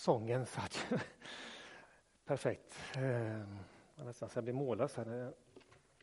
sången 0.00 0.46
satt 0.46 0.86
ju 0.90 0.98
perfekt. 2.24 2.74
Ehm, 2.96 3.58
jag 3.96 4.06
nästan 4.06 4.28
ska 4.28 4.42
bli 4.42 4.52
mållös 4.52 4.96
här. 4.96 5.06
Jag 5.06 5.32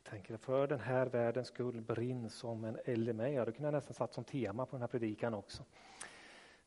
tänker 0.03 0.37
för 0.37 0.67
den 0.67 0.79
här 0.79 1.05
världens 1.05 1.47
skull 1.47 1.81
brinn 1.81 2.29
som 2.29 2.63
en 2.63 2.77
eld 2.85 3.09
i 3.09 3.13
mig. 3.13 3.33
Ja, 3.33 3.45
det 3.45 3.51
kunde 3.51 3.67
jag 3.67 3.73
nästan 3.73 3.93
satt 3.93 4.13
som 4.13 4.23
tema 4.23 4.65
på 4.65 4.71
den 4.71 4.81
här 4.81 4.87
predikan 4.87 5.33
också. 5.33 5.63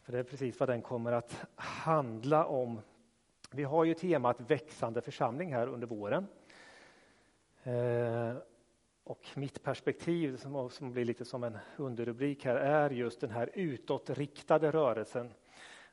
För 0.02 0.12
det 0.12 0.18
är 0.18 0.22
precis 0.22 0.60
vad 0.60 0.68
den 0.68 0.82
kommer 0.82 1.12
att 1.12 1.44
handla 1.54 2.44
om. 2.44 2.80
Vi 3.50 3.64
har 3.64 3.84
ju 3.84 3.94
temat 3.94 4.40
växande 4.40 5.00
församling 5.00 5.54
här 5.54 5.66
under 5.66 5.86
våren. 5.86 6.26
Ehm, 7.62 8.36
och 9.04 9.28
mitt 9.34 9.62
perspektiv, 9.62 10.36
som 10.70 10.92
blir 10.92 11.04
lite 11.04 11.24
som 11.24 11.44
en 11.44 11.58
underrubrik 11.76 12.44
här, 12.44 12.56
är 12.56 12.90
just 12.90 13.20
den 13.20 13.30
här 13.30 13.50
utåtriktade 13.54 14.70
rörelsen. 14.70 15.34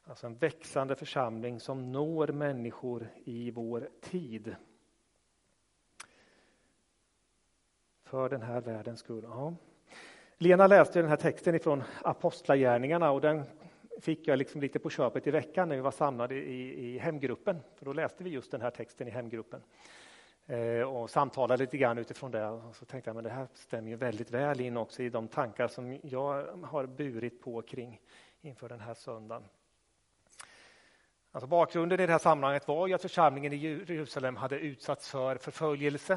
Alltså 0.10 0.28
en 0.28 0.38
växande 0.38 0.96
församling 0.96 1.60
som 1.60 1.92
når 1.92 2.28
människor 2.28 3.10
i 3.24 3.52
vår 3.52 3.90
tid. 4.02 4.56
För 8.04 8.30
den 8.30 8.42
här 8.42 8.62
världens 8.62 9.00
skull. 9.00 9.24
Ja. 9.24 9.56
Lena 10.38 10.68
läste 10.68 11.00
den 11.00 11.10
här 11.10 11.18
texten 11.18 11.56
ifrån 11.56 11.84
Apostlagärningarna 12.02 13.12
och 13.12 13.22
den 13.22 13.44
fick 14.02 14.28
jag 14.28 14.40
liksom 14.40 14.62
lite 14.62 14.80
på 14.80 14.90
köpet 14.90 15.28
i 15.28 15.32
veckan 15.32 15.70
när 15.70 15.76
vi 15.76 15.82
var 15.82 15.92
samlade 15.92 16.36
i, 16.36 16.88
i 16.88 16.98
hemgruppen. 16.98 17.60
För 17.76 17.86
då 17.86 17.94
läste 17.94 18.24
vi 18.24 18.30
just 18.30 18.52
den 18.52 18.62
här 18.62 18.72
texten 18.72 19.08
i 19.08 19.12
hemgruppen 19.12 19.62
eh, 20.46 20.82
och 20.82 21.10
samtalade 21.10 21.64
lite 21.64 21.78
grann 21.78 21.98
utifrån 21.98 22.32
det. 22.32 22.48
Och 22.48 22.76
så 22.76 22.86
tänkte 22.86 23.10
jag 23.10 23.16
men 23.16 23.24
det 23.24 23.30
här 23.30 23.48
stämmer 23.54 23.90
ju 23.90 23.96
väldigt 23.96 24.32
väl 24.32 24.62
in 24.62 24.78
också 24.78 25.04
i 25.04 25.10
de 25.10 25.28
tankar 25.28 25.68
som 25.68 26.00
jag 26.04 26.46
har 26.64 26.86
burit 26.86 27.42
på 27.42 27.62
kring 27.62 28.02
inför 28.42 28.70
den 28.70 28.80
här 28.80 28.94
söndagen. 28.94 29.44
Alltså 31.38 31.48
bakgrunden 31.48 32.00
i 32.00 32.06
det 32.06 32.12
här 32.12 32.20
sammanhanget 32.20 32.68
var 32.68 32.88
ju 32.88 32.94
att 32.94 33.02
församlingen 33.02 33.54
i 33.54 33.56
Jerusalem 33.58 34.36
hade 34.36 34.60
utsatts 34.60 35.10
för 35.10 35.38
förföljelse. 35.38 36.14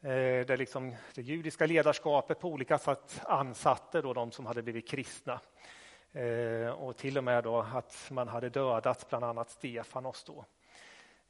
Eh, 0.00 0.46
där 0.46 0.56
liksom 0.56 0.94
det 1.14 1.22
judiska 1.22 1.66
ledarskapet 1.66 2.40
på 2.40 2.48
olika 2.48 2.78
sätt 2.78 3.20
ansatte 3.24 4.02
då 4.02 4.12
de 4.12 4.32
som 4.32 4.46
hade 4.46 4.62
blivit 4.62 4.88
kristna. 4.88 5.40
Eh, 6.12 6.68
och 6.68 6.96
till 6.96 7.18
och 7.18 7.24
med 7.24 7.44
då 7.44 7.66
att 7.74 8.08
man 8.10 8.28
hade 8.28 8.48
dödat 8.48 9.06
bland 9.08 9.24
annat 9.24 9.50
Stefanos. 9.50 10.24
Då. 10.24 10.44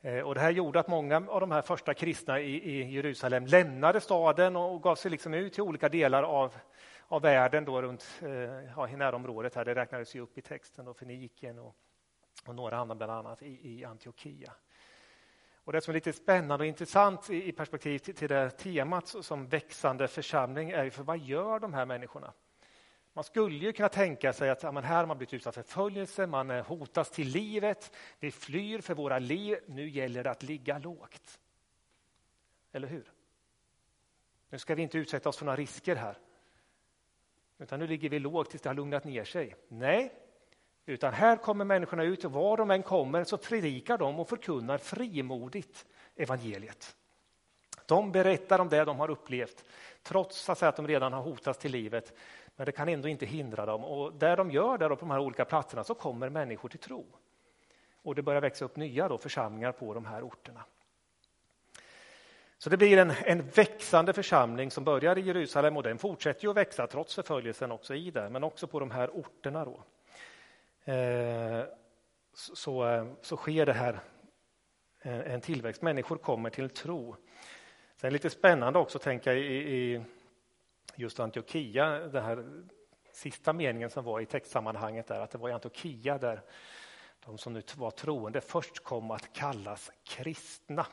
Eh, 0.00 0.20
och 0.20 0.34
det 0.34 0.40
här 0.40 0.50
gjorde 0.50 0.80
att 0.80 0.88
många 0.88 1.16
av 1.28 1.40
de 1.40 1.50
här 1.50 1.62
första 1.62 1.94
kristna 1.94 2.40
i, 2.40 2.70
i 2.70 2.90
Jerusalem 2.90 3.46
lämnade 3.46 4.00
staden 4.00 4.56
och 4.56 4.82
gav 4.82 4.94
sig 4.94 5.10
liksom 5.10 5.34
ut 5.34 5.52
till 5.52 5.62
olika 5.62 5.88
delar 5.88 6.22
av, 6.22 6.54
av 7.08 7.22
världen 7.22 7.64
då 7.64 7.82
runt 7.82 8.20
eh, 8.22 8.30
ja, 8.76 8.88
i 8.88 8.96
närområdet. 8.96 9.54
Här. 9.54 9.64
Det 9.64 9.74
räknades 9.74 10.14
ju 10.14 10.20
upp 10.20 10.38
i 10.38 10.42
texten, 10.42 10.84
då, 10.84 10.94
Feniken 10.94 11.58
och, 11.58 11.74
och 12.46 12.54
några 12.54 12.76
hamnar 12.76 12.94
bland 12.94 13.12
annat 13.12 13.42
i, 13.42 13.78
i 13.78 13.84
Antiochia. 13.84 14.52
Och 15.68 15.72
det 15.72 15.80
som 15.80 15.90
är 15.90 15.94
lite 15.94 16.12
spännande 16.12 16.64
och 16.64 16.68
intressant 16.68 17.30
i, 17.30 17.48
i 17.48 17.52
perspektiv 17.52 17.98
till, 17.98 18.14
till 18.14 18.28
det 18.28 18.50
temat 18.50 19.08
som 19.08 19.48
växande 19.48 20.08
församling 20.08 20.70
är 20.70 20.90
för 20.90 21.02
vad 21.02 21.18
gör 21.18 21.58
de 21.58 21.74
här 21.74 21.86
människorna? 21.86 22.32
Man 23.12 23.24
skulle 23.24 23.58
ju 23.58 23.72
kunna 23.72 23.88
tänka 23.88 24.32
sig 24.32 24.50
att 24.50 24.62
ja, 24.62 24.72
men 24.72 24.84
här 24.84 24.96
har 24.96 25.06
man 25.06 25.18
blivit 25.18 25.34
utsatt 25.34 25.54
för 25.54 25.62
förföljelse, 25.62 26.26
man 26.26 26.50
eh, 26.50 26.66
hotas 26.66 27.10
till 27.10 27.28
livet, 27.28 27.96
vi 28.18 28.30
flyr 28.30 28.80
för 28.80 28.94
våra 28.94 29.18
liv, 29.18 29.58
nu 29.66 29.88
gäller 29.88 30.24
det 30.24 30.30
att 30.30 30.42
ligga 30.42 30.78
lågt. 30.78 31.38
Eller 32.72 32.88
hur? 32.88 33.12
Nu 34.50 34.58
ska 34.58 34.74
vi 34.74 34.82
inte 34.82 34.98
utsätta 34.98 35.28
oss 35.28 35.36
för 35.36 35.44
några 35.44 35.56
risker 35.56 35.96
här. 35.96 36.18
Utan 37.58 37.80
nu 37.80 37.86
ligger 37.86 38.08
vi 38.08 38.18
lågt 38.18 38.50
tills 38.50 38.62
det 38.62 38.68
har 38.68 38.74
lugnat 38.74 39.04
ner 39.04 39.24
sig. 39.24 39.56
Nej, 39.68 40.14
utan 40.88 41.12
här 41.12 41.36
kommer 41.36 41.64
människorna 41.64 42.02
ut 42.02 42.24
och 42.24 42.32
var 42.32 42.56
de 42.56 42.70
än 42.70 42.82
kommer 42.82 43.24
så 43.24 43.36
predikar 43.36 43.98
de 43.98 44.20
och 44.20 44.28
förkunnar 44.28 44.78
frimodigt 44.78 45.86
evangeliet. 46.16 46.96
De 47.86 48.12
berättar 48.12 48.58
om 48.58 48.68
det 48.68 48.84
de 48.84 48.98
har 48.98 49.10
upplevt, 49.10 49.64
trots 50.02 50.48
att 50.48 50.76
de 50.76 50.88
redan 50.88 51.12
har 51.12 51.22
hotats 51.22 51.58
till 51.58 51.72
livet. 51.72 52.12
Men 52.56 52.66
det 52.66 52.72
kan 52.72 52.88
ändå 52.88 53.08
inte 53.08 53.26
hindra 53.26 53.66
dem. 53.66 53.84
Och 53.84 54.12
där 54.12 54.36
de 54.36 54.50
gör 54.50 54.78
det 54.78 54.88
på 54.88 54.96
de 54.96 55.10
här 55.10 55.18
olika 55.18 55.44
platserna 55.44 55.84
så 55.84 55.94
kommer 55.94 56.28
människor 56.28 56.68
till 56.68 56.78
tro. 56.78 57.06
Och 58.02 58.14
det 58.14 58.22
börjar 58.22 58.40
växa 58.40 58.64
upp 58.64 58.76
nya 58.76 59.08
då, 59.08 59.18
församlingar 59.18 59.72
på 59.72 59.94
de 59.94 60.06
här 60.06 60.22
orterna. 60.22 60.64
Så 62.58 62.70
det 62.70 62.76
blir 62.76 62.98
en, 62.98 63.12
en 63.24 63.48
växande 63.48 64.12
församling 64.12 64.70
som 64.70 64.84
börjar 64.84 65.18
i 65.18 65.20
Jerusalem 65.20 65.76
och 65.76 65.82
den 65.82 65.98
fortsätter 65.98 66.44
ju 66.44 66.50
att 66.50 66.56
växa 66.56 66.86
trots 66.86 67.14
förföljelsen 67.14 67.72
också 67.72 67.94
i 67.94 68.10
det, 68.10 68.30
men 68.30 68.44
också 68.44 68.66
på 68.66 68.80
de 68.80 68.90
här 68.90 69.10
orterna. 69.10 69.64
Då. 69.64 69.82
Eh, 70.88 71.64
så, 72.34 72.88
eh, 72.88 73.06
så 73.20 73.36
sker 73.36 73.66
det 73.66 73.72
här 73.72 74.00
en, 75.02 75.20
en 75.20 75.40
tillväxt. 75.40 75.82
Människor 75.82 76.16
kommer 76.16 76.50
till 76.50 76.70
tro. 76.70 77.16
Sen 77.96 78.12
lite 78.12 78.30
spännande 78.30 78.78
också 78.78 78.98
tänka 78.98 79.34
i, 79.34 79.56
i 79.56 80.02
just 80.94 81.20
Antiochia, 81.20 81.98
den 81.98 82.24
här 82.24 82.44
sista 83.12 83.52
meningen 83.52 83.90
som 83.90 84.04
var 84.04 84.20
i 84.20 84.26
textsammanhanget 84.26 85.06
där, 85.06 85.20
att 85.20 85.30
det 85.30 85.38
var 85.38 85.48
i 85.48 85.52
Antiochia 85.52 86.18
där 86.18 86.42
de 87.24 87.38
som 87.38 87.52
nu 87.52 87.62
var 87.76 87.90
troende 87.90 88.40
först 88.40 88.84
kom 88.84 89.10
att 89.10 89.32
kallas 89.32 89.90
kristna. 90.04 90.86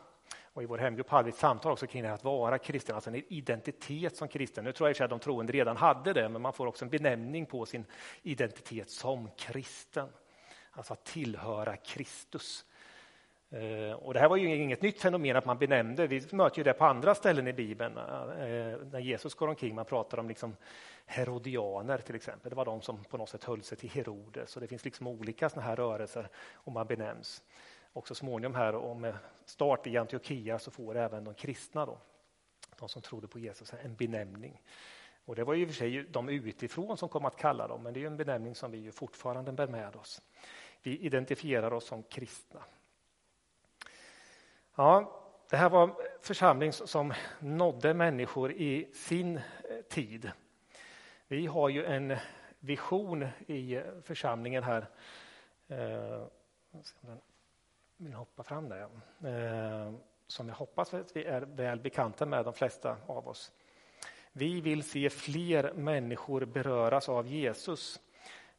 Och 0.55 0.63
I 0.63 0.65
vår 0.65 0.77
hemgrupp 0.77 1.09
hade 1.09 1.23
vi 1.23 1.29
ett 1.29 1.37
samtal 1.37 1.71
också 1.71 1.87
kring 1.87 2.01
det 2.01 2.07
här 2.07 2.15
att 2.15 2.23
vara 2.23 2.57
kristen, 2.57 2.95
alltså 2.95 3.09
en 3.09 3.23
identitet 3.27 4.15
som 4.15 4.27
kristen. 4.27 4.63
Nu 4.63 4.71
tror 4.71 4.89
jag 4.89 5.01
att 5.01 5.09
de 5.09 5.19
troende 5.19 5.53
redan 5.53 5.77
hade 5.77 6.13
det, 6.13 6.29
men 6.29 6.41
man 6.41 6.53
får 6.53 6.67
också 6.67 6.85
en 6.85 6.89
benämning 6.89 7.45
på 7.45 7.65
sin 7.65 7.85
identitet 8.21 8.89
som 8.89 9.29
kristen. 9.37 10.07
Alltså 10.71 10.93
att 10.93 11.05
tillhöra 11.05 11.77
Kristus. 11.77 12.65
Eh, 13.49 13.91
och 13.91 14.13
det 14.13 14.19
här 14.19 14.29
var 14.29 14.37
ju 14.37 14.55
inget 14.55 14.81
nytt 14.81 15.01
fenomen 15.01 15.35
att 15.35 15.45
man 15.45 15.57
benämnde, 15.57 16.07
vi 16.07 16.27
möter 16.31 16.57
ju 16.57 16.63
det 16.63 16.73
på 16.73 16.85
andra 16.85 17.15
ställen 17.15 17.47
i 17.47 17.53
Bibeln. 17.53 17.97
Eh, 17.97 18.77
när 18.91 18.99
Jesus 18.99 19.33
går 19.33 19.47
omkring, 19.47 19.75
man 19.75 19.85
pratar 19.85 20.19
om 20.19 20.27
liksom 20.27 20.55
herodianer 21.05 21.97
till 21.97 22.15
exempel. 22.15 22.49
Det 22.49 22.55
var 22.55 22.65
de 22.65 22.81
som 22.81 23.03
på 23.03 23.17
något 23.17 23.29
sätt 23.29 23.43
höll 23.43 23.63
sig 23.63 23.77
till 23.77 23.89
Herodes. 23.89 24.55
Och 24.55 24.61
det 24.61 24.67
finns 24.67 24.85
liksom 24.85 25.07
olika 25.07 25.49
såna 25.49 25.61
här 25.61 25.75
rörelser 25.75 26.29
och 26.53 26.71
man 26.71 26.87
benämns. 26.87 27.43
Och 27.95 28.07
så 28.07 28.15
småningom 28.15 28.55
här 28.55 28.75
och 28.75 28.95
med 28.95 29.17
start 29.45 29.87
i 29.87 29.97
Antiochia 29.97 30.59
så 30.59 30.71
får 30.71 30.97
även 30.97 31.23
de 31.23 31.33
kristna, 31.33 31.85
då, 31.85 31.97
de 32.79 32.89
som 32.89 33.01
trodde 33.01 33.27
på 33.27 33.39
Jesus, 33.39 33.73
en 33.83 33.95
benämning. 33.95 34.61
Och 35.25 35.35
det 35.35 35.43
var 35.43 35.53
ju 35.53 35.61
i 35.61 35.65
och 35.65 35.69
för 35.69 35.75
sig 35.75 36.03
de 36.03 36.29
utifrån 36.29 36.97
som 36.97 37.09
kom 37.09 37.25
att 37.25 37.35
kalla 37.35 37.67
dem, 37.67 37.83
men 37.83 37.93
det 37.93 38.03
är 38.03 38.07
en 38.07 38.17
benämning 38.17 38.55
som 38.55 38.71
vi 38.71 38.77
ju 38.77 38.91
fortfarande 38.91 39.51
bär 39.51 39.67
med 39.67 39.95
oss. 39.95 40.21
Vi 40.83 40.97
identifierar 40.97 41.73
oss 41.73 41.85
som 41.85 42.03
kristna. 42.03 42.63
Ja, 44.75 45.21
det 45.49 45.57
här 45.57 45.69
var 45.69 45.83
en 45.83 45.95
församling 46.21 46.73
som 46.73 47.13
nådde 47.39 47.93
människor 47.93 48.51
i 48.51 48.89
sin 48.93 49.37
eh, 49.37 49.41
tid. 49.89 50.31
Vi 51.27 51.45
har 51.45 51.69
ju 51.69 51.85
en 51.85 52.17
vision 52.59 53.27
i 53.47 53.81
församlingen 54.03 54.63
här. 54.63 54.87
Eh, 55.67 56.27
vill 57.97 58.13
hoppa 58.13 58.43
fram 58.43 58.69
där. 58.69 58.81
Eh, 59.23 59.93
som 60.27 60.47
jag 60.47 60.55
hoppas 60.55 60.93
att 60.93 61.15
vi 61.15 61.23
är 61.23 61.41
väl 61.41 61.79
bekanta 61.79 62.25
med, 62.25 62.45
de 62.45 62.53
flesta 62.53 62.97
av 63.07 63.27
oss. 63.27 63.51
Vi 64.31 64.61
vill 64.61 64.83
se 64.83 65.09
fler 65.09 65.73
människor 65.73 66.45
beröras 66.45 67.09
av 67.09 67.27
Jesus, 67.27 67.99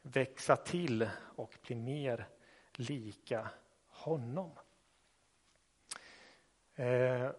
växa 0.02 0.56
till 0.56 1.08
och 1.36 1.58
bli 1.66 1.76
mer 1.76 2.28
lika 2.72 3.48
honom. 3.88 4.50
Eh, 6.74 7.30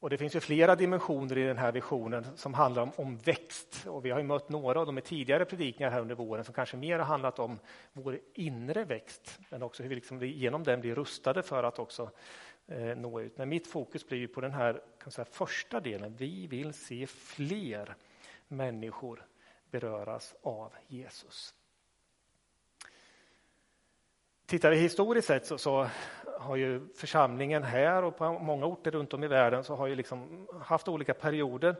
och 0.00 0.10
det 0.10 0.18
finns 0.18 0.36
ju 0.36 0.40
flera 0.40 0.76
dimensioner 0.76 1.38
i 1.38 1.44
den 1.44 1.58
här 1.58 1.72
visionen 1.72 2.26
som 2.36 2.54
handlar 2.54 2.82
om, 2.82 2.92
om 2.96 3.16
växt. 3.16 3.86
Och 3.86 4.04
vi 4.04 4.10
har 4.10 4.22
mött 4.22 4.48
några 4.48 4.80
av 4.80 4.86
dem 4.86 4.98
i 4.98 5.00
tidigare 5.00 5.44
predikningar 5.44 5.90
här 5.90 6.00
under 6.00 6.14
våren 6.14 6.44
som 6.44 6.54
kanske 6.54 6.76
mer 6.76 6.98
har 6.98 7.06
handlat 7.06 7.38
om 7.38 7.58
vår 7.92 8.18
inre 8.34 8.84
växt, 8.84 9.38
men 9.50 9.62
också 9.62 9.82
hur 9.82 9.88
vi 9.88 9.94
liksom 9.94 10.22
genom 10.22 10.62
den 10.62 10.80
blir 10.80 10.94
rustade 10.94 11.42
för 11.42 11.64
att 11.64 11.78
också 11.78 12.10
eh, 12.66 12.96
nå 12.96 13.20
ut. 13.20 13.38
Men 13.38 13.48
mitt 13.48 13.66
fokus 13.66 14.08
blir 14.08 14.26
på 14.26 14.40
den 14.40 14.52
här 14.52 14.82
kan 15.02 15.12
säga, 15.12 15.24
första 15.24 15.80
delen. 15.80 16.16
Vi 16.16 16.46
vill 16.46 16.74
se 16.74 17.06
fler 17.06 17.96
människor 18.48 19.26
beröras 19.70 20.34
av 20.42 20.72
Jesus. 20.86 21.54
Tittar 24.48 24.70
vi 24.70 24.76
historiskt 24.76 25.28
sett 25.28 25.46
så, 25.46 25.58
så, 25.58 25.86
har 26.38 26.56
ju 26.56 26.88
församlingen 26.94 27.62
här 27.62 28.04
och 28.04 28.16
på 28.16 28.32
många 28.32 28.66
orter 28.66 28.90
runt 28.90 29.14
om 29.14 29.24
i 29.24 29.26
världen 29.26 29.64
så 29.64 29.74
har 29.74 29.86
ju 29.86 29.94
liksom 29.94 30.46
haft 30.62 30.88
olika 30.88 31.14
perioder 31.14 31.76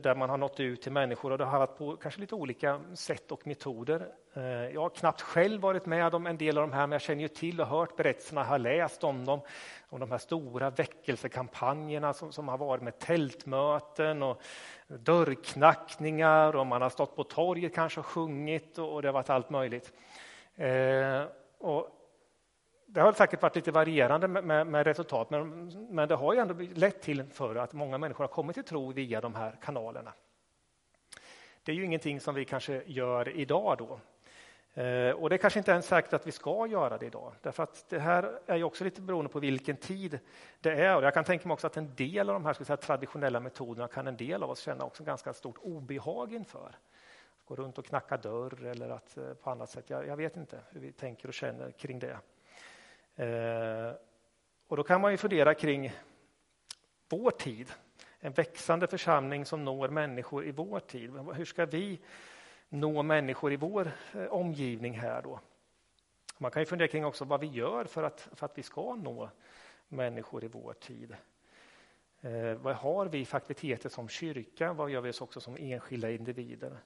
där 0.00 0.14
man 0.14 0.30
har 0.30 0.36
nått 0.36 0.60
ut 0.60 0.82
till 0.82 0.92
människor 0.92 1.32
och 1.32 1.38
det 1.38 1.44
har 1.44 1.58
varit 1.58 1.78
på 1.78 1.96
kanske 1.96 2.20
lite 2.20 2.34
olika 2.34 2.80
sätt 2.94 3.32
och 3.32 3.46
metoder. 3.46 4.08
Eh, 4.34 4.42
jag 4.44 4.80
har 4.80 4.88
knappt 4.88 5.20
själv 5.20 5.60
varit 5.60 5.86
med 5.86 6.14
om 6.14 6.26
en 6.26 6.38
del 6.38 6.58
av 6.58 6.68
de 6.68 6.74
här, 6.74 6.86
men 6.86 6.92
jag 6.92 7.02
känner 7.02 7.22
ju 7.22 7.28
till 7.28 7.60
och 7.60 7.66
hört 7.66 7.96
berättelserna, 7.96 8.44
har 8.44 8.58
läst 8.58 9.04
om 9.04 9.24
dem, 9.24 9.40
om 9.88 10.00
de 10.00 10.10
här 10.10 10.18
stora 10.18 10.70
väckelsekampanjerna 10.70 12.12
som, 12.12 12.32
som 12.32 12.48
har 12.48 12.58
varit 12.58 12.82
med 12.82 12.98
tältmöten 12.98 14.22
och 14.22 14.42
dörrknackningar 14.86 16.56
och 16.56 16.66
man 16.66 16.82
har 16.82 16.90
stått 16.90 17.16
på 17.16 17.24
torget 17.24 17.74
kanske 17.74 18.00
och 18.00 18.06
sjungit 18.06 18.78
och 18.78 19.02
det 19.02 19.08
har 19.08 19.12
varit 19.12 19.30
allt 19.30 19.50
möjligt. 19.50 19.92
Eh, 20.56 21.22
och 21.58 21.88
det 22.86 23.00
har 23.00 23.12
säkert 23.12 23.42
varit 23.42 23.56
lite 23.56 23.70
varierande 23.70 24.28
med, 24.28 24.44
med, 24.44 24.66
med 24.66 24.86
resultat, 24.86 25.30
men, 25.30 25.68
men 25.90 26.08
det 26.08 26.14
har 26.14 26.34
ju 26.34 26.40
ändå 26.40 26.54
lett 26.74 27.02
till 27.02 27.24
för 27.24 27.56
att 27.56 27.72
många 27.72 27.98
människor 27.98 28.24
har 28.24 28.28
kommit 28.28 28.54
till 28.54 28.64
tro 28.64 28.92
via 28.92 29.20
de 29.20 29.34
här 29.34 29.58
kanalerna. 29.62 30.12
Det 31.62 31.72
är 31.72 31.76
ju 31.76 31.84
ingenting 31.84 32.20
som 32.20 32.34
vi 32.34 32.44
kanske 32.44 32.82
gör 32.86 33.28
idag 33.28 33.78
då. 33.78 34.00
Eh, 34.82 35.10
och 35.10 35.28
det 35.30 35.36
är 35.36 35.38
kanske 35.38 35.58
inte 35.58 35.70
ens 35.70 35.86
säkert 35.86 36.12
att 36.12 36.26
vi 36.26 36.32
ska 36.32 36.66
göra 36.66 36.98
det 36.98 37.06
idag, 37.06 37.32
därför 37.42 37.62
att 37.62 37.84
det 37.88 37.98
här 37.98 38.38
är 38.46 38.56
ju 38.56 38.64
också 38.64 38.84
lite 38.84 39.00
beroende 39.00 39.30
på 39.30 39.40
vilken 39.40 39.76
tid 39.76 40.18
det 40.60 40.72
är. 40.72 40.96
Och 40.96 41.02
jag 41.02 41.14
kan 41.14 41.24
tänka 41.24 41.48
mig 41.48 41.52
också 41.52 41.66
att 41.66 41.76
en 41.76 41.94
del 41.94 42.28
av 42.28 42.32
de 42.32 42.44
här 42.44 42.52
ska 42.52 42.64
säga, 42.64 42.76
traditionella 42.76 43.40
metoderna 43.40 43.88
kan 43.88 44.06
en 44.06 44.16
del 44.16 44.42
av 44.42 44.50
oss 44.50 44.60
känna 44.60 44.84
också 44.84 45.04
ganska 45.04 45.32
stort 45.32 45.58
obehag 45.62 46.32
inför. 46.32 46.76
Gå 47.48 47.54
runt 47.54 47.78
och 47.78 47.86
knacka 47.86 48.16
dörr 48.16 48.64
eller 48.64 48.90
att 48.90 49.16
eh, 49.16 49.34
på 49.34 49.50
annat 49.50 49.70
sätt. 49.70 49.90
Jag, 49.90 50.06
jag 50.06 50.16
vet 50.16 50.36
inte 50.36 50.60
hur 50.70 50.80
vi 50.80 50.92
tänker 50.92 51.28
och 51.28 51.34
känner 51.34 51.70
kring 51.70 51.98
det. 51.98 52.18
Eh, 53.24 53.92
och 54.66 54.76
då 54.76 54.82
kan 54.82 55.00
man 55.00 55.10
ju 55.10 55.16
fundera 55.16 55.54
kring 55.54 55.92
vår 57.08 57.30
tid. 57.30 57.72
En 58.20 58.32
växande 58.32 58.86
församling 58.86 59.44
som 59.44 59.64
når 59.64 59.88
människor 59.88 60.46
i 60.46 60.50
vår 60.50 60.80
tid. 60.80 61.10
Hur 61.34 61.44
ska 61.44 61.66
vi 61.66 62.00
nå 62.68 63.02
människor 63.02 63.52
i 63.52 63.56
vår 63.56 63.90
eh, 64.14 64.26
omgivning 64.26 64.92
här 64.92 65.22
då? 65.22 65.40
Man 66.38 66.50
kan 66.50 66.62
ju 66.62 66.66
fundera 66.66 66.88
kring 66.88 67.04
också 67.04 67.24
vad 67.24 67.40
vi 67.40 67.46
gör 67.46 67.84
för 67.84 68.02
att, 68.02 68.28
för 68.32 68.46
att 68.46 68.58
vi 68.58 68.62
ska 68.62 68.94
nå 68.94 69.30
människor 69.88 70.44
i 70.44 70.48
vår 70.48 70.72
tid. 70.72 71.16
Eh, 72.20 72.54
vad 72.54 72.74
har 72.74 73.06
vi 73.06 73.24
för 73.24 73.36
aktiviteter 73.36 73.88
som 73.88 74.08
kyrka? 74.08 74.72
Vad 74.72 74.90
gör 74.90 75.00
vi 75.00 75.12
också 75.20 75.40
som 75.40 75.56
enskilda 75.58 76.10
individer? 76.10 76.78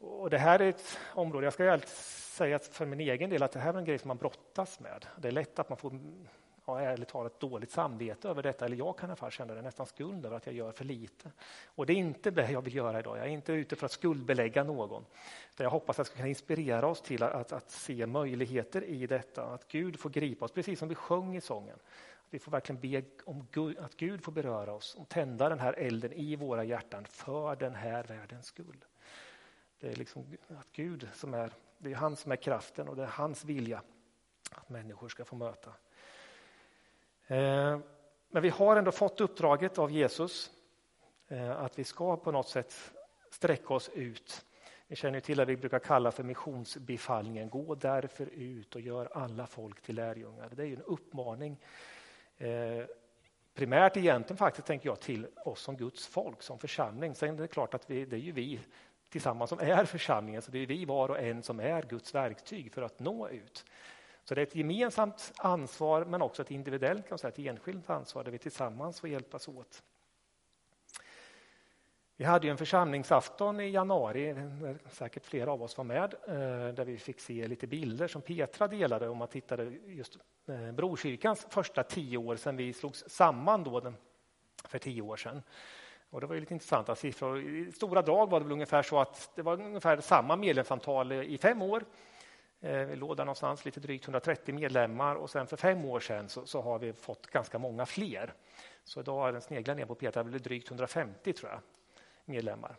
Och 0.00 0.30
det 0.30 0.38
här 0.38 0.58
är 0.58 0.68
ett 0.68 0.98
område, 1.14 1.46
jag 1.46 1.52
ska 1.52 1.78
säga 1.86 2.58
för 2.58 2.86
min 2.86 3.00
egen 3.00 3.30
del 3.30 3.42
att 3.42 3.52
det 3.52 3.58
här 3.58 3.74
är 3.74 3.78
en 3.78 3.84
grej 3.84 3.98
som 3.98 4.08
man 4.08 4.16
brottas 4.16 4.80
med. 4.80 5.06
Det 5.16 5.28
är 5.28 5.32
lätt 5.32 5.58
att 5.58 5.68
man 5.68 5.78
får 5.78 5.92
ja, 6.66 6.80
ärligt 6.80 7.08
talat 7.08 7.40
dåligt 7.40 7.70
samvete 7.70 8.28
över 8.28 8.42
detta, 8.42 8.64
eller 8.64 8.76
jag 8.76 8.98
kan 8.98 9.08
i 9.08 9.10
alla 9.10 9.16
fall 9.16 9.30
känna 9.30 9.54
det 9.54 9.62
nästan 9.62 9.86
skuld 9.86 10.26
över 10.26 10.36
att 10.36 10.46
jag 10.46 10.54
gör 10.54 10.72
för 10.72 10.84
lite. 10.84 11.30
Och 11.66 11.86
det 11.86 11.92
är 11.92 11.96
inte 11.96 12.30
det 12.30 12.50
jag 12.50 12.62
vill 12.62 12.74
göra 12.74 12.98
idag. 12.98 13.18
Jag 13.18 13.24
är 13.24 13.30
inte 13.30 13.52
ute 13.52 13.76
för 13.76 13.86
att 13.86 13.92
skuldbelägga 13.92 14.64
någon. 14.64 15.04
Jag 15.56 15.70
hoppas 15.70 15.94
att 15.94 15.98
jag 15.98 16.06
ska 16.06 16.16
kunna 16.16 16.28
inspirera 16.28 16.86
oss 16.86 17.00
till 17.00 17.22
att, 17.22 17.32
att, 17.32 17.52
att, 17.52 17.70
se 17.70 18.06
möjligheter 18.06 18.84
i 18.84 19.06
detta, 19.06 19.44
att 19.44 19.68
Gud 19.68 20.00
får 20.00 20.10
gripa 20.10 20.44
oss, 20.44 20.52
precis 20.52 20.78
som 20.78 20.88
vi 20.88 20.94
sjöng 20.94 21.36
i 21.36 21.40
sången. 21.40 21.76
Att 22.26 22.34
vi 22.34 22.38
får 22.38 22.52
verkligen 22.52 22.80
be 22.80 23.02
om 23.24 23.46
Gud, 23.52 23.78
att 23.78 23.96
Gud 23.96 24.24
får 24.24 24.32
beröra 24.32 24.72
oss 24.72 24.94
och 24.94 25.08
tända 25.08 25.48
den 25.48 25.58
här 25.58 25.72
elden 25.72 26.12
i 26.12 26.36
våra 26.36 26.64
hjärtan 26.64 27.04
för 27.04 27.56
den 27.56 27.74
här 27.74 28.04
världens 28.04 28.46
skull. 28.46 28.84
Det 29.80 29.88
är 29.88 29.96
liksom 29.96 30.36
att 30.48 30.72
Gud 30.72 31.08
som 31.14 31.34
är, 31.34 31.52
det 31.78 31.92
är 31.92 31.94
han 31.94 32.16
som 32.16 32.32
är 32.32 32.36
kraften 32.36 32.88
och 32.88 32.96
det 32.96 33.02
är 33.02 33.06
hans 33.06 33.44
vilja 33.44 33.82
att 34.50 34.68
människor 34.68 35.08
ska 35.08 35.24
få 35.24 35.36
möta. 35.36 35.72
Eh, 37.26 37.78
men 38.30 38.42
vi 38.42 38.48
har 38.48 38.76
ändå 38.76 38.92
fått 38.92 39.20
uppdraget 39.20 39.78
av 39.78 39.90
Jesus 39.90 40.50
eh, 41.28 41.60
att 41.60 41.78
vi 41.78 41.84
ska 41.84 42.16
på 42.16 42.32
något 42.32 42.48
sätt 42.48 42.92
sträcka 43.30 43.74
oss 43.74 43.90
ut. 43.94 44.44
Ni 44.88 44.96
känner 44.96 45.20
till 45.20 45.40
att 45.40 45.48
vi 45.48 45.56
brukar 45.56 45.78
kalla 45.78 46.10
för 46.10 46.22
missionsbefallningen. 46.22 47.50
Gå 47.50 47.74
därför 47.74 48.26
ut 48.26 48.74
och 48.74 48.80
gör 48.80 49.08
alla 49.12 49.46
folk 49.46 49.82
till 49.82 49.96
lärjungar. 49.96 50.50
Det 50.54 50.66
är 50.66 50.72
en 50.72 50.82
uppmaning 50.82 51.60
eh, 52.38 52.84
primärt 53.54 53.96
egentligen 53.96 54.36
faktiskt 54.36 54.66
tänker 54.66 54.88
jag 54.88 55.00
till 55.00 55.26
oss 55.44 55.60
som 55.60 55.76
Guds 55.76 56.06
folk, 56.06 56.42
som 56.42 56.58
församling. 56.58 57.14
Sen 57.14 57.34
är 57.34 57.42
det 57.42 57.48
klart 57.48 57.74
att 57.74 57.90
vi, 57.90 58.04
det 58.04 58.16
är 58.16 58.20
ju 58.20 58.32
vi 58.32 58.60
tillsammans 59.08 59.50
som 59.50 59.60
är 59.60 59.84
församlingen, 59.84 60.42
så 60.42 60.50
det 60.50 60.58
är 60.58 60.66
vi 60.66 60.84
var 60.84 61.08
och 61.08 61.18
en 61.18 61.42
som 61.42 61.60
är 61.60 61.82
Guds 61.82 62.14
verktyg 62.14 62.72
för 62.72 62.82
att 62.82 63.00
nå 63.00 63.28
ut. 63.28 63.64
Så 64.24 64.34
det 64.34 64.40
är 64.40 64.46
ett 64.46 64.54
gemensamt 64.54 65.32
ansvar, 65.36 66.04
men 66.04 66.22
också 66.22 66.42
ett 66.42 66.50
individuellt, 66.50 67.08
kan 67.08 67.18
säga, 67.18 67.28
ett 67.28 67.38
enskilt 67.38 67.90
ansvar 67.90 68.24
där 68.24 68.30
vi 68.30 68.38
tillsammans 68.38 69.00
får 69.00 69.10
hjälpas 69.10 69.48
åt. 69.48 69.82
Vi 72.18 72.24
hade 72.24 72.46
ju 72.46 72.50
en 72.50 72.58
församlingsafton 72.58 73.60
i 73.60 73.70
januari, 73.70 74.32
där 74.32 74.78
säkert 74.90 75.26
flera 75.26 75.52
av 75.52 75.62
oss 75.62 75.76
var 75.76 75.84
med, 75.84 76.14
eh, 76.28 76.74
där 76.74 76.84
vi 76.84 76.98
fick 76.98 77.20
se 77.20 77.48
lite 77.48 77.66
bilder 77.66 78.08
som 78.08 78.22
Petra 78.22 78.68
delade 78.68 79.08
om 79.08 79.18
man 79.18 79.28
tittade 79.28 79.64
just 79.86 80.18
eh, 80.46 80.72
Brokyrkans 80.72 81.46
första 81.50 81.82
tio 81.82 82.18
år 82.18 82.36
sedan 82.36 82.56
vi 82.56 82.72
slogs 82.72 83.04
samman 83.06 83.64
då 83.64 83.92
för 84.64 84.78
tio 84.78 85.02
år 85.02 85.16
sedan. 85.16 85.42
Och 86.16 86.20
det 86.20 86.26
var 86.26 86.34
ju 86.34 86.40
lite 86.40 86.54
intressanta 86.54 86.94
siffror. 86.94 87.40
I 87.40 87.72
stora 87.72 88.02
drag 88.02 88.30
var 88.30 88.40
det 88.40 88.44
väl 88.44 88.52
ungefär 88.52 88.82
så 88.82 89.00
att 89.00 89.30
det 89.34 89.42
var 89.42 89.60
ungefär 89.60 90.00
samma 90.00 90.36
medlemsantal 90.36 91.12
i 91.12 91.38
fem 91.38 91.62
år. 91.62 91.84
Eh, 92.60 92.78
vi 92.78 92.96
låg 92.96 93.16
där 93.16 93.24
någonstans 93.24 93.64
lite 93.64 93.80
drygt 93.80 94.04
130 94.04 94.54
medlemmar 94.54 95.16
och 95.16 95.30
sen 95.30 95.46
för 95.46 95.56
fem 95.56 95.84
år 95.84 96.00
sedan 96.00 96.28
så, 96.28 96.46
så 96.46 96.60
har 96.60 96.78
vi 96.78 96.92
fått 96.92 97.26
ganska 97.26 97.58
många 97.58 97.86
fler. 97.86 98.34
Så 98.84 99.00
idag 99.00 99.28
är 99.28 99.32
den 99.32 99.40
sneglar 99.40 99.74
ner 99.74 99.86
på 99.86 99.94
Petra, 99.94 100.22
det 100.22 100.30
blir 100.30 100.40
drygt 100.40 100.68
150 100.68 101.32
tror 101.32 101.50
jag, 101.50 101.60
medlemmar. 102.24 102.76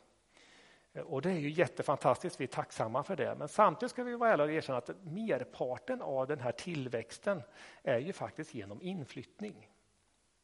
Eh, 0.94 1.02
och 1.02 1.22
det 1.22 1.30
är 1.30 1.40
ju 1.40 1.50
jättefantastiskt, 1.50 2.40
vi 2.40 2.44
är 2.44 2.48
tacksamma 2.48 3.04
för 3.04 3.16
det. 3.16 3.36
Men 3.36 3.48
samtidigt 3.48 3.92
ska 3.92 4.04
vi 4.04 4.16
vara 4.16 4.32
ärliga 4.32 4.46
och 4.46 4.52
erkänna 4.52 4.78
att 4.78 4.90
merparten 5.04 6.02
av 6.02 6.28
den 6.28 6.40
här 6.40 6.52
tillväxten 6.52 7.42
är 7.84 8.00
ju 8.00 8.14
faktiskt 8.14 8.54
genom 8.54 8.82
inflyttning. 8.82 9.68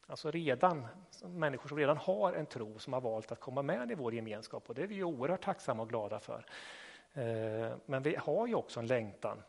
Alltså 0.06 0.30
redan, 0.30 0.86
människor 1.22 1.68
som 1.68 1.78
redan 1.78 1.96
har 1.96 2.32
en 2.32 2.46
tro 2.46 2.78
som 2.78 2.92
har 2.92 3.00
valt 3.00 3.32
att 3.32 3.40
komma 3.40 3.62
med 3.62 3.90
i 3.90 3.94
vår 3.94 4.14
gemenskap 4.14 4.68
och 4.68 4.74
det 4.74 4.82
är 4.82 4.86
vi 4.86 5.02
oerhört 5.02 5.44
tacksamma 5.44 5.82
och 5.82 5.88
glada 5.88 6.20
för. 6.20 6.46
Eh, 7.12 7.76
men 7.86 8.02
vi 8.02 8.16
har 8.16 8.46
ju 8.46 8.54
också 8.54 8.80
en 8.80 8.86
längtan 8.86 9.42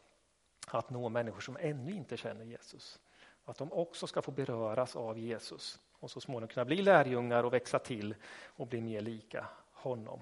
att 0.68 0.90
nå 0.90 1.10
människor 1.10 1.42
som 1.42 1.57
ännu 1.60 1.92
inte 1.92 2.18
känner 2.18 2.46
Jesus. 2.46 3.00
Att 3.46 3.57
de 3.57 3.74
också 3.74 4.07
ska 4.07 4.22
få 4.22 4.31
beröras 4.31 4.96
av 4.96 5.19
Jesus 5.19 5.80
och 6.00 6.12
så 6.12 6.22
småningom 6.22 6.48
kunna 6.48 6.66
bli 6.66 6.81
lärjungar 6.81 7.44
och 7.44 7.54
växa 7.54 7.80
till 7.80 8.16
och 8.46 8.68
bli 8.68 8.81
mer 8.81 9.02
lika 9.02 9.46
honom. 9.72 10.19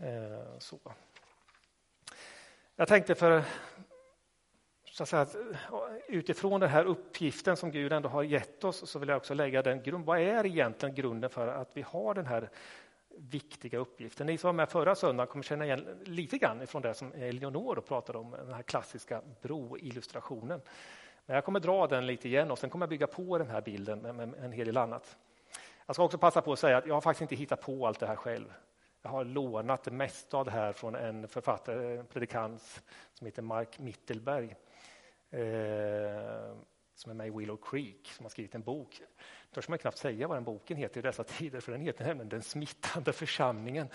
Eh, 0.00 0.58
så. 0.58 0.78
Jag 2.76 2.88
tänkte 2.88 3.14
för 3.14 3.44
så 4.94 5.02
att 5.02 5.08
säga, 5.08 5.26
eh, 5.52 5.96
utifrån 6.08 6.60
den 6.60 6.70
här 6.70 6.84
uppgiften 6.84 7.56
som 7.56 7.70
Gud 7.70 7.92
ändå 7.92 8.08
har 8.08 8.22
gett 8.22 8.64
oss 8.64 8.90
så 8.90 8.98
vill 8.98 9.08
jag 9.08 9.16
också 9.16 9.34
lägga 9.34 9.62
den 9.62 9.82
grund. 9.82 10.04
Vad 10.04 10.18
är 10.18 10.46
egentligen 10.46 10.94
grunden 10.94 11.30
för 11.30 11.48
att 11.48 11.70
vi 11.72 11.82
har 11.82 12.14
den 12.14 12.26
här 12.26 12.50
viktiga 13.16 13.78
uppgiften? 13.78 14.26
Ni 14.26 14.38
som 14.38 14.48
var 14.48 14.52
med 14.52 14.68
förra 14.68 14.94
söndagen 14.94 15.28
kommer 15.28 15.42
känna 15.42 15.64
igen 15.64 15.86
lite 16.04 16.38
grann 16.38 16.66
från 16.66 16.82
det 16.82 16.94
som 16.94 17.12
Eleonor 17.12 17.80
pratade 17.88 18.18
om, 18.18 18.30
den 18.30 18.52
här 18.52 18.62
klassiska 18.62 19.22
broillustrationen. 19.42 20.60
Men 21.26 21.34
jag 21.34 21.44
kommer 21.44 21.60
dra 21.60 21.86
den 21.86 22.06
lite 22.06 22.28
igen 22.28 22.50
och 22.50 22.58
sen 22.58 22.70
kommer 22.70 22.82
jag 22.82 22.90
bygga 22.90 23.06
på 23.06 23.38
den 23.38 23.50
här 23.50 23.60
bilden 23.60 23.98
med, 23.98 24.14
med 24.14 24.34
en 24.34 24.52
hel 24.52 24.66
del 24.66 24.76
annat. 24.76 25.16
Jag 25.86 25.96
ska 25.96 26.04
också 26.04 26.18
passa 26.18 26.40
på 26.40 26.52
att 26.52 26.58
säga 26.58 26.76
att 26.76 26.86
jag 26.86 26.94
har 26.94 27.00
faktiskt 27.00 27.22
inte 27.22 27.36
hittat 27.36 27.60
på 27.60 27.86
allt 27.86 28.00
det 28.00 28.06
här 28.06 28.16
själv. 28.16 28.52
Jag 29.02 29.10
har 29.10 29.24
lånat 29.24 29.84
det 29.84 29.90
mesta 29.90 30.36
av 30.36 30.44
det 30.44 30.50
här 30.50 30.72
från 30.72 30.94
en 30.94 31.28
författare, 31.28 31.98
en 31.98 32.06
predikant 32.06 32.82
som 33.12 33.24
heter 33.24 33.42
Mark 33.42 33.78
Mittelberg 33.78 34.56
eh, 35.30 36.56
som 36.94 37.10
är 37.10 37.14
med 37.14 37.26
i 37.26 37.30
Willow 37.30 37.58
Creek, 37.62 38.12
som 38.12 38.24
har 38.24 38.30
skrivit 38.30 38.54
en 38.54 38.62
bok. 38.62 39.02
Törs 39.54 39.68
man 39.68 39.78
knappt 39.78 39.98
säga 39.98 40.28
vad 40.28 40.36
den 40.36 40.44
boken 40.44 40.76
heter 40.76 40.98
i 40.98 41.02
dessa 41.02 41.24
tider, 41.24 41.60
för 41.60 41.72
den 41.72 41.80
heter 41.80 42.04
nämligen 42.04 42.28
Den 42.28 42.42
smittande 42.42 43.12
församlingen. 43.12 43.88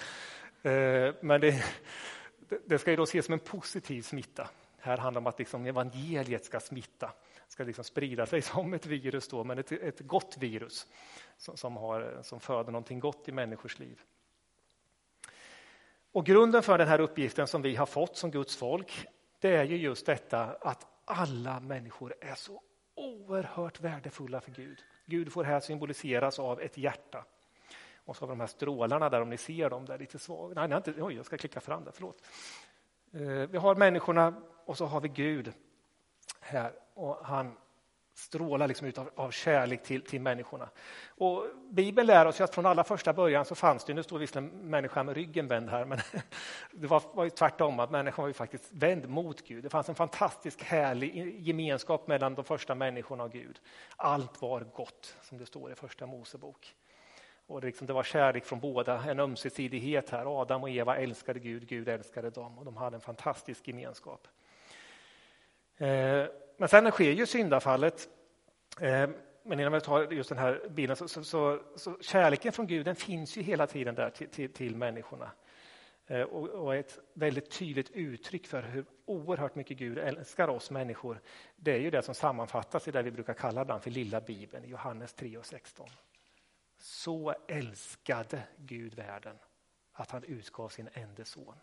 Eh, 0.62 1.14
men 1.22 1.42
det, 1.42 1.64
det 2.66 2.80
ska 2.80 2.92
ju 2.92 2.98
då 2.98 3.04
ses 3.04 3.26
som 3.26 3.34
en 3.34 3.40
positiv 3.40 4.02
smitta. 4.02 4.50
Här 4.78 4.98
handlar 4.98 5.22
det 5.22 5.24
om 5.24 5.28
att 5.28 5.40
liksom 5.40 5.66
evangeliet 5.66 6.46
ska 6.46 6.60
smitta, 6.60 7.12
ska 7.48 7.64
liksom 7.64 7.84
sprida 7.84 8.26
sig 8.26 8.42
som 8.42 8.74
ett 8.74 8.86
virus, 8.86 9.28
då, 9.28 9.44
men 9.44 9.60
ett, 9.60 9.72
ett 9.72 10.00
gott 10.00 10.38
virus 10.40 10.88
som, 11.38 11.58
som, 11.58 11.78
har, 11.78 12.20
som 12.24 12.40
föder 12.40 12.72
någonting 12.72 13.00
gott 13.00 13.30
i 13.30 13.32
människors 13.32 13.80
liv. 13.80 14.02
Och 16.12 16.26
grunden 16.26 16.64
för 16.64 16.78
den 16.78 16.88
här 16.88 17.00
uppgiften 17.00 17.48
som 17.48 17.62
vi 17.62 17.76
har 17.76 17.86
fått 17.86 18.18
som 18.18 18.32
Guds 18.32 18.58
folk, 18.58 19.08
det 19.40 19.56
är 19.56 19.64
ju 19.64 19.78
just 19.78 20.06
detta 20.06 20.58
att 20.62 20.88
alla 21.10 21.60
människor 21.60 22.16
är 22.22 22.36
så 22.36 22.62
oerhört 22.96 23.80
värdefulla 23.80 24.42
för 24.42 24.52
Gud. 24.52 24.84
Gud 25.06 25.32
får 25.32 25.44
här 25.44 25.60
symboliseras 25.60 26.40
av 26.40 26.62
ett 26.62 26.78
hjärta. 26.78 27.26
Och 28.06 28.16
så 28.16 28.22
har 28.22 28.28
vi 28.28 28.32
de 28.32 28.40
här 28.40 28.48
strålarna 28.48 29.10
där, 29.10 29.22
om 29.22 29.30
ni 29.30 29.38
ser 29.38 29.70
dem, 29.70 29.86
där 29.86 29.98
lite 29.98 30.20
svaga. 30.20 30.54
Nej, 30.56 30.68
nej, 30.68 30.78
inte, 30.78 31.02
oj, 31.02 31.16
jag 31.16 31.26
ska 31.26 31.38
klicka 31.38 31.60
fram 31.60 31.84
där, 31.84 31.92
förlåt. 31.92 32.24
Eh, 33.14 33.50
vi 33.50 33.58
har 33.58 33.76
människorna 33.76 34.42
och 34.66 34.78
så 34.78 34.86
har 34.86 35.02
vi 35.02 35.08
Gud 35.08 35.54
här. 36.40 36.74
Och 36.94 37.26
han 37.26 37.58
strålar 38.20 38.68
liksom 38.68 38.88
ut 38.88 38.98
av, 38.98 39.10
av 39.16 39.32
kärlek 39.32 39.84
till, 39.84 40.02
till 40.02 40.22
människorna. 40.22 40.70
Och 41.08 41.46
Bibeln 41.70 42.08
lär 42.08 42.26
oss 42.26 42.42
att 42.42 42.56
från 42.56 42.66
allra 42.66 42.84
första 42.84 43.14
början 43.14 43.46
så 43.46 43.56
fanns 43.56 43.86
det, 43.86 43.94
nu 43.94 44.04
står 44.04 44.20
visserligen 44.20 44.70
människan 44.70 45.06
med 45.06 45.16
ryggen 45.16 45.48
vänd 45.48 45.70
här, 45.70 45.86
men 45.86 46.00
det 46.72 46.88
var, 46.88 47.04
var 47.14 47.24
ju 47.24 47.30
tvärtom, 47.30 47.80
att 47.80 47.92
människan 47.92 48.24
var 48.24 48.28
ju 48.28 48.34
faktiskt 48.34 48.72
vänd 48.72 49.10
mot 49.10 49.48
Gud. 49.48 49.64
Det 49.64 49.70
fanns 49.70 49.90
en 49.90 49.96
fantastisk 49.96 50.64
härlig 50.64 51.36
gemenskap 51.40 52.08
mellan 52.08 52.36
de 52.36 52.46
första 52.46 52.76
människorna 52.76 53.24
och 53.24 53.32
Gud. 53.32 53.60
Allt 53.96 54.42
var 54.42 54.62
gott, 54.62 55.16
som 55.22 55.38
det 55.38 55.46
står 55.46 55.72
i 55.72 55.76
första 55.76 56.06
Mosebok. 56.06 56.76
Och 57.48 57.62
det, 57.62 57.68
liksom, 57.68 57.88
det 57.88 57.94
var 57.94 58.04
kärlek 58.04 58.46
från 58.46 58.60
båda, 58.60 59.04
en 59.04 59.20
ömsesidighet 59.20 60.10
här. 60.10 60.42
Adam 60.42 60.64
och 60.64 60.70
Eva 60.70 60.98
älskade 60.98 61.40
Gud, 61.40 61.68
Gud 61.68 61.90
älskade 61.90 62.30
dem 62.30 62.58
och 62.58 62.66
de 62.66 62.78
hade 62.78 62.96
en 62.96 63.02
fantastisk 63.02 63.68
gemenskap. 63.68 64.28
Eh, 65.78 66.26
men 66.60 66.70
sen 66.70 66.92
sker 66.92 67.12
ju 67.12 67.26
syndafallet. 67.26 68.10
Eh, 68.82 69.10
men 69.44 69.60
innan 69.60 69.74
vi 69.74 69.82
tar 69.82 70.12
just 70.12 70.30
den 70.30 70.38
här 70.38 70.62
bilden, 70.70 70.96
så, 70.96 71.08
så, 71.08 71.24
så, 71.24 71.60
så 71.76 71.98
kärleken 72.02 72.52
från 72.52 72.68
Gud 72.68 72.86
den 72.86 72.96
finns 72.96 73.38
ju 73.38 73.42
hela 73.42 73.68
tiden 73.68 73.96
där 73.96 74.10
till, 74.10 74.30
till, 74.30 74.54
till 74.54 74.76
människorna. 74.76 75.32
Eh, 76.08 76.22
och, 76.22 76.50
och, 76.50 76.76
ett 76.76 77.00
väldigt 77.14 77.52
tydligt 77.52 77.90
uttryck 77.90 78.48
för 78.48 78.62
hur 78.62 78.86
oerhört 79.06 79.56
mycket 79.56 79.78
Gud 79.78 79.98
älskar 79.98 80.48
oss 80.48 80.72
människor. 80.72 81.22
Det 81.56 81.72
är 81.72 81.80
ju 81.80 81.90
det 81.90 82.02
som 82.02 82.16
sammanfattas 82.16 82.88
i 82.88 82.92
det 82.92 83.02
vi 83.02 83.12
brukar 83.12 83.34
kalla 83.34 83.62
ibland 83.62 83.84
för 83.84 83.92
lilla 83.92 84.22
bibeln, 84.22 84.70
Johannes 84.70 85.14
3 85.14 85.38
och 85.38 85.46
16. 85.46 85.90
Så 86.78 87.36
älskade 87.48 88.44
Gud 88.58 88.94
världen 88.94 89.36
att 89.94 90.12
han 90.12 90.24
utgav 90.24 90.70
sin 90.70 90.90
enda 90.94 91.26
son. 91.26 91.56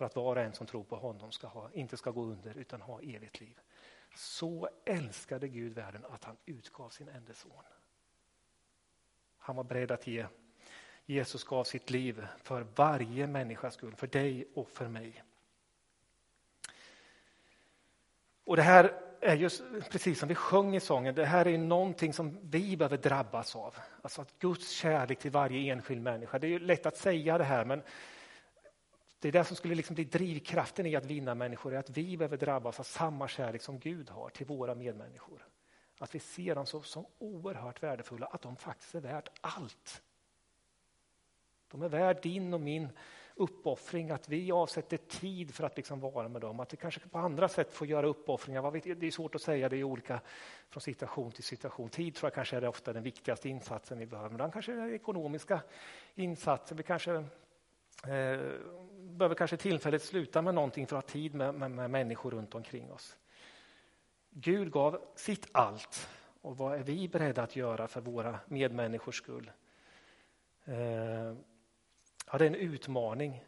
För 0.00 0.04
att 0.06 0.16
var 0.16 0.36
och 0.36 0.42
en 0.42 0.52
som 0.52 0.66
tror 0.66 0.84
på 0.84 0.96
honom 0.96 1.32
ska 1.32 1.46
ha, 1.46 1.70
inte 1.72 1.96
ska 1.96 2.10
gå 2.10 2.22
under 2.22 2.58
utan 2.58 2.80
ha 2.80 3.00
evigt 3.00 3.40
liv. 3.40 3.60
Så 4.14 4.68
älskade 4.84 5.48
Gud 5.48 5.74
världen 5.74 6.04
att 6.10 6.24
han 6.24 6.36
utgav 6.46 6.88
sin 6.88 7.08
enda 7.08 7.34
son. 7.34 7.52
Han 9.38 9.56
var 9.56 9.64
beredd 9.64 9.90
att 9.90 10.06
ge 10.06 10.26
Jesus 11.06 11.44
gav 11.44 11.64
sitt 11.64 11.90
liv 11.90 12.26
för 12.36 12.66
varje 12.76 13.26
människas 13.26 13.74
skull, 13.74 13.94
för 13.94 14.06
dig 14.06 14.48
och 14.54 14.68
för 14.68 14.88
mig. 14.88 15.24
Och 18.44 18.56
det 18.56 18.62
här 18.62 19.00
är 19.20 19.36
just 19.36 19.62
precis 19.90 20.18
som 20.18 20.28
vi 20.28 20.34
sjöng 20.34 20.76
i 20.76 20.80
sången, 20.80 21.14
det 21.14 21.26
här 21.26 21.46
är 21.46 21.58
någonting 21.58 22.12
som 22.12 22.38
vi 22.42 22.76
behöver 22.76 22.96
drabbas 22.96 23.56
av. 23.56 23.76
Alltså 24.02 24.22
att 24.22 24.38
Guds 24.38 24.70
kärlek 24.70 25.18
till 25.18 25.30
varje 25.30 25.72
enskild 25.72 26.02
människa. 26.02 26.38
Det 26.38 26.54
är 26.54 26.58
lätt 26.58 26.86
att 26.86 26.96
säga 26.96 27.38
det 27.38 27.44
här, 27.44 27.64
men 27.64 27.82
det 29.20 29.28
är 29.28 29.32
det 29.32 29.44
som 29.44 29.56
skulle 29.56 29.74
liksom 29.74 29.94
bli 29.94 30.04
drivkraften 30.04 30.86
i 30.86 30.96
att 30.96 31.04
vinna 31.04 31.34
människor, 31.34 31.74
är 31.74 31.78
att 31.78 31.90
vi 31.90 32.16
behöver 32.16 32.36
drabbas 32.36 32.80
av 32.80 32.84
samma 32.84 33.28
kärlek 33.28 33.62
som 33.62 33.78
Gud 33.78 34.10
har 34.10 34.30
till 34.30 34.46
våra 34.46 34.74
medmänniskor. 34.74 35.46
Att 35.98 36.14
vi 36.14 36.18
ser 36.18 36.54
dem 36.54 36.66
som, 36.66 36.82
som 36.82 37.06
oerhört 37.18 37.82
värdefulla, 37.82 38.26
att 38.26 38.42
de 38.42 38.56
faktiskt 38.56 38.94
är 38.94 39.00
värt 39.00 39.28
allt. 39.40 40.02
De 41.70 41.82
är 41.82 41.88
värd 41.88 42.22
din 42.22 42.54
och 42.54 42.60
min 42.60 42.88
uppoffring, 43.34 44.10
att 44.10 44.28
vi 44.28 44.52
avsätter 44.52 44.96
tid 44.96 45.54
för 45.54 45.64
att 45.64 45.76
liksom 45.76 46.00
vara 46.00 46.28
med 46.28 46.40
dem. 46.40 46.60
Att 46.60 46.72
vi 46.72 46.76
kanske 46.76 47.00
på 47.00 47.18
andra 47.18 47.48
sätt 47.48 47.72
får 47.72 47.86
göra 47.86 48.06
uppoffringar. 48.06 48.94
Det 48.94 49.06
är 49.06 49.10
svårt 49.10 49.34
att 49.34 49.42
säga, 49.42 49.68
det 49.68 49.76
är 49.76 49.84
olika 49.84 50.20
från 50.68 50.80
situation 50.80 51.32
till 51.32 51.44
situation. 51.44 51.88
Tid 51.88 52.14
tror 52.14 52.26
jag 52.26 52.34
kanske 52.34 52.56
är 52.56 52.68
ofta 52.68 52.92
den 52.92 53.02
viktigaste 53.02 53.48
insatsen 53.48 53.98
vi 53.98 54.06
behöver. 54.06 54.38
Men 54.38 54.50
kanske 54.50 54.72
är 54.72 54.94
ekonomiska 54.94 55.60
insatser. 56.14 56.76
Vi 56.76 56.82
kanske 56.82 57.24
Eh, 58.04 58.40
behöver 59.00 59.34
kanske 59.34 59.56
tillfälligt 59.56 60.02
sluta 60.02 60.42
med 60.42 60.54
någonting 60.54 60.86
för 60.86 60.96
att 60.96 61.04
ha 61.04 61.12
tid 61.12 61.34
med, 61.34 61.54
med, 61.54 61.70
med 61.70 61.90
människor 61.90 62.30
runt 62.30 62.54
omkring 62.54 62.92
oss. 62.92 63.16
Gud 64.30 64.72
gav 64.72 65.00
sitt 65.14 65.48
allt. 65.52 66.08
Och 66.42 66.56
vad 66.56 66.78
är 66.78 66.82
vi 66.82 67.08
beredda 67.08 67.42
att 67.42 67.56
göra 67.56 67.88
för 67.88 68.00
våra 68.00 68.38
medmänniskors 68.46 69.16
skull? 69.16 69.50
Eh, 70.64 71.34
Ja, 72.32 72.38
det 72.38 72.44
är 72.44 72.46
en 72.46 72.54
utmaning. 72.54 73.44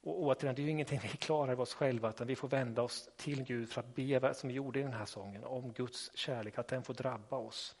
Och 0.00 0.22
återigen, 0.22 0.54
det 0.54 0.62
är 0.62 0.64
ju 0.64 0.70
ingenting 0.70 1.00
vi 1.02 1.08
klarar 1.08 1.52
av 1.52 1.60
oss 1.60 1.74
själva, 1.74 2.10
utan 2.10 2.26
vi 2.26 2.36
får 2.36 2.48
vända 2.48 2.82
oss 2.82 3.10
till 3.16 3.42
Gud 3.44 3.68
för 3.70 3.80
att 3.80 3.94
be, 3.94 4.34
som 4.34 4.48
vi 4.48 4.54
gjorde 4.54 4.80
i 4.80 4.82
den 4.82 4.92
här 4.92 5.04
sången, 5.04 5.44
om 5.44 5.72
Guds 5.72 6.16
kärlek, 6.16 6.58
att 6.58 6.68
den 6.68 6.82
får 6.82 6.94
drabba 6.94 7.36
oss. 7.36 7.76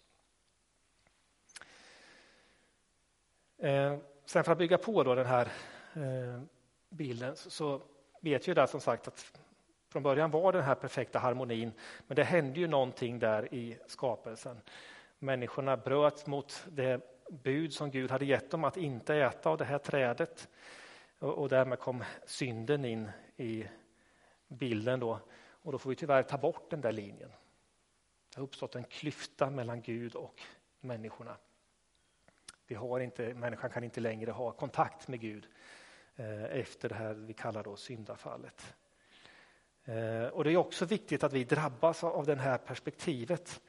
Eh, 3.58 3.98
sen 4.24 4.44
för 4.44 4.52
att 4.52 4.58
bygga 4.58 4.78
på 4.78 5.02
då 5.02 5.14
den 5.14 5.26
här 5.26 5.52
Eh, 5.94 6.42
bilden 6.88 7.36
så, 7.36 7.82
vet 8.20 8.48
ju 8.48 8.54
där 8.54 8.66
som 8.66 8.80
sagt 8.80 9.08
att 9.08 9.32
från 9.88 10.02
början 10.02 10.30
var 10.30 10.52
den 10.52 10.62
här 10.62 10.74
perfekta 10.74 11.18
harmonin, 11.18 11.72
men 12.06 12.16
det 12.16 12.24
hände 12.24 12.60
ju 12.60 12.66
någonting 12.66 13.18
där 13.18 13.54
i 13.54 13.78
skapelsen. 13.86 14.60
Människorna 15.18 15.76
bröt 15.76 16.26
mot 16.26 16.64
det 16.68 17.00
bud 17.30 17.72
som 17.72 17.90
Gud 17.90 18.10
hade 18.10 18.24
gett 18.24 18.50
dem 18.50 18.64
att 18.64 18.76
inte 18.76 19.14
äta 19.14 19.50
av 19.50 19.58
det 19.58 19.64
här 19.64 19.78
trädet. 19.78 20.48
Och, 21.18 21.48
därmed 21.48 21.78
kom 21.78 22.04
synden 22.26 22.84
in 22.84 23.10
i 23.36 23.64
bilden. 24.48 25.00
Då. 25.00 25.18
Och 25.48 25.72
då 25.72 25.78
får 25.78 25.90
vi 25.90 25.96
tyvärr 25.96 26.22
ta 26.22 26.38
bort 26.38 26.70
den 26.70 26.80
där 26.80 26.92
linjen. 26.92 27.32
Det 28.28 28.36
har 28.36 28.42
uppstått 28.42 28.74
en 28.74 28.84
klyfta 28.84 29.50
mellan 29.50 29.82
Gud 29.82 30.14
och 30.14 30.40
människorna. 30.80 31.36
Vi 32.66 32.74
har 32.74 33.00
inte, 33.00 33.34
människan 33.34 33.70
kan 33.70 33.84
inte 33.84 34.00
längre 34.00 34.30
ha 34.30 34.50
kontakt 34.50 35.08
med 35.08 35.20
Gud 35.20 35.48
Eh, 36.22 36.58
efter 36.58 36.88
det 36.88 36.94
här 36.94 37.14
vi 37.14 37.32
kallar 37.32 37.62
då 37.62 37.76
syndafallet. 37.76 38.74
Eh, 39.84 40.26
och 40.26 40.44
Det 40.44 40.52
är 40.52 40.56
också 40.56 40.84
viktigt 40.84 41.24
att 41.24 41.32
vi 41.32 41.44
drabbas 41.44 42.04
av 42.04 42.26
det 42.26 42.34
här 42.34 42.58
perspektivet. 42.58 43.60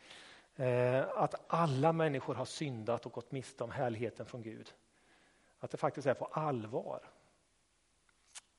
Eh, 0.56 1.08
att 1.16 1.36
alla 1.48 1.94
människor 1.94 2.36
har 2.36 2.46
syndat 2.46 3.06
och 3.06 3.12
gått 3.12 3.32
miste 3.32 3.64
om 3.64 3.72
härligheten 3.72 4.26
från 4.26 4.42
Gud. 4.42 4.74
Att 5.60 5.72
det 5.72 5.78
faktiskt 5.78 6.08
är 6.08 6.14
på 6.14 6.26
allvar. 6.26 7.00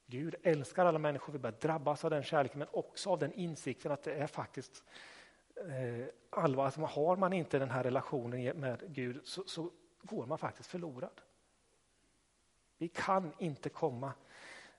Gud 0.06 0.34
älskar 0.42 0.86
alla 0.86 0.98
människor, 0.98 1.32
vi 1.32 1.38
börjar 1.38 1.58
drabbas 1.60 2.04
av 2.04 2.10
den 2.10 2.22
kärleken 2.22 2.58
men 2.58 2.68
också 2.72 3.10
av 3.10 3.18
den 3.18 3.32
insikten 3.32 3.92
att 3.92 4.02
det 4.02 4.14
är 4.14 4.26
faktiskt 4.26 4.84
allvar. 6.30 6.64
Alltså 6.64 6.80
har 6.80 7.16
man 7.16 7.32
inte 7.32 7.58
den 7.58 7.70
här 7.70 7.82
relationen 7.82 8.60
med 8.60 8.94
Gud 8.94 9.20
så, 9.24 9.44
så 9.46 9.70
går 10.02 10.26
man 10.26 10.38
faktiskt 10.38 10.70
förlorad. 10.70 11.20
Vi 12.78 12.88
kan 12.88 13.32
inte 13.38 13.68
komma 13.68 14.12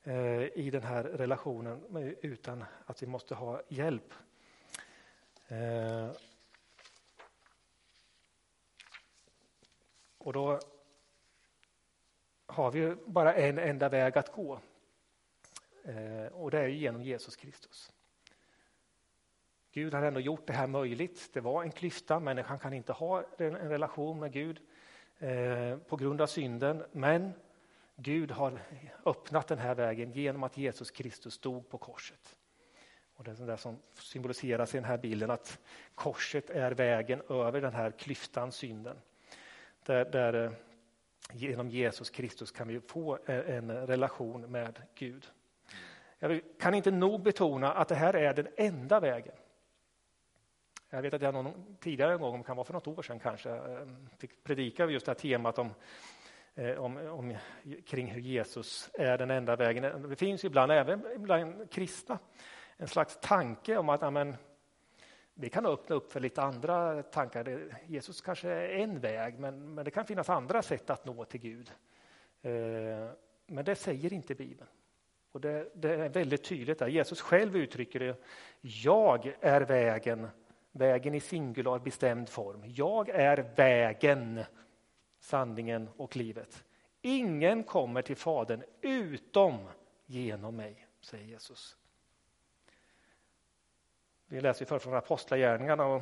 eh, 0.03 0.43
i 0.43 0.69
den 0.71 0.83
här 0.83 1.03
relationen 1.03 2.15
utan 2.21 2.65
att 2.85 3.03
vi 3.03 3.07
måste 3.07 3.35
ha 3.35 3.61
hjälp. 3.67 4.13
Eh, 5.47 6.11
och 10.17 10.33
då 10.33 10.59
har 12.45 12.71
vi 12.71 12.95
bara 13.05 13.33
en 13.33 13.57
enda 13.57 13.89
väg 13.89 14.17
att 14.17 14.31
gå. 14.31 14.59
Eh, 15.83 16.25
och 16.33 16.51
det 16.51 16.59
är 16.59 16.67
genom 16.67 17.03
Jesus 17.03 17.35
Kristus. 17.35 17.91
Gud 19.71 19.93
har 19.93 20.01
ändå 20.01 20.19
gjort 20.19 20.47
det 20.47 20.53
här 20.53 20.67
möjligt. 20.67 21.29
Det 21.33 21.41
var 21.41 21.63
en 21.63 21.71
klyfta, 21.71 22.19
människan 22.19 22.59
kan 22.59 22.73
inte 22.73 22.93
ha 22.93 23.23
en 23.37 23.55
relation 23.55 24.19
med 24.19 24.31
Gud 24.31 24.59
på 25.87 25.97
grund 25.97 26.21
av 26.21 26.27
synden. 26.27 26.83
Men 26.91 27.33
Gud 27.95 28.31
har 28.31 28.59
öppnat 29.05 29.47
den 29.47 29.57
här 29.57 29.75
vägen 29.75 30.11
genom 30.11 30.43
att 30.43 30.57
Jesus 30.57 30.91
Kristus 30.91 31.37
dog 31.39 31.69
på 31.69 31.77
korset. 31.77 32.37
Och 33.15 33.23
det 33.23 33.31
är 33.31 33.47
det 33.47 33.57
som 33.57 33.79
symboliseras 33.93 34.75
i 34.75 34.77
den 34.77 34.85
här 34.85 34.97
bilden, 34.97 35.31
att 35.31 35.59
korset 35.95 36.49
är 36.49 36.71
vägen 36.71 37.21
över 37.29 37.61
den 37.61 37.73
här 37.73 37.91
klyftan, 37.91 38.51
synden. 38.51 38.97
Där, 39.85 40.05
där 40.05 40.33
eh, 40.33 40.51
genom 41.31 41.69
Jesus 41.69 42.09
Kristus 42.09 42.51
kan 42.51 42.67
vi 42.67 42.79
få 42.79 43.15
eh, 43.25 43.55
en 43.55 43.71
relation 43.71 44.41
med 44.41 44.81
Gud. 44.95 45.27
Jag 46.19 46.41
kan 46.59 46.73
inte 46.73 46.91
nog 46.91 47.21
betona 47.21 47.73
att 47.73 47.87
det 47.87 47.95
här 47.95 48.15
är 48.15 48.33
den 48.33 48.47
enda 48.57 48.99
vägen. 48.99 49.35
Jag 50.89 51.01
vet 51.01 51.13
att 51.13 51.21
jag 51.21 51.33
någon, 51.33 51.77
tidigare 51.79 52.13
en 52.13 52.19
gång, 52.19 52.43
kan 52.43 52.55
vara 52.55 52.65
för 52.65 52.73
något 52.73 52.87
år 52.87 53.01
sedan 53.01 53.19
kanske, 53.19 53.49
eh, 53.49 53.87
fick 54.17 54.43
predika 54.43 54.85
just 54.85 55.05
det 55.05 55.09
här 55.09 55.19
temat 55.19 55.59
om, 55.59 55.69
Eh, 56.57 56.77
om, 56.77 56.97
om, 56.97 57.37
kring 57.85 58.07
hur 58.07 58.21
Jesus 58.21 58.89
är 58.93 59.17
den 59.17 59.31
enda 59.31 59.55
vägen. 59.55 60.09
Det 60.09 60.15
finns 60.15 60.45
ibland, 60.45 60.71
även 60.71 61.03
bland 61.17 61.71
kristna, 61.71 62.19
en 62.77 62.87
slags 62.87 63.19
tanke 63.21 63.77
om 63.77 63.89
att 63.89 64.03
amen, 64.03 64.35
vi 65.33 65.49
kan 65.49 65.65
öppna 65.65 65.95
upp 65.95 66.11
för 66.11 66.19
lite 66.19 66.41
andra 66.41 67.03
tankar. 67.03 67.59
Jesus 67.87 68.21
kanske 68.21 68.49
är 68.49 68.69
en 68.69 68.99
väg, 68.99 69.39
men, 69.39 69.73
men 69.73 69.85
det 69.85 69.91
kan 69.91 70.05
finnas 70.05 70.29
andra 70.29 70.61
sätt 70.61 70.89
att 70.89 71.05
nå 71.05 71.25
till 71.25 71.39
Gud. 71.39 71.71
Eh, 72.41 72.51
men 73.47 73.65
det 73.65 73.75
säger 73.75 74.13
inte 74.13 74.35
Bibeln. 74.35 74.69
Och 75.31 75.41
det, 75.41 75.71
det, 75.73 75.93
är 75.93 76.09
väldigt 76.09 76.43
tydligt 76.43 76.79
där. 76.79 76.87
Jesus 76.87 77.21
själv 77.21 77.57
uttrycker 77.57 77.99
det. 77.99 78.15
Jag 78.61 79.35
är 79.41 79.61
vägen, 79.61 80.27
vägen 80.71 81.13
i 81.13 81.19
singular 81.19 81.79
bestämd 81.79 82.29
form. 82.29 82.63
Jag 82.65 83.09
är 83.09 83.51
vägen, 83.55 84.43
sanningen 85.25 85.89
och 85.97 86.15
livet. 86.15 86.63
Ingen 87.01 87.63
kommer 87.63 88.01
till 88.01 88.15
Fadern 88.15 88.63
utom 88.81 89.67
genom 90.05 90.55
mig, 90.55 90.87
säger 91.01 91.25
Jesus. 91.25 91.77
Vi 94.27 94.41
läser 94.41 94.65
förr 94.65 94.79
från 94.79 94.93
Apostlagärningarna 94.93 95.85
och 95.85 96.01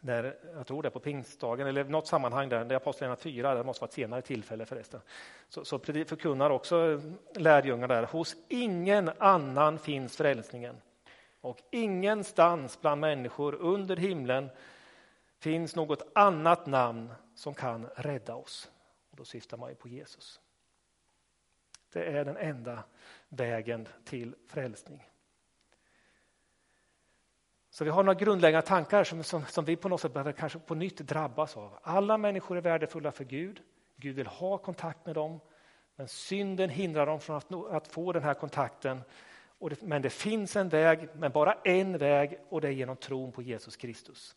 när, 0.00 0.36
jag 0.54 0.66
tror 0.66 0.82
det 0.82 0.88
är 0.88 0.90
på 0.90 1.00
pingstdagen 1.00 1.66
eller 1.66 1.84
något 1.84 2.06
sammanhang 2.06 2.48
där, 2.48 2.64
det 2.64 2.74
är 2.74 2.76
Apostlagärningarna 2.76 3.22
4, 3.22 3.54
det 3.54 3.64
måste 3.64 3.80
vara 3.80 3.88
ett 3.88 3.94
senare 3.94 4.22
tillfälle 4.22 4.66
förresten. 4.66 5.00
Så, 5.48 5.64
så 5.64 5.78
förkunnar 5.78 6.50
också 6.50 7.00
lärjungarna 7.34 7.94
där, 7.94 8.02
hos 8.02 8.36
ingen 8.48 9.10
annan 9.18 9.78
finns 9.78 10.16
frälsningen. 10.16 10.76
Och 11.40 11.58
ingenstans 11.70 12.80
bland 12.80 13.00
människor 13.00 13.54
under 13.54 13.96
himlen 13.96 14.50
finns 15.38 15.76
något 15.76 16.10
annat 16.14 16.66
namn 16.66 17.12
som 17.40 17.54
kan 17.54 17.86
rädda 17.86 18.34
oss. 18.34 18.70
Och 19.10 19.16
då 19.16 19.24
syftar 19.24 19.56
man 19.56 19.68
ju 19.68 19.74
på 19.74 19.88
Jesus. 19.88 20.40
Det 21.92 22.04
är 22.04 22.24
den 22.24 22.36
enda 22.36 22.84
vägen 23.28 23.88
till 24.04 24.34
frälsning. 24.46 25.08
Så 27.70 27.84
vi 27.84 27.90
har 27.90 28.02
några 28.02 28.18
grundläggande 28.18 28.66
tankar 28.66 29.04
som, 29.04 29.24
som, 29.24 29.44
som, 29.46 29.64
vi 29.64 29.76
på 29.76 29.88
något 29.88 30.00
sätt 30.00 30.12
behöver 30.12 30.32
kanske 30.32 30.58
på 30.58 30.74
nytt 30.74 30.96
drabbas 30.96 31.56
av. 31.56 31.78
Alla 31.82 32.18
människor 32.18 32.56
är 32.56 32.60
värdefulla 32.60 33.12
för 33.12 33.24
Gud. 33.24 33.62
Gud 33.96 34.16
vill 34.16 34.26
ha 34.26 34.58
kontakt 34.58 35.06
med 35.06 35.14
dem. 35.14 35.40
Men 35.96 36.08
synden 36.08 36.70
hindrar 36.70 37.06
dem 37.06 37.20
från 37.20 37.36
att, 37.36 37.52
att 37.52 37.88
få 37.88 38.12
den 38.12 38.22
här 38.22 38.34
kontakten. 38.34 39.00
Det, 39.58 39.82
men 39.82 40.02
det 40.02 40.10
finns 40.10 40.56
en 40.56 40.68
väg, 40.68 41.08
men 41.14 41.32
bara 41.32 41.52
en 41.52 41.98
väg 41.98 42.40
och 42.48 42.60
det 42.60 42.68
är 42.68 42.72
genom 42.72 42.96
tron 42.96 43.32
på 43.32 43.42
Jesus 43.42 43.76
Kristus. 43.76 44.36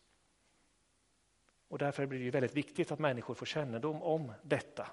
Och 1.68 1.78
därför 1.78 2.06
blir 2.06 2.24
det 2.24 2.30
väldigt 2.30 2.56
viktigt 2.56 2.92
att 2.92 2.98
människor 2.98 3.34
får 3.34 3.46
kännedom 3.46 4.02
om 4.02 4.32
detta. 4.42 4.86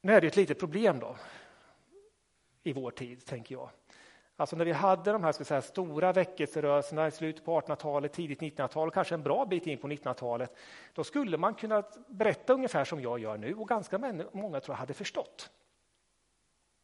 Nu 0.00 0.12
är 0.12 0.20
det 0.20 0.26
ett 0.26 0.36
litet 0.36 0.58
problem 0.58 0.98
då 0.98 1.16
i 2.62 2.72
vår 2.72 2.90
tid, 2.90 3.26
tänker 3.26 3.54
jag. 3.54 3.70
Alltså 4.36 4.56
när 4.56 4.64
vi 4.64 4.72
hade 4.72 5.12
de 5.12 5.24
här 5.24 5.32
ska 5.32 5.44
säga, 5.44 5.62
stora 5.62 6.12
väckelserörelserna 6.12 7.06
i 7.06 7.10
slutet 7.10 7.44
på 7.44 7.60
1800-talet, 7.60 8.12
tidigt 8.12 8.40
1900-tal, 8.40 8.90
kanske 8.90 9.14
en 9.14 9.22
bra 9.22 9.46
bit 9.46 9.66
in 9.66 9.78
på 9.78 9.88
1900-talet, 9.88 10.56
då 10.94 11.04
skulle 11.04 11.36
man 11.36 11.54
kunna 11.54 11.82
berätta 12.08 12.52
ungefär 12.52 12.84
som 12.84 13.00
jag 13.00 13.18
gör 13.18 13.36
nu 13.36 13.54
och 13.54 13.68
ganska 13.68 13.98
många 14.32 14.60
tror 14.60 14.74
jag 14.74 14.78
hade 14.78 14.94
förstått. 14.94 15.50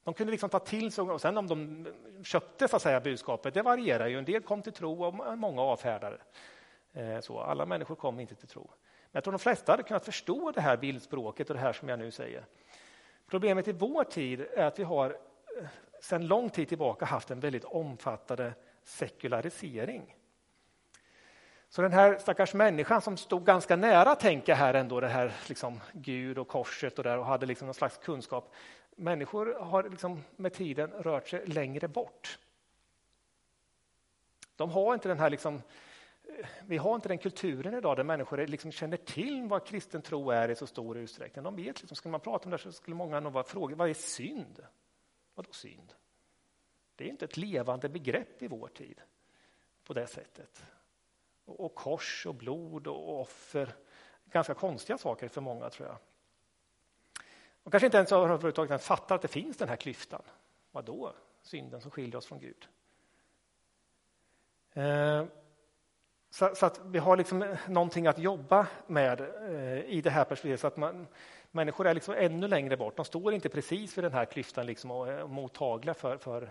De 0.04 0.14
kunde 0.14 0.30
liksom 0.30 0.50
ta 0.50 0.58
till 0.58 0.92
sig, 0.92 1.04
och 1.04 1.20
sen 1.20 1.38
om 1.38 1.46
de 1.46 1.86
köpte 2.24 2.68
så 2.68 2.76
att 2.76 2.82
säga, 2.82 3.00
budskapet, 3.00 3.54
det 3.54 3.62
varierar 3.62 4.06
ju. 4.06 4.18
En 4.18 4.24
del 4.24 4.42
kom 4.42 4.62
till 4.62 4.72
tro 4.72 5.04
och 5.04 5.38
många 5.38 5.62
avfärdade. 5.62 6.18
Eh, 6.96 7.20
så 7.20 7.40
alla 7.40 7.66
människor 7.66 7.94
kom 7.94 8.20
inte 8.20 8.34
till 8.34 8.48
tro. 8.48 8.70
Men 8.70 9.10
jag 9.12 9.24
tror 9.24 9.32
de 9.32 9.38
flesta 9.38 9.72
hade 9.72 9.82
kunnat 9.82 10.04
förstå 10.04 10.52
det 10.52 10.60
här 10.60 10.76
bildspråket 10.76 11.50
och 11.50 11.56
det 11.56 11.62
här 11.62 11.72
som 11.72 11.88
jag 11.88 11.98
nu 11.98 12.10
säger. 12.10 12.44
Problemet 13.26 13.68
i 13.68 13.72
vår 13.72 14.04
tid 14.04 14.40
är 14.40 14.64
att 14.64 14.78
vi 14.78 14.82
har 14.84 15.10
eh, 15.10 15.66
sedan 16.00 16.26
lång 16.26 16.50
tid 16.50 16.68
tillbaka 16.68 17.04
haft 17.04 17.30
en 17.30 17.40
väldigt 17.40 17.64
omfattande 17.64 18.52
sekularisering. 18.84 20.16
Så 21.68 21.82
den 21.82 21.92
här 21.92 22.18
stackars 22.18 22.54
människan 22.54 23.00
som 23.00 23.16
stod 23.16 23.44
ganska 23.44 23.76
nära, 23.76 24.14
tänker 24.14 24.54
här 24.54 24.74
ändå, 24.74 25.00
det 25.00 25.08
här 25.08 25.32
liksom 25.48 25.80
Gud 25.92 26.38
och 26.38 26.48
korset 26.48 26.98
och 26.98 27.04
där 27.04 27.18
och 27.18 27.26
hade 27.26 27.46
liksom 27.46 27.66
någon 27.66 27.74
slags 27.74 27.98
kunskap. 27.98 28.54
Människor 28.96 29.54
har 29.60 29.88
liksom 29.88 30.24
med 30.36 30.52
tiden 30.52 30.90
rört 30.90 31.28
sig 31.28 31.46
längre 31.46 31.88
bort. 31.88 32.38
De 34.56 34.70
har 34.70 34.94
inte 34.94 35.08
den 35.08 35.18
här 35.18 35.30
liksom, 35.30 35.62
vi 36.66 36.76
har 36.76 36.94
inte 36.94 37.08
den 37.08 37.18
kulturen 37.18 37.74
idag 37.74 37.96
där 37.96 38.04
människor 38.04 38.46
liksom 38.46 38.72
känner 38.72 38.96
till 38.96 39.48
vad 39.48 39.66
kristen 39.66 40.02
tro 40.02 40.30
är 40.30 40.48
i 40.48 40.56
så 40.56 40.66
stor 40.66 40.96
utsträckning. 40.96 41.44
De 41.44 41.56
vet, 41.56 41.80
liksom, 41.80 41.96
skulle 41.96 42.12
man 42.12 42.20
prata 42.20 42.44
om 42.44 42.50
det 42.50 42.58
så 42.58 42.72
skulle 42.72 42.96
många 42.96 43.20
nog 43.20 43.48
fråga 43.48 43.76
vad 43.76 43.90
är 43.90 43.94
synd? 43.94 44.66
Vadå 45.34 45.52
synd? 45.52 45.92
Det 46.96 47.04
är 47.04 47.08
inte 47.08 47.24
ett 47.24 47.36
levande 47.36 47.88
begrepp 47.88 48.42
i 48.42 48.48
vår 48.48 48.68
tid 48.68 49.00
på 49.84 49.92
det 49.92 50.06
sättet. 50.06 50.64
Och, 51.44 51.60
och 51.60 51.74
kors 51.74 52.26
och 52.26 52.34
blod 52.34 52.86
och 52.86 53.20
offer. 53.20 53.74
Ganska 54.24 54.54
konstiga 54.54 54.98
saker 54.98 55.28
för 55.28 55.40
många 55.40 55.70
tror 55.70 55.88
jag. 55.88 55.98
Och 57.62 57.72
kanske 57.72 57.86
inte 57.86 57.96
ens 57.96 58.12
överhuvudtaget 58.12 58.82
fattar 58.82 59.14
att 59.14 59.22
det 59.22 59.28
finns 59.28 59.56
den 59.56 59.68
här 59.68 59.76
klyftan. 59.76 60.22
Vadå. 60.70 61.12
Synden 61.42 61.80
som 61.80 61.90
skiljer 61.90 62.16
oss 62.16 62.26
från 62.26 62.40
Gud. 62.40 62.68
Eh, 64.72 65.24
så, 66.30 66.54
så, 66.54 66.66
att 66.66 66.80
vi 66.84 66.98
har 66.98 67.16
liksom 67.16 67.56
någonting 67.68 68.06
att 68.06 68.18
jobba 68.18 68.66
med 68.86 69.20
eh, 69.20 69.84
i 69.84 70.00
det 70.00 70.10
här 70.10 70.24
perspektivet. 70.24 70.60
Så 70.60 70.66
att 70.66 70.76
man, 70.76 71.06
människor 71.50 71.86
är 71.86 71.94
liksom 71.94 72.14
ännu 72.18 72.48
längre 72.48 72.76
bort. 72.76 72.96
De 72.96 73.04
står 73.04 73.34
inte 73.34 73.48
precis 73.48 73.98
vid 73.98 74.04
den 74.04 74.12
här 74.12 74.24
klyftan 74.24 74.66
liksom 74.66 74.90
och 74.90 75.08
är 75.08 75.26
mottagliga 75.26 75.94
för, 75.94 76.16
för 76.16 76.50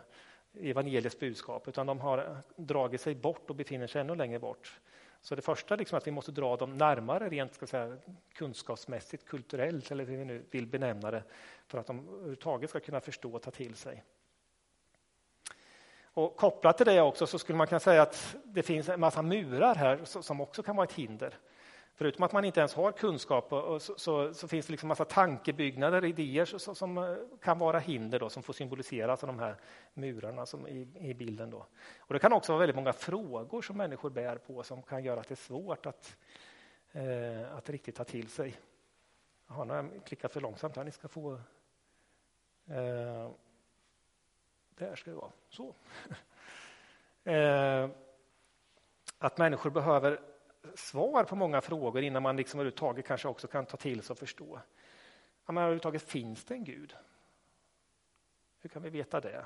evangeliets 0.59 1.19
budskap, 1.19 1.67
utan 1.67 1.85
de 1.85 1.99
har 1.99 2.37
dragit 2.55 3.01
sig 3.01 3.15
bort 3.15 3.49
och 3.49 3.55
befinner 3.55 3.87
sig 3.87 4.01
ännu 4.01 4.15
längre 4.15 4.39
bort. 4.39 4.79
Så 5.21 5.35
det 5.35 5.41
första 5.41 5.75
liksom 5.75 5.97
att 5.97 6.07
vi 6.07 6.11
måste 6.11 6.31
dra 6.31 6.57
dem 6.57 6.77
närmare 6.77 7.29
rent 7.29 7.53
ska 7.53 7.67
säga, 7.67 7.97
kunskapsmässigt, 8.33 9.25
kulturellt 9.25 9.91
eller 9.91 10.05
hur 10.05 10.17
vi 10.17 10.25
nu 10.25 10.45
vill 10.51 10.67
benämna 10.67 11.11
det, 11.11 11.23
för 11.67 11.77
att 11.77 11.87
de 11.87 12.09
överhuvudtaget 12.09 12.69
ska 12.69 12.79
kunna 12.79 13.01
förstå 13.01 13.33
och 13.33 13.41
ta 13.41 13.51
till 13.51 13.75
sig. 13.75 14.03
Och 16.15 16.35
kopplat 16.35 16.77
till 16.77 16.85
det 16.85 17.01
också 17.01 17.27
så 17.27 17.39
skulle 17.39 17.57
man 17.57 17.67
kunna 17.67 17.79
säga 17.79 18.01
att 18.01 18.35
det 18.43 18.63
finns 18.63 18.89
en 18.89 18.99
massa 18.99 19.21
murar 19.21 19.75
här 19.75 19.99
som 20.05 20.41
också 20.41 20.63
kan 20.63 20.75
vara 20.75 20.83
ett 20.83 20.93
hinder. 20.93 21.33
Förutom 21.97 22.23
att 22.23 22.31
man 22.31 22.45
inte 22.45 22.59
ens 22.59 22.73
har 22.73 22.91
kunskap 22.91 23.49
så, 23.49 23.79
så, 23.79 24.33
så 24.33 24.47
finns 24.47 24.65
det 24.65 24.71
liksom 24.71 24.87
massa 24.87 25.05
tankebyggnader, 25.05 26.05
idéer 26.05 26.45
så, 26.45 26.75
som 26.75 26.97
eh, 26.97 27.15
kan 27.41 27.59
vara 27.59 27.79
hinder 27.79 28.19
då, 28.19 28.29
som 28.29 28.43
får 28.43 28.53
symboliseras 28.53 29.23
av 29.23 29.27
de 29.27 29.39
här 29.39 29.55
murarna 29.93 30.45
som 30.45 30.67
i, 30.67 30.87
i, 30.99 31.13
bilden. 31.13 31.49
Då. 31.49 31.65
Och 31.99 32.13
det 32.13 32.19
kan 32.19 32.33
också 32.33 32.51
vara 32.51 32.59
väldigt 32.59 32.75
många 32.75 32.93
frågor 32.93 33.61
som 33.61 33.77
människor 33.77 34.09
bär 34.09 34.37
på 34.37 34.63
som 34.63 34.81
kan 34.81 35.03
göra 35.03 35.19
att 35.19 35.27
det 35.27 35.33
är 35.33 35.35
svårt 35.35 35.85
att, 35.85 36.17
eh, 36.91 37.55
att 37.57 37.69
riktigt 37.69 37.95
ta 37.95 38.03
till 38.03 38.29
sig. 38.29 38.55
Jaha, 39.47 39.63
nu 39.63 39.73
har 39.73 39.83
jag 39.83 40.05
klickat 40.05 40.33
för 40.33 40.41
långsamt 40.41 40.75
här. 40.75 40.83
Ni 40.83 40.91
ska 40.91 41.07
få... 41.07 41.33
Eh, 42.67 43.29
där 44.75 44.95
ska 44.95 45.11
det 45.11 45.17
vara. 45.17 45.31
Så. 45.49 45.75
eh, 47.31 47.89
att 49.17 49.37
människor 49.37 49.69
behöver 49.69 50.19
svar 50.75 51.23
på 51.23 51.35
många 51.35 51.61
frågor 51.61 52.03
innan 52.03 52.23
man 52.23 52.37
liksom 52.37 52.59
överhuvudtaget 52.59 53.05
kanske 53.05 53.27
också 53.27 53.47
kan 53.47 53.65
ta 53.65 53.77
till 53.77 54.03
sig 54.03 54.13
och 54.13 54.19
förstå. 54.19 54.59
Ja, 55.45 55.51
men 55.51 55.63
överhuvudtaget 55.63 56.01
finns 56.01 56.45
det 56.45 56.53
en 56.53 56.63
Gud? 56.63 56.95
Hur 58.61 58.69
kan 58.69 58.81
vi 58.81 58.89
veta 58.89 59.21
det? 59.21 59.45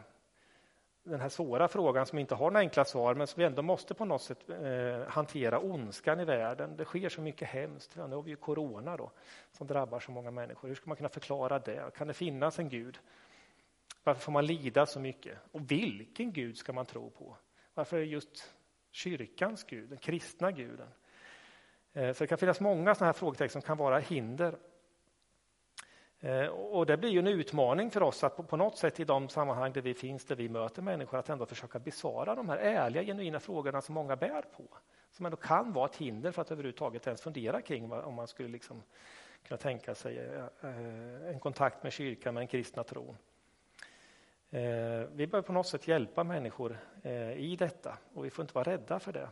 Den 1.03 1.21
här 1.21 1.29
svåra 1.29 1.67
frågan 1.67 2.05
som 2.05 2.19
inte 2.19 2.35
har 2.35 2.51
några 2.51 2.59
enkla 2.59 2.85
svar 2.85 3.15
men 3.15 3.27
som 3.27 3.39
vi 3.39 3.45
ändå 3.45 3.61
måste 3.61 3.93
på 3.93 4.05
något 4.05 4.21
sätt 4.21 4.49
eh, 4.49 5.07
hantera 5.07 5.59
ondskan 5.59 6.19
i 6.19 6.25
världen. 6.25 6.77
Det 6.77 6.85
sker 6.85 7.09
så 7.09 7.21
mycket 7.21 7.47
hemskt. 7.47 7.95
Nu 7.95 8.15
har 8.15 8.21
vi 8.21 8.29
ju 8.29 8.35
corona 8.35 8.97
då, 8.97 9.11
som 9.51 9.67
drabbar 9.67 9.99
så 9.99 10.11
många 10.11 10.31
människor. 10.31 10.67
Hur 10.67 10.75
ska 10.75 10.87
man 10.87 10.97
kunna 10.97 11.09
förklara 11.09 11.59
det? 11.59 11.95
Kan 11.95 12.07
det 12.07 12.13
finnas 12.13 12.59
en 12.59 12.69
Gud? 12.69 12.99
Varför 14.09 14.21
får 14.21 14.31
man 14.31 14.45
lida 14.45 14.85
så 14.85 14.99
mycket? 14.99 15.37
Och 15.51 15.71
vilken 15.71 16.33
Gud 16.33 16.57
ska 16.57 16.73
man 16.73 16.85
tro 16.85 17.09
på? 17.09 17.37
Varför 17.73 17.97
är 17.97 18.01
det 18.01 18.07
just 18.07 18.53
kyrkans 18.91 19.63
Gud, 19.63 19.89
den 19.89 19.97
kristna 19.97 20.51
guden? 20.51 20.87
Eh, 21.93 22.13
så 22.13 22.23
det 22.23 22.27
kan 22.27 22.37
finnas 22.37 22.59
många 22.59 22.95
sådana 22.95 23.07
här 23.07 23.13
frågetecken 23.13 23.49
som 23.49 23.61
kan 23.61 23.77
vara 23.77 23.99
hinder. 23.99 24.57
Eh, 26.19 26.47
och 26.47 26.85
det 26.85 26.97
blir 26.97 27.09
ju 27.09 27.19
en 27.19 27.27
utmaning 27.27 27.91
för 27.91 28.03
oss 28.03 28.23
att 28.23 28.47
på 28.47 28.57
något 28.57 28.77
sätt 28.77 28.99
i 28.99 29.03
de 29.03 29.29
sammanhang 29.29 29.73
där 29.73 29.81
vi 29.81 29.93
finns, 29.93 30.25
där 30.25 30.35
vi 30.35 30.49
möter 30.49 30.81
människor, 30.81 31.17
att 31.17 31.29
ändå 31.29 31.45
försöka 31.45 31.79
besvara 31.79 32.35
de 32.35 32.49
här 32.49 32.57
ärliga, 32.57 33.03
genuina 33.03 33.39
frågorna 33.39 33.81
som 33.81 33.95
många 33.95 34.15
bär 34.15 34.41
på. 34.41 34.63
Som 35.11 35.25
ändå 35.25 35.37
kan 35.37 35.73
vara 35.73 35.85
ett 35.85 35.95
hinder 35.95 36.31
för 36.31 36.41
att 36.41 36.51
överhuvudtaget 36.51 37.07
ens 37.07 37.21
fundera 37.21 37.61
kring 37.61 37.91
om 37.91 38.13
man 38.13 38.27
skulle 38.27 38.49
liksom 38.49 38.83
kunna 39.43 39.57
tänka 39.57 39.95
sig 39.95 40.17
eh, 40.17 41.29
en 41.29 41.39
kontakt 41.39 41.83
med 41.83 41.93
kyrkan, 41.93 42.33
med 42.33 42.41
den 42.41 42.47
kristna 42.47 42.83
tron. 42.83 43.17
Eh, 44.51 45.07
vi 45.11 45.27
bör 45.27 45.41
på 45.41 45.53
något 45.53 45.67
sätt 45.67 45.87
hjälpa 45.87 46.23
människor 46.23 46.77
eh, 47.03 47.31
i 47.31 47.55
detta 47.55 47.97
och 48.13 48.25
vi 48.25 48.29
får 48.29 48.43
inte 48.43 48.53
vara 48.53 48.71
rädda 48.71 48.99
för 48.99 49.13
det. 49.13 49.29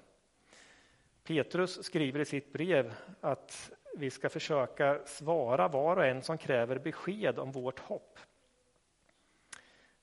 Petrus 1.23 1.83
skriver 1.83 2.19
i 2.19 2.25
sitt 2.25 2.53
brev 2.53 2.93
att 3.21 3.71
vi 3.97 4.09
ska 4.09 4.29
försöka 4.29 4.99
svara 5.05 5.67
var 5.67 5.97
och 5.97 6.05
en 6.05 6.21
som 6.21 6.37
kräver 6.37 6.79
besked 6.79 7.39
om 7.39 7.51
vårt 7.51 7.79
hopp. 7.79 8.19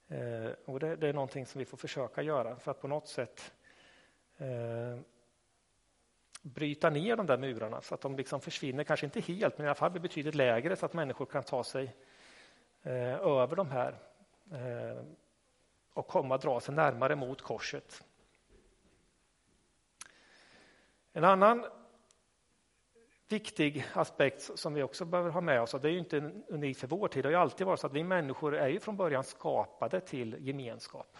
Eh, 0.09 0.50
och 0.64 0.81
det, 0.81 0.96
det, 0.96 1.09
är 1.09 1.12
någonting 1.12 1.46
som 1.46 1.59
vi 1.59 1.64
får 1.64 1.77
försöka 1.77 2.22
göra 2.22 2.57
för 2.57 2.70
att 2.70 2.81
på 2.81 2.88
något 2.88 3.09
sätt 3.09 3.53
eh, 4.37 4.98
bryta 6.42 6.90
ner 6.90 7.16
de 7.16 7.27
där 7.27 7.38
murarna 7.38 7.81
så 7.81 7.94
att 7.94 8.00
de 8.00 8.16
liksom 8.16 8.40
försvinner, 8.40 8.85
kanske 8.85 9.07
inte 9.07 9.20
helt, 9.20 9.59
men 9.59 9.64
i 9.64 9.68
alla 9.68 9.74
fall 9.74 9.90
blir 9.90 10.03
betydligt 10.03 10.35
lägre 10.35 10.77
så 10.77 10.87
att 10.87 10.92
människor 10.92 11.27
kan 11.27 11.42
ta 11.42 11.64
sig 11.64 11.94
eh, 12.83 13.20
över 13.20 13.57
de 13.57 13.70
här 13.70 13.94
Eh, 14.52 15.04
och 15.94 16.07
komma 16.07 16.35
och 16.35 16.40
dra 16.40 16.61
sig 16.61 16.74
närmare 16.74 17.16
mot 17.16 17.42
korset. 17.42 18.04
En 21.12 21.24
annan 21.24 21.66
viktig 23.28 23.87
aspekt 23.94 24.59
som 24.59 24.74
vi 24.74 24.83
också 24.83 25.04
behöver 25.04 25.30
ha 25.30 25.40
med 25.40 25.62
oss, 25.62 25.74
och 25.74 25.80
det 25.80 25.88
är 25.88 25.92
ju 25.92 25.98
inte 25.98 26.30
unikt 26.48 26.80
för 26.80 26.87
vår 26.87 27.09
tid, 27.09 27.24
det 27.24 27.26
har 27.26 27.33
ju 27.33 27.38
alltid 27.38 27.66
varit 27.66 27.80
så 27.80 27.87
att 27.87 27.92
vi 27.92 28.04
människor 28.04 28.54
är 28.54 28.68
ju 28.68 28.80
från 28.80 28.96
början 28.96 29.24
skapade 29.24 30.00
till 30.00 30.37
gemenskap. 30.40 31.18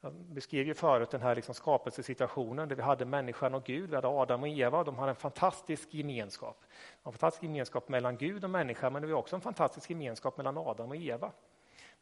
Jag 0.00 0.12
beskrev 0.12 0.66
ju 0.66 0.74
förut 0.74 1.10
den 1.10 1.20
här 1.20 1.34
liksom 1.34 1.54
skapelsesituationen 1.54 2.68
där 2.68 2.76
vi 2.76 2.82
hade 2.82 3.04
människan 3.04 3.54
och 3.54 3.64
Gud, 3.64 3.90
vi 3.90 3.94
hade 3.94 4.08
Adam 4.08 4.42
och 4.42 4.48
Eva, 4.48 4.84
de 4.84 4.98
hade 4.98 5.10
en 5.10 5.16
fantastisk 5.16 5.94
gemenskap. 5.94 6.64
En 7.02 7.12
fantastisk 7.12 7.42
gemenskap 7.42 7.88
mellan 7.88 8.16
Gud 8.16 8.44
och 8.44 8.50
människan, 8.50 8.92
men 8.92 9.02
det 9.02 9.08
var 9.08 9.18
också 9.18 9.36
en 9.36 9.42
fantastisk 9.42 9.90
gemenskap 9.90 10.36
mellan 10.36 10.58
Adam 10.58 10.88
och 10.88 10.96
Eva. 10.96 11.32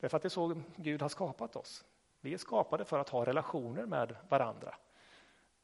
Därför 0.01 0.17
att 0.17 0.23
det 0.23 0.27
är 0.27 0.31
så 0.31 0.61
Gud 0.77 1.03
har 1.03 1.09
skapat 1.09 1.57
oss. 1.57 1.85
Vi 2.21 2.35
är 2.35 2.39
skapade 2.39 2.85
för 2.85 2.99
att 2.99 3.09
ha 3.09 3.25
relationer 3.25 3.87
med 3.87 4.17
varandra. 4.29 4.75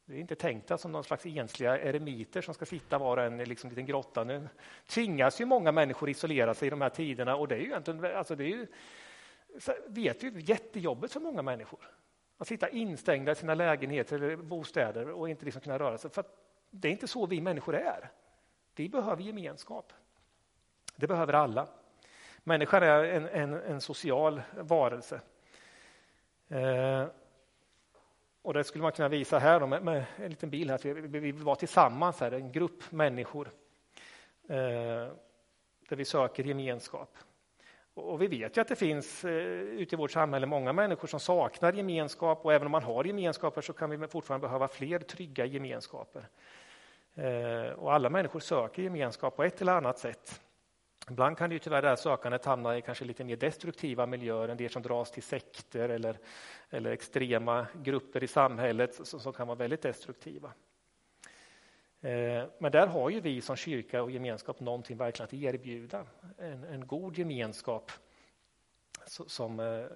Vi 0.05 0.17
är 0.17 0.21
inte 0.21 0.35
tänkta 0.35 0.79
som 0.79 0.93
någon 0.93 1.05
slags 1.05 1.27
ensliga 1.27 1.79
eremiter 1.79 2.43
som 2.43 2.55
ska 2.55 2.67
sitta 2.67 2.99
var 2.99 3.17
och 3.17 3.25
en 3.25 3.41
i 3.41 3.47
liksom 3.47 3.69
en 3.69 3.75
liten 3.75 3.87
grotta. 3.87 4.25
Nu 4.25 4.49
tvingas 4.87 5.41
ju 5.41 5.45
många 5.45 5.73
människor 5.73 6.09
isolera 6.09 6.55
sig 6.55 6.67
i 6.67 6.71
de 6.71 6.81
här 6.81 6.89
tiderna 6.89 7.37
och 7.37 7.49
det 7.49 7.55
är 7.55 7.59
ju 7.59 7.67
egentligen, 7.67 8.17
alltså 8.17 8.37
det 8.37 8.45
är 8.45 8.49
ju, 8.49 8.67
vet 9.87 10.23
ju 10.23 10.41
jättejobbigt 10.41 11.13
för 11.13 11.21
många 11.21 11.43
människor. 11.43 11.91
Att 12.39 12.49
sitta 12.49 12.69
instängda 12.69 13.33
i 13.33 13.35
sina 13.35 13.55
lägenheter 13.55 14.17
eller 14.17 14.37
bostäder 14.37 15.11
och 15.11 15.29
inte 15.29 15.45
liksom 15.45 15.63
kunna 15.63 15.79
röra 15.79 15.99
sig. 15.99 16.11
För 16.11 16.25
det 16.71 16.89
är 16.89 16.93
inte 16.93 17.09
så 17.09 17.27
vi 17.27 17.41
människor 17.41 17.75
är. 17.75 18.11
Vi 18.75 18.89
behöver 18.89 19.23
gemenskap. 19.23 19.93
Det 20.97 21.07
behöver 21.07 21.33
alla. 21.33 21.69
Människan 22.45 22.83
är 22.83 23.05
en, 23.05 23.29
en, 23.29 23.53
en 23.53 23.81
social 23.81 24.43
varelse. 24.57 25.21
Eh, 26.49 27.07
och 28.43 28.55
det 28.55 28.65
skulle 28.65 28.83
man 28.83 28.93
kunna 28.93 29.09
visa 29.09 29.39
här 29.39 29.61
då, 29.61 29.67
med, 29.67 29.83
med, 29.83 30.05
en 30.17 30.31
liten 30.31 30.51
bild. 30.51 30.71
Här. 30.71 30.95
Vi, 30.95 31.01
vi 31.01 31.19
vill 31.19 31.35
vara 31.35 31.57
tillsammans, 31.57 32.21
här, 32.21 32.33
en 32.33 32.53
grupp 32.53 32.93
människor 32.93 33.51
eh, 34.49 34.57
där 35.89 35.97
vi 35.97 36.05
söker 36.05 36.45
gemenskap. 36.45 37.17
Och 37.95 38.23
vi 38.23 38.27
vet 38.27 38.57
ju 38.57 38.61
att 38.61 38.69
det 38.69 38.77
finns 38.77 39.25
eh, 39.25 39.31
ute 39.31 39.95
i 39.95 39.99
vårt 39.99 40.11
samhälle 40.11 40.47
många 40.47 40.73
människor 40.73 41.09
som 41.09 41.21
saknar 41.21 41.73
gemenskap 41.73 42.45
och 42.45 42.53
även 42.53 42.67
om 42.67 42.73
man 42.73 42.83
har 42.83 43.05
gemenskaper 43.05 43.61
så 43.61 43.73
kan 43.73 43.91
vi 43.91 44.09
fortfarande 44.09 44.47
behöva 44.47 44.69
fler 44.69 44.99
trygga 44.99 45.45
gemenskaper. 45.45 46.29
Eh, 47.15 47.73
och 47.73 47.93
alla 47.93 48.11
människor 48.11 48.41
söker 48.41 48.83
gemenskap 48.83 49.37
på 49.37 49.45
ett 49.45 49.61
eller 49.61 49.73
annat 49.73 49.99
sätt. 49.99 50.41
Ibland 51.11 51.39
kan 51.39 51.51
det 51.51 51.55
ju 51.55 51.59
tyvärr 51.59 51.83
det 51.83 51.89
här 51.89 51.97
sökandet 51.97 52.45
hamna 52.45 52.79
i 52.79 52.83
kanske 52.83 53.05
lite 53.05 53.25
mer 53.25 53.37
destruktiva 53.37 54.07
miljöer, 54.07 54.49
en 54.49 54.57
del 54.57 54.71
som 54.71 54.83
dras 54.83 55.11
till 55.11 55.23
sekter 55.23 55.89
eller, 55.89 56.19
eller 56.71 56.91
extrema 56.91 57.67
grupper 57.83 58.25
i 58.25 58.27
samhället 58.27 59.07
som, 59.07 59.21
som 59.21 59.33
kan 59.33 59.47
vara 59.47 59.59
väldigt 59.59 59.83
destruktiva. 59.83 60.53
Eh, 62.01 62.45
men 62.59 62.73
där 62.73 62.87
har 62.87 63.11
ju 63.11 63.21
vi 63.21 63.41
som 63.41 63.57
kyrka 63.57 64.03
och 64.03 64.11
gemenskap 64.11 64.61
någonting 64.61 64.97
verkligen 64.97 65.25
att 65.25 65.35
erbjuda. 65.35 66.07
En, 66.39 66.65
en 66.65 66.87
god 66.87 67.19
gemenskap 67.19 67.93
som 69.07 69.61
eh, 69.61 69.87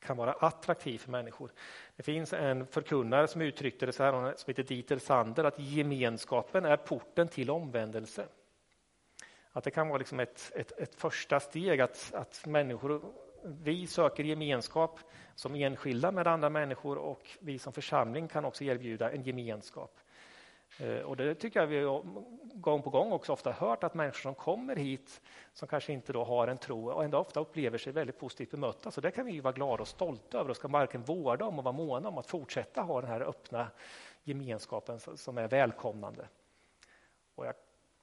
kan 0.00 0.16
vara 0.16 0.32
attraktiv 0.32 0.98
för 0.98 1.10
människor. 1.10 1.50
Det 1.96 2.02
finns 2.02 2.32
en 2.32 2.66
förkunnare 2.66 3.28
som 3.28 3.42
uttryckte 3.42 3.86
det 3.86 3.92
så 3.92 4.02
här, 4.02 4.34
som 4.36 4.50
heter 4.50 4.62
Dieter 4.62 4.98
Sander, 4.98 5.44
att 5.44 5.58
gemenskapen 5.58 6.64
är 6.64 6.76
porten 6.76 7.28
till 7.28 7.50
omvändelse. 7.50 8.26
Att 9.56 9.64
det 9.64 9.70
kan 9.70 9.88
vara 9.88 9.98
liksom 9.98 10.20
ett, 10.20 10.52
ett, 10.54 10.72
ett 10.78 10.94
första 10.94 11.40
steg 11.40 11.80
att, 11.80 12.12
att 12.14 12.46
människor, 12.46 13.02
vi 13.42 13.86
söker 13.86 14.24
gemenskap 14.24 15.00
som 15.34 15.54
enskilda 15.54 16.10
med 16.10 16.26
andra 16.26 16.50
människor 16.50 16.98
och 16.98 17.30
vi 17.40 17.58
som 17.58 17.72
församling 17.72 18.28
kan 18.28 18.44
också 18.44 18.64
erbjuda 18.64 19.10
en 19.10 19.22
gemenskap. 19.22 19.98
Eh, 20.80 20.98
och 20.98 21.16
det 21.16 21.34
tycker 21.34 21.60
jag 21.60 21.66
vi 21.66 22.02
gång 22.54 22.82
på 22.82 22.90
gång 22.90 23.12
också 23.12 23.32
ofta 23.32 23.52
hört 23.52 23.84
att 23.84 23.94
människor 23.94 24.20
som 24.20 24.34
kommer 24.34 24.76
hit 24.76 25.20
som 25.52 25.68
kanske 25.68 25.92
inte 25.92 26.12
då 26.12 26.24
har 26.24 26.48
en 26.48 26.58
tro 26.58 26.90
och 26.90 27.04
ändå 27.04 27.18
ofta 27.18 27.40
upplever 27.40 27.78
sig 27.78 27.92
väldigt 27.92 28.18
positivt 28.18 28.50
bemötta. 28.50 28.90
Så 28.90 29.00
det 29.00 29.10
kan 29.10 29.26
vi 29.26 29.40
vara 29.40 29.52
glada 29.52 29.82
och 29.82 29.88
stolta 29.88 30.38
över 30.38 30.50
och 30.50 30.56
ska 30.56 30.68
varken 30.68 31.02
vårda 31.02 31.44
om 31.44 31.58
och 31.58 31.64
vara 31.64 31.76
måna 31.76 32.08
om 32.08 32.18
att 32.18 32.26
fortsätta 32.26 32.82
ha 32.82 33.00
den 33.00 33.10
här 33.10 33.20
öppna 33.20 33.66
gemenskapen 34.24 35.00
som 35.00 35.38
är 35.38 35.48
välkomnande. 35.48 36.28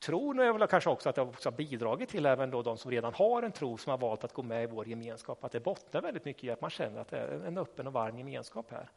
Tron 0.06 0.40
är 0.40 0.54
väl 0.54 0.68
kanske 0.68 0.90
också 0.90 1.10
att 1.10 1.16
det 1.16 1.22
också 1.22 1.50
har 1.50 1.58
bidragit 1.58 2.10
till 2.10 2.26
även 2.26 2.52
då 2.52 2.62
de 2.62 2.78
som 2.78 2.92
redan 2.92 3.14
har 3.14 3.44
en 3.44 3.52
tro 3.52 3.78
som 3.78 3.90
har 3.90 3.98
valt 3.98 4.24
att 4.24 4.34
gå 4.34 4.44
med 4.44 4.64
i 4.64 4.66
vår 4.66 4.88
gemenskap, 4.88 5.44
att 5.44 5.52
det 5.52 5.60
bottnar 5.60 6.02
väldigt 6.02 6.26
mycket 6.26 6.44
i 6.44 6.52
att 6.52 6.62
man 6.62 6.70
känner 6.70 7.02
att 7.02 7.08
det 7.08 7.18
är 7.18 7.46
en 7.46 7.58
öppen 7.58 7.88
och 7.88 7.94
varm 7.94 8.18
gemenskap 8.18 8.72
här. 8.72 8.90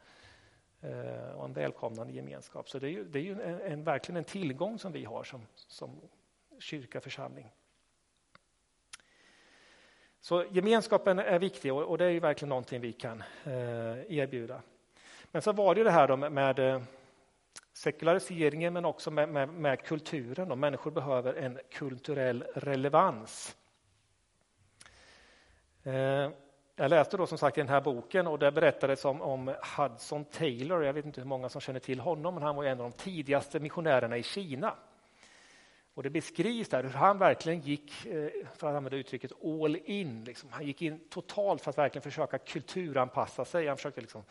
Eh, 0.81 1.31
och 1.31 1.45
en 1.45 1.53
välkomnande 1.53 2.13
gemenskap. 2.13 2.69
Så 2.69 2.79
det 2.79 2.87
är 2.87 2.91
ju, 2.91 3.03
det 3.03 3.19
är 3.19 3.23
ju 3.23 3.41
en, 3.41 3.61
en, 3.61 3.83
verkligen 3.83 4.17
en 4.17 4.23
tillgång 4.23 4.79
som 4.79 4.91
vi 4.91 5.05
har 5.05 5.23
som, 5.23 5.41
som 5.55 6.01
kyrka, 6.59 7.01
församling. 7.01 7.51
Så 10.21 10.43
gemenskapen 10.51 11.19
är 11.19 11.39
viktig 11.39 11.73
och, 11.73 11.83
och 11.83 11.97
det 11.97 12.05
är 12.05 12.09
ju 12.09 12.19
verkligen 12.19 12.49
någonting 12.49 12.81
vi 12.81 12.93
kan 12.93 13.23
eh, 13.43 14.17
erbjuda. 14.17 14.61
Men 15.31 15.41
så 15.41 15.51
var 15.51 15.75
det 15.75 15.79
ju 15.79 15.85
det 15.85 15.91
här 15.91 16.17
med, 16.17 16.31
med 16.31 16.59
eh, 16.59 16.81
sekulariseringen 17.77 18.73
men 18.73 18.85
också 18.85 19.11
med, 19.11 19.29
med, 19.29 19.49
med 19.49 19.83
kulturen. 19.83 20.51
Och 20.51 20.57
människor 20.57 20.91
behöver 20.91 21.33
en 21.33 21.59
kulturell 21.71 22.43
relevans. 22.55 23.55
Eh, 25.83 26.29
jag 26.75 26.89
läste 26.89 27.17
då 27.17 27.27
som 27.27 27.37
sagt 27.37 27.57
i 27.57 27.61
den 27.61 27.69
här 27.69 27.81
boken 27.81 28.27
och 28.27 28.39
där 28.39 28.51
berättades 28.51 29.05
om, 29.05 29.21
om 29.21 29.55
Hudson 29.77 30.25
Taylor. 30.25 30.83
Jag 30.83 30.93
vet 30.93 31.05
inte 31.05 31.21
hur 31.21 31.27
många 31.27 31.49
som 31.49 31.61
känner 31.61 31.79
till 31.79 31.99
honom, 31.99 32.33
men 32.33 32.43
han 32.43 32.55
var 32.55 32.63
en 32.63 32.81
av 32.81 32.91
de 32.91 32.97
tidigaste 32.97 33.59
missionärerna 33.59 34.17
i 34.17 34.23
Kina. 34.23 34.75
Och 35.93 36.03
det 36.03 36.09
beskrivs 36.09 36.69
där 36.69 36.83
hur 36.83 36.89
han 36.89 37.17
verkligen 37.17 37.61
gick, 37.61 38.05
eh, 38.05 38.29
för 38.55 38.67
att 38.67 38.75
använda 38.75 38.97
uttrycket, 38.97 39.31
all 39.43 39.75
in. 39.75 40.23
Liksom. 40.23 40.49
Han 40.51 40.65
gick 40.65 40.81
in 40.81 40.99
totalt 41.09 41.61
för 41.61 41.69
att 41.69 41.77
verkligen 41.77 42.03
försöka 42.03 42.37
kulturanpassa 42.37 43.45
sig. 43.45 43.67
Han 43.67 43.77
försökte 43.77 44.01
liksom 44.01 44.23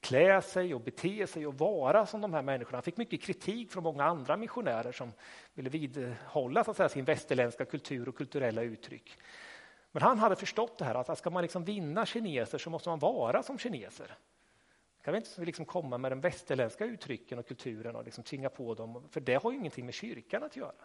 klä 0.00 0.42
sig 0.42 0.74
och 0.74 0.80
bete 0.80 1.26
sig 1.26 1.46
och 1.46 1.58
vara 1.58 2.06
som 2.06 2.20
de 2.20 2.34
här 2.34 2.42
människorna. 2.42 2.76
Han 2.76 2.82
fick 2.82 2.96
mycket 2.96 3.22
kritik 3.22 3.70
från 3.70 3.82
många 3.82 4.04
andra 4.04 4.36
missionärer 4.36 4.92
som 4.92 5.12
ville 5.54 5.70
vidhålla 5.70 6.64
så 6.64 6.70
att 6.70 6.76
säga, 6.76 6.88
sin 6.88 7.04
västerländska 7.04 7.64
kultur 7.64 8.08
och 8.08 8.16
kulturella 8.16 8.62
uttryck. 8.62 9.18
Men 9.92 10.02
han 10.02 10.18
hade 10.18 10.36
förstått 10.36 10.78
det 10.78 10.84
här 10.84 10.94
att 10.94 11.18
ska 11.18 11.30
man 11.30 11.42
liksom 11.42 11.64
vinna 11.64 12.06
kineser 12.06 12.58
så 12.58 12.70
måste 12.70 12.88
man 12.88 12.98
vara 12.98 13.42
som 13.42 13.58
kineser. 13.58 14.06
Man 14.06 15.04
kan 15.04 15.12
vi 15.12 15.18
inte 15.18 15.40
liksom 15.40 15.64
komma 15.64 15.98
med 15.98 16.12
den 16.12 16.20
västerländska 16.20 16.84
uttrycken 16.84 17.38
och 17.38 17.46
kulturen 17.46 17.96
och 17.96 18.04
liksom 18.04 18.24
tvinga 18.24 18.48
på 18.48 18.74
dem, 18.74 19.08
för 19.10 19.20
det 19.20 19.42
har 19.42 19.50
ju 19.50 19.58
ingenting 19.58 19.84
med 19.84 19.94
kyrkan 19.94 20.42
att 20.42 20.56
göra. 20.56 20.84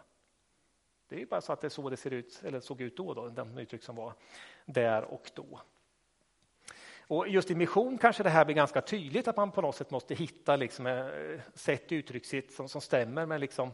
Det 1.08 1.22
är 1.22 1.26
bara 1.26 1.40
så 1.40 1.52
att 1.52 1.60
det 1.60 1.66
är 1.66 1.68
så 1.68 1.90
det 1.90 1.96
ser 1.96 2.10
ut, 2.10 2.42
eller 2.44 2.60
såg 2.60 2.80
ut 2.80 2.96
då, 2.96 3.14
då 3.14 3.28
de 3.28 3.58
uttryck 3.58 3.82
som 3.82 3.96
var 3.96 4.14
där 4.64 5.04
och 5.04 5.30
då. 5.34 5.60
Och 7.08 7.28
just 7.28 7.50
i 7.50 7.54
mission 7.54 7.98
kanske 7.98 8.22
det 8.22 8.30
här 8.30 8.44
blir 8.44 8.54
ganska 8.54 8.80
tydligt 8.80 9.28
att 9.28 9.36
man 9.36 9.50
på 9.50 9.60
något 9.60 9.76
sätt 9.76 9.90
måste 9.90 10.14
hitta 10.14 10.56
liksom, 10.56 10.86
eh, 10.86 11.06
sätt 11.54 11.92
uttryckssätt 11.92 12.52
som, 12.52 12.68
som 12.68 12.80
stämmer 12.80 13.26
med 13.26 13.40
liksom, 13.40 13.72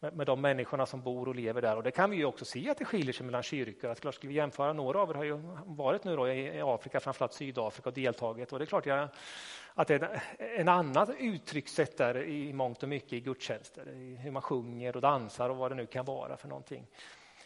med, 0.00 0.16
med 0.16 0.26
de 0.26 0.40
människorna 0.40 0.86
som 0.86 1.02
bor 1.02 1.28
och 1.28 1.34
lever 1.34 1.62
där. 1.62 1.76
Och 1.76 1.82
det 1.82 1.90
kan 1.90 2.10
vi 2.10 2.16
ju 2.16 2.24
också 2.24 2.44
se 2.44 2.70
att 2.70 2.78
det 2.78 2.84
skiljer 2.84 3.12
sig 3.12 3.26
mellan 3.26 3.42
kyrkor. 3.42 3.90
Att 3.90 4.00
klart 4.00 4.14
skulle 4.14 4.28
vi 4.28 4.34
jämföra, 4.34 4.72
några 4.72 5.00
av 5.00 5.10
er 5.10 5.14
har 5.14 5.24
ju 5.24 5.40
varit 5.64 6.04
nu 6.04 6.16
då 6.16 6.28
i, 6.28 6.60
Afrika, 6.60 7.00
framförallt 7.00 7.32
Sydafrika 7.32 7.88
och 7.88 7.94
deltagit. 7.94 8.52
Och 8.52 8.58
det 8.58 8.64
är 8.64 8.66
klart 8.66 8.86
jag, 8.86 9.08
att 9.74 9.88
det 9.88 9.94
är 9.94 10.22
en, 10.38 10.68
annan 10.68 11.14
uttryckssätt 11.18 11.96
där 11.96 12.24
i 12.24 12.52
mångt 12.52 12.82
och 12.82 12.88
mycket 12.88 13.12
i 13.12 13.20
gudstjänster, 13.20 13.88
i 13.88 14.16
hur 14.16 14.30
man 14.30 14.42
sjunger 14.42 14.96
och 14.96 15.02
dansar 15.02 15.50
och 15.50 15.56
vad 15.56 15.70
det 15.70 15.74
nu 15.74 15.86
kan 15.86 16.04
vara 16.04 16.36
för 16.36 16.48
någonting. 16.48 16.86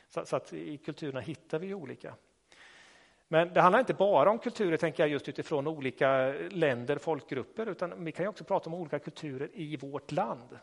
Så, 0.08 0.26
så 0.26 0.36
att 0.36 0.52
i 0.52 0.76
kulturerna 0.76 1.20
hittar 1.20 1.58
vi 1.58 1.74
olika. 1.74 2.14
Men 3.32 3.52
det 3.52 3.60
handlar 3.60 3.80
inte 3.80 3.94
bara 3.94 4.30
om 4.30 4.38
kulturer, 4.38 4.76
tänker 4.76 5.02
jag, 5.02 5.10
just 5.10 5.28
utifrån 5.28 5.66
olika 5.66 6.34
länder, 6.50 6.98
folkgrupper, 6.98 7.66
utan 7.66 8.04
vi 8.04 8.12
kan 8.12 8.26
också 8.26 8.44
prata 8.44 8.70
om 8.70 8.74
olika 8.74 8.98
kulturer 8.98 9.50
i 9.52 9.76
vårt 9.76 10.12
land. 10.12 10.58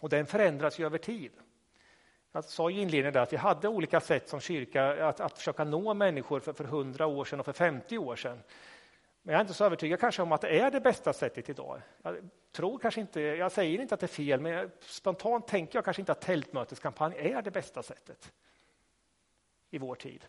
Och 0.00 0.08
den 0.08 0.26
förändras 0.26 0.78
ju 0.78 0.86
över 0.86 0.98
tid. 0.98 1.32
Jag 2.32 2.44
sa 2.44 2.70
i 2.70 2.80
inledningen 2.80 3.22
att 3.22 3.32
vi 3.32 3.36
hade 3.36 3.68
olika 3.68 4.00
sätt 4.00 4.28
som 4.28 4.40
kyrka 4.40 5.08
att, 5.08 5.20
att 5.20 5.38
försöka 5.38 5.64
nå 5.64 5.94
människor 5.94 6.40
för, 6.40 6.52
för 6.52 6.64
100 6.64 7.06
år 7.06 7.24
sedan 7.24 7.40
och 7.40 7.46
för 7.46 7.52
50 7.52 7.98
år 7.98 8.16
sedan. 8.16 8.38
Men 9.22 9.32
jag 9.32 9.38
är 9.38 9.40
inte 9.40 9.54
så 9.54 9.64
övertygad 9.64 10.00
kanske 10.00 10.22
om 10.22 10.32
att 10.32 10.40
det 10.40 10.60
är 10.60 10.70
det 10.70 10.80
bästa 10.80 11.12
sättet 11.12 11.48
idag. 11.48 11.80
Jag 12.02 12.30
tror 12.52 12.78
kanske 12.78 13.00
inte, 13.00 13.20
jag 13.20 13.52
säger 13.52 13.80
inte 13.80 13.94
att 13.94 14.00
det 14.00 14.06
är 14.06 14.08
fel, 14.08 14.40
men 14.40 14.70
spontant 14.80 15.48
tänker 15.48 15.76
jag 15.76 15.84
kanske 15.84 16.02
inte 16.02 16.12
att 16.12 16.20
tältmöteskampanj 16.20 17.14
är 17.18 17.42
det 17.42 17.50
bästa 17.50 17.82
sättet 17.82 18.32
i 19.70 19.78
vår 19.78 19.94
tid. 19.94 20.24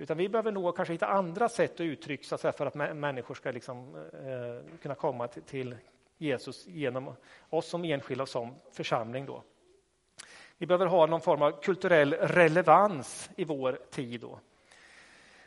Utan 0.00 0.16
vi 0.16 0.28
behöver 0.28 0.52
nog 0.52 0.76
kanske 0.76 0.94
hitta 0.94 1.06
andra 1.06 1.48
sätt 1.48 1.74
att 1.74 1.80
uttrycka 1.80 2.38
sig 2.38 2.52
för 2.52 2.66
att 2.66 2.74
människor 2.74 3.34
ska 3.34 3.50
liksom, 3.50 3.96
eh, 3.96 4.78
kunna 4.82 4.94
komma 4.94 5.28
till, 5.28 5.42
till 5.42 5.76
Jesus 6.18 6.66
genom 6.66 7.14
oss 7.50 7.66
som 7.66 7.84
enskilda 7.84 8.22
och 8.22 8.28
som 8.28 8.54
församling. 8.72 9.26
Då. 9.26 9.42
Vi 10.58 10.66
behöver 10.66 10.86
ha 10.86 11.06
någon 11.06 11.20
form 11.20 11.42
av 11.42 11.60
kulturell 11.62 12.12
relevans 12.12 13.30
i 13.36 13.44
vår 13.44 13.78
tid. 13.90 14.20
Då. 14.20 14.40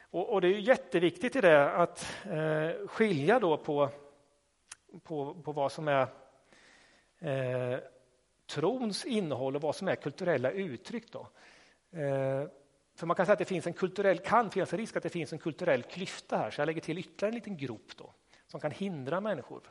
Och, 0.01 0.29
och 0.33 0.41
det 0.41 0.47
är 0.47 0.59
jätteviktigt 0.59 1.35
i 1.35 1.41
det 1.41 1.71
att 1.71 2.15
eh, 2.23 2.87
skilja 2.87 3.39
då 3.39 3.57
på, 3.57 3.89
på, 5.03 5.33
på 5.33 5.51
vad 5.51 5.71
som 5.71 5.87
är 5.87 6.07
eh, 7.19 7.79
trons 8.45 9.05
innehåll 9.05 9.55
och 9.55 9.61
vad 9.61 9.75
som 9.75 9.87
är 9.87 9.95
kulturella 9.95 10.51
uttryck. 10.51 11.11
Då. 11.11 11.27
Eh, 11.99 12.47
för 12.95 13.07
man 13.07 13.15
kan 13.15 13.25
säga 13.25 13.33
att 13.33 13.39
det 13.39 13.45
finns 13.45 13.67
en 13.67 13.73
kulturell, 13.73 14.19
kan 14.19 14.51
finnas 14.51 14.73
en 14.73 14.79
risk 14.79 14.95
att 14.95 15.03
det 15.03 15.09
finns 15.09 15.33
en 15.33 15.39
kulturell 15.39 15.83
klyfta 15.83 16.37
här, 16.37 16.51
så 16.51 16.61
jag 16.61 16.65
lägger 16.65 16.81
till 16.81 16.97
ytterligare 16.97 17.31
en 17.31 17.35
liten 17.35 17.57
grop 17.57 17.91
då, 17.97 18.13
som 18.47 18.59
kan 18.59 18.71
hindra 18.71 19.21
människor 19.21 19.61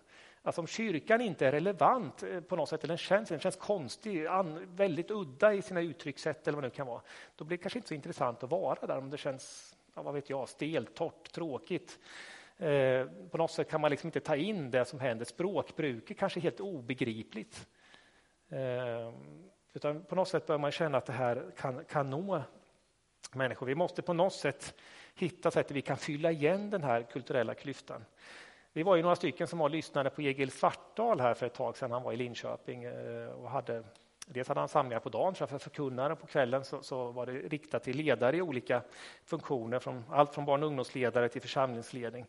Alltså 0.44 0.61
om 0.61 0.66
kyrkan 0.66 1.20
inte 1.20 1.46
är 1.46 1.52
relevant 1.52 2.22
eh, 2.22 2.40
på 2.40 2.56
något 2.56 2.68
sätt, 2.68 2.85
eller 2.85 2.92
den 2.92 2.98
känns, 2.98 3.28
den 3.28 3.40
känns 3.40 3.56
konstig, 3.56 4.26
väldigt 4.66 5.11
udda 5.11 5.54
i 5.54 5.62
sina 5.62 5.80
uttryckssätt 5.80 6.48
eller 6.48 6.56
vad 6.56 6.64
det 6.64 6.68
nu 6.68 6.74
kan 6.74 6.87
vara, 6.87 7.02
då 7.37 7.44
blir 7.44 7.58
det 7.58 7.62
kanske 7.62 7.78
inte 7.78 7.88
så 7.88 7.94
intressant 7.94 8.42
att 8.42 8.50
vara 8.50 8.87
där 8.87 8.98
om 8.98 9.11
det 9.11 9.18
känns, 9.18 9.76
ja, 9.94 10.02
vad 10.02 10.14
vet 10.14 10.30
jag, 10.30 10.48
stelt, 10.48 10.94
torrt, 10.94 11.32
tråkigt. 11.32 11.98
Eh, 12.56 13.06
på 13.30 13.38
något 13.38 13.50
sätt 13.50 13.70
kan 13.70 13.80
man 13.80 13.90
liksom 13.90 14.08
inte 14.08 14.20
ta 14.20 14.37
in 14.37 14.70
det 14.70 14.85
som 14.85 15.00
händer. 15.00 15.24
Språkbruket 15.24 16.18
kanske 16.18 16.40
är 16.40 16.42
helt 16.42 16.61
obegripligt. 16.61 17.66
Eh, 18.48 19.12
utan 19.72 20.04
på 20.04 20.14
något 20.14 20.28
sätt 20.28 20.46
bör 20.46 20.58
man 20.58 20.72
känna 20.72 20.98
att 20.98 21.06
det 21.06 21.12
här 21.12 21.50
kan, 21.56 21.85
kan 21.85 22.11
nå 22.11 22.42
människor. 23.35 23.66
Vi 23.66 23.75
måste 23.75 24.03
på 24.03 24.12
något 24.12 24.33
sätt 24.33 24.75
hitta 25.14 25.51
sätt 25.51 25.66
att 25.66 25.77
vi 25.77 25.83
kan 25.83 25.97
fylla 25.97 26.31
igen 26.31 26.71
den 26.71 26.83
här 26.83 27.03
kulturella 27.03 27.55
klyftan. 27.55 28.05
Vi 28.73 28.83
var 28.83 28.97
ju 28.97 29.03
några 29.03 29.16
stycken 29.16 29.47
som 29.47 29.59
var 29.59 29.68
lyssnade 29.68 30.11
på 30.11 30.23
Egil 30.23 30.51
Svartdal 30.51 31.21
här 31.21 31.35
för 31.35 31.47
ett 31.47 31.55
tag 31.55 31.77
sedan. 31.77 31.90
Han 31.90 32.03
var 32.03 32.12
i 32.12 32.16
Linköping 32.16 32.85
eh, 32.85 33.29
och 33.29 33.51
hade 33.51 33.83
Dels 34.27 34.49
hade 34.49 34.61
han 34.61 34.68
samlingar 34.68 35.01
på 35.01 35.09
dagen 35.09 35.35
för 35.35 35.59
förkunnare, 35.59 36.16
på 36.16 36.27
kvällen 36.27 36.64
så, 36.64 36.83
så, 36.83 37.11
var 37.11 37.27
det 37.27 37.33
riktat 37.33 37.83
till 37.83 37.97
ledare 37.97 38.37
i 38.37 38.42
olika 38.42 38.83
funktioner, 39.25 39.79
från, 39.79 40.05
allt 40.11 40.35
från 40.35 40.45
barn 40.45 40.62
och 40.62 40.66
ungdomsledare 40.66 41.29
till 41.29 41.42
församlingsledning. 41.42 42.27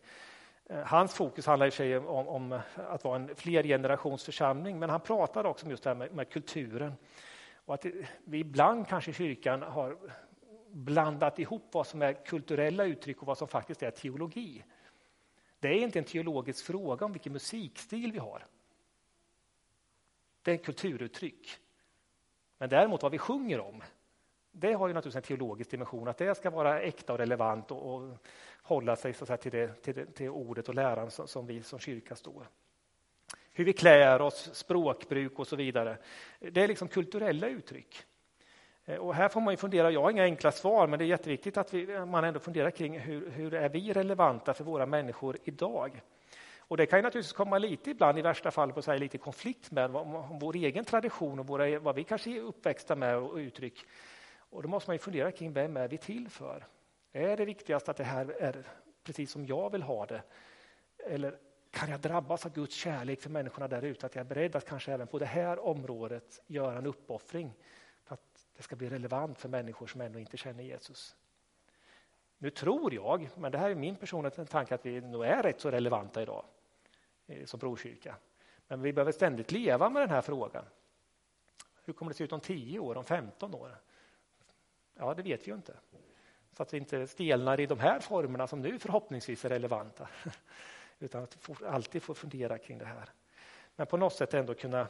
Eh, 0.66 0.78
hans 0.78 1.14
fokus 1.14 1.46
handlar 1.46 1.66
i 1.66 1.70
sig 1.70 1.98
om, 1.98 2.28
om 2.28 2.60
att 2.76 3.04
vara 3.04 3.16
en 3.16 3.36
flergenerationsförsamling, 3.36 4.78
men 4.78 4.90
han 4.90 5.00
pratade 5.00 5.48
också 5.48 5.66
om 5.66 5.70
just 5.70 5.82
det 5.82 5.90
här 5.90 5.94
med, 5.94 6.12
med 6.12 6.30
kulturen. 6.30 6.92
Och 7.64 7.74
att 7.74 7.86
vi 8.24 8.38
ibland 8.38 8.88
kanske 8.88 9.10
i 9.10 9.14
kyrkan 9.14 9.62
har 9.62 9.96
blandat 10.74 11.38
ihop 11.38 11.68
vad 11.72 11.86
som 11.86 12.02
är 12.02 12.12
kulturella 12.12 12.84
uttryck 12.84 13.20
och 13.20 13.26
vad 13.26 13.38
som 13.38 13.48
faktiskt 13.48 13.82
är 13.82 13.90
teologi. 13.90 14.64
Det 15.58 15.68
är 15.68 15.82
inte 15.82 15.98
en 15.98 16.04
teologisk 16.04 16.66
fråga 16.66 17.06
om 17.06 17.12
vilken 17.12 17.32
musikstil 17.32 18.12
vi 18.12 18.18
har. 18.18 18.46
Det 20.42 20.50
är 20.50 20.54
ett 20.54 20.64
kulturuttryck. 20.64 21.58
Men 22.58 22.68
däremot 22.68 23.02
vad 23.02 23.12
vi 23.12 23.18
sjunger 23.18 23.60
om, 23.60 23.82
det 24.52 24.72
har 24.72 24.88
ju 24.88 24.94
naturligtvis 24.94 25.16
en 25.16 25.36
teologisk 25.36 25.70
dimension, 25.70 26.08
att 26.08 26.18
det 26.18 26.36
ska 26.36 26.50
vara 26.50 26.80
äkta 26.80 27.12
och 27.12 27.18
relevant 27.18 27.70
och, 27.70 27.94
och 27.94 28.16
hålla 28.62 28.96
sig 28.96 29.14
så 29.14 29.36
till, 29.36 29.52
det, 29.52 29.82
till, 29.82 29.94
det, 29.94 30.06
till, 30.06 30.28
ordet 30.28 30.68
och 30.68 30.74
läran 30.74 31.10
som, 31.10 31.28
som 31.28 31.46
vi 31.46 31.62
som 31.62 31.78
kyrka 31.78 32.16
står. 32.16 32.48
Hur 33.52 33.64
vi 33.64 33.72
klär 33.72 34.20
oss, 34.20 34.50
språkbruk 34.54 35.38
och 35.38 35.46
så 35.46 35.56
vidare. 35.56 35.98
Det 36.38 36.62
är 36.62 36.68
liksom 36.68 36.88
kulturella 36.88 37.48
uttryck. 37.48 38.04
Eh, 38.84 38.96
och 38.96 39.14
här 39.14 39.28
får 39.28 39.40
man 39.40 39.52
ju 39.52 39.56
fundera, 39.56 39.90
jag 39.90 40.02
har 40.02 40.10
inga 40.10 40.24
enkla 40.24 40.52
svar, 40.52 40.86
men 40.86 40.98
det 40.98 41.04
är 41.04 41.06
jätteviktigt 41.06 41.56
att 41.56 41.74
vi, 41.74 41.98
man 42.06 42.24
ändå 42.24 42.40
funderar 42.40 42.70
kring 42.70 42.98
hur, 42.98 43.30
hur 43.30 43.54
är 43.54 43.68
vi 43.68 43.92
relevanta 43.92 44.54
för 44.54 44.64
våra 44.64 44.86
människor 44.86 45.36
idag? 45.44 46.02
Och 46.58 46.76
det 46.76 46.86
kan 46.86 46.98
ju 46.98 47.02
naturligtvis 47.02 47.32
komma 47.32 47.58
lite 47.58 47.90
ibland, 47.90 48.18
i 48.18 48.22
värsta 48.22 48.50
fall, 48.50 48.72
på 48.72 48.82
sig, 48.82 48.98
lite 48.98 49.18
konflikt 49.18 49.70
med 49.70 49.90
vår 50.40 50.56
egen 50.56 50.84
tradition 50.84 51.38
och 51.38 51.46
våra, 51.46 51.78
vad 51.78 51.94
vi 51.94 52.04
kanske 52.04 52.30
är 52.30 52.40
uppväxta 52.40 52.96
med 52.96 53.16
och 53.16 53.36
uttryck. 53.36 53.86
Och 54.36 54.62
då 54.62 54.68
måste 54.68 54.90
man 54.90 54.94
ju 54.94 54.98
fundera 54.98 55.32
kring 55.32 55.52
vem 55.52 55.76
är 55.76 55.88
vi 55.88 55.98
till 55.98 56.28
för? 56.28 56.66
Är 57.12 57.36
det 57.36 57.44
viktigast 57.44 57.88
att 57.88 57.96
det 57.96 58.04
här 58.04 58.42
är 58.42 58.66
precis 59.04 59.30
som 59.30 59.46
jag 59.46 59.70
vill 59.70 59.82
ha 59.82 60.06
det? 60.06 60.22
Eller 61.06 61.38
kan 61.70 61.90
jag 61.90 62.00
drabbas 62.00 62.46
av 62.46 62.52
Guds 62.52 62.74
kärlek 62.74 63.20
för 63.20 63.30
människorna 63.30 63.68
där 63.68 63.82
ute? 63.82 64.06
Att 64.06 64.14
jag 64.14 64.24
är 64.24 64.28
beredd 64.28 64.56
att 64.56 64.68
kanske 64.68 64.92
även 64.92 65.06
på 65.06 65.18
det 65.18 65.26
här 65.26 65.58
området 65.58 66.42
göra 66.46 66.78
en 66.78 66.86
uppoffring 66.86 67.52
det 68.56 68.62
ska 68.62 68.76
bli 68.76 68.88
relevant 68.88 69.38
för 69.38 69.48
människor 69.48 69.86
som 69.86 70.00
ännu 70.00 70.20
inte 70.20 70.36
känner 70.36 70.62
Jesus. 70.62 71.16
Nu 72.38 72.50
tror 72.50 72.94
jag, 72.94 73.28
men 73.36 73.52
det 73.52 73.58
här 73.58 73.70
är 73.70 73.74
min 73.74 73.96
personliga 73.96 74.44
tanke, 74.44 74.74
att 74.74 74.86
vi 74.86 75.00
nog 75.00 75.24
är 75.24 75.42
rätt 75.42 75.60
så 75.60 75.70
relevanta 75.70 76.22
idag 76.22 76.44
eh, 77.26 77.44
som 77.44 77.60
brokyrka. 77.60 78.16
Men 78.68 78.82
vi 78.82 78.92
behöver 78.92 79.12
ständigt 79.12 79.52
leva 79.52 79.90
med 79.90 80.02
den 80.02 80.10
här 80.10 80.20
frågan. 80.20 80.64
Hur 81.84 81.92
kommer 81.92 82.10
det 82.10 82.16
se 82.16 82.24
ut 82.24 82.32
om 82.32 82.40
10 82.40 82.78
år, 82.78 82.96
om 82.96 83.04
15 83.04 83.54
år? 83.54 83.76
Ja, 84.94 85.14
det 85.14 85.22
vet 85.22 85.46
vi 85.46 85.50
ju 85.50 85.56
inte. 85.56 85.76
Så 86.56 86.62
att 86.62 86.74
vi 86.74 86.78
inte 86.78 87.06
stelnar 87.06 87.60
i 87.60 87.66
de 87.66 87.78
här 87.78 88.00
formerna 88.00 88.46
som 88.46 88.60
nu 88.60 88.78
förhoppningsvis 88.78 89.44
är 89.44 89.48
relevanta. 89.48 90.08
Utan 90.98 91.22
att 91.22 91.48
vi 91.48 91.66
alltid 91.66 92.02
får 92.02 92.14
fundera 92.14 92.58
kring 92.58 92.78
det 92.78 92.84
här. 92.84 93.08
Men 93.76 93.86
på 93.86 93.96
något 93.96 94.12
sätt 94.12 94.34
ändå 94.34 94.54
kunna 94.54 94.80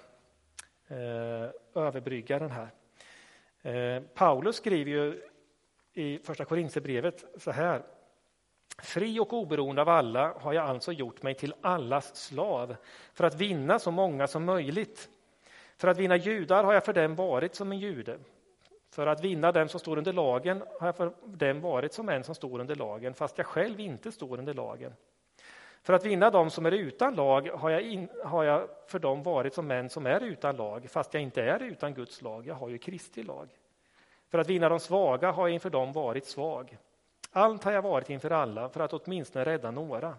eh, 0.86 1.50
överbrygga 1.74 2.38
den 2.38 2.50
här. 2.50 2.68
Eh, 3.64 4.02
Paulus 4.14 4.56
skriver 4.56 4.90
ju 4.90 5.22
i 5.92 6.18
Första 6.18 6.44
Korinthierbrevet 6.44 7.24
så 7.36 7.50
här. 7.50 7.82
Fri 8.78 9.18
och 9.20 9.32
oberoende 9.32 9.82
av 9.82 9.88
alla 9.88 10.32
har 10.38 10.52
jag 10.52 10.64
alltså 10.64 10.92
gjort 10.92 11.22
mig 11.22 11.34
till 11.34 11.54
allas 11.60 12.16
slav 12.16 12.76
för 13.14 13.24
att 13.24 13.34
vinna 13.34 13.78
så 13.78 13.90
många 13.90 14.26
som 14.26 14.44
möjligt. 14.44 15.08
För 15.76 15.88
att 15.88 15.98
vinna 15.98 16.16
judar 16.16 16.64
har 16.64 16.72
jag 16.72 16.84
för 16.84 16.92
dem 16.92 17.14
varit 17.14 17.54
som 17.54 17.72
en 17.72 17.78
jude. 17.78 18.18
För 18.90 19.06
att 19.06 19.24
vinna 19.24 19.52
dem 19.52 19.68
som 19.68 19.80
står 19.80 19.98
under 19.98 20.12
lagen 20.12 20.62
har 20.80 20.88
jag 20.88 20.96
för 20.96 21.12
dem 21.24 21.60
varit 21.60 21.92
som 21.92 22.08
en 22.08 22.24
som 22.24 22.34
står 22.34 22.60
under 22.60 22.74
lagen, 22.74 23.14
fast 23.14 23.38
jag 23.38 23.46
själv 23.46 23.80
inte 23.80 24.12
står 24.12 24.38
under 24.38 24.54
lagen. 24.54 24.92
För 25.84 25.92
att 25.92 26.04
vinna 26.04 26.30
dem 26.30 26.50
som 26.50 26.66
är 26.66 26.72
utan 26.72 27.14
lag 27.14 27.48
har 27.48 27.70
jag, 27.70 27.82
in, 27.82 28.08
har 28.24 28.44
jag 28.44 28.68
för 28.86 28.98
dem 28.98 29.22
varit 29.22 29.54
som 29.54 29.66
män 29.66 29.90
som 29.90 30.06
är 30.06 30.20
utan 30.20 30.56
lag, 30.56 30.90
fast 30.90 31.14
jag 31.14 31.22
inte 31.22 31.42
är 31.42 31.62
utan 31.62 31.94
Guds 31.94 32.22
lag, 32.22 32.46
jag 32.46 32.54
har 32.54 32.68
ju 32.68 32.78
Kristi 32.78 33.22
lag. 33.22 33.48
För 34.28 34.38
att 34.38 34.48
vinna 34.48 34.68
de 34.68 34.80
svaga 34.80 35.30
har 35.30 35.48
jag 35.48 35.54
inför 35.54 35.70
dem 35.70 35.92
varit 35.92 36.26
svag. 36.26 36.78
Allt 37.30 37.64
har 37.64 37.72
jag 37.72 37.82
varit 37.82 38.10
inför 38.10 38.30
alla 38.30 38.68
för 38.68 38.80
att 38.80 38.92
åtminstone 38.92 39.44
rädda 39.44 39.70
några. 39.70 40.16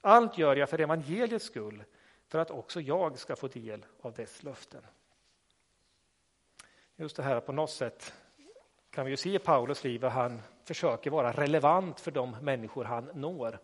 Allt 0.00 0.38
gör 0.38 0.56
jag 0.56 0.70
för 0.70 0.80
evangeliets 0.80 1.44
skull, 1.44 1.84
för 2.28 2.38
att 2.38 2.50
också 2.50 2.80
jag 2.80 3.18
ska 3.18 3.36
få 3.36 3.48
del 3.48 3.86
av 4.00 4.12
dess 4.12 4.42
löften. 4.42 4.82
Just 6.96 7.16
det 7.16 7.22
här 7.22 7.40
på 7.40 7.52
något 7.52 7.70
sätt 7.70 8.14
kan 8.90 9.04
vi 9.04 9.10
ju 9.10 9.16
se 9.16 9.34
i 9.34 9.38
Paulus 9.38 9.84
liv 9.84 10.04
att 10.04 10.12
han 10.12 10.42
försöker 10.64 11.10
vara 11.10 11.32
relevant 11.32 12.00
för 12.00 12.10
de 12.10 12.36
människor 12.40 12.84
han 12.84 13.10
når. 13.14 13.58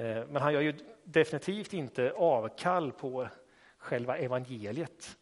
Eh, 0.00 0.26
men 0.28 0.42
han 0.42 0.52
gör 0.52 0.60
ju 0.60 0.74
definitivt 1.04 1.72
inte 1.72 2.12
avkall 2.16 2.92
på 2.92 3.28
själva 3.78 4.18
evangeliet. 4.18 5.16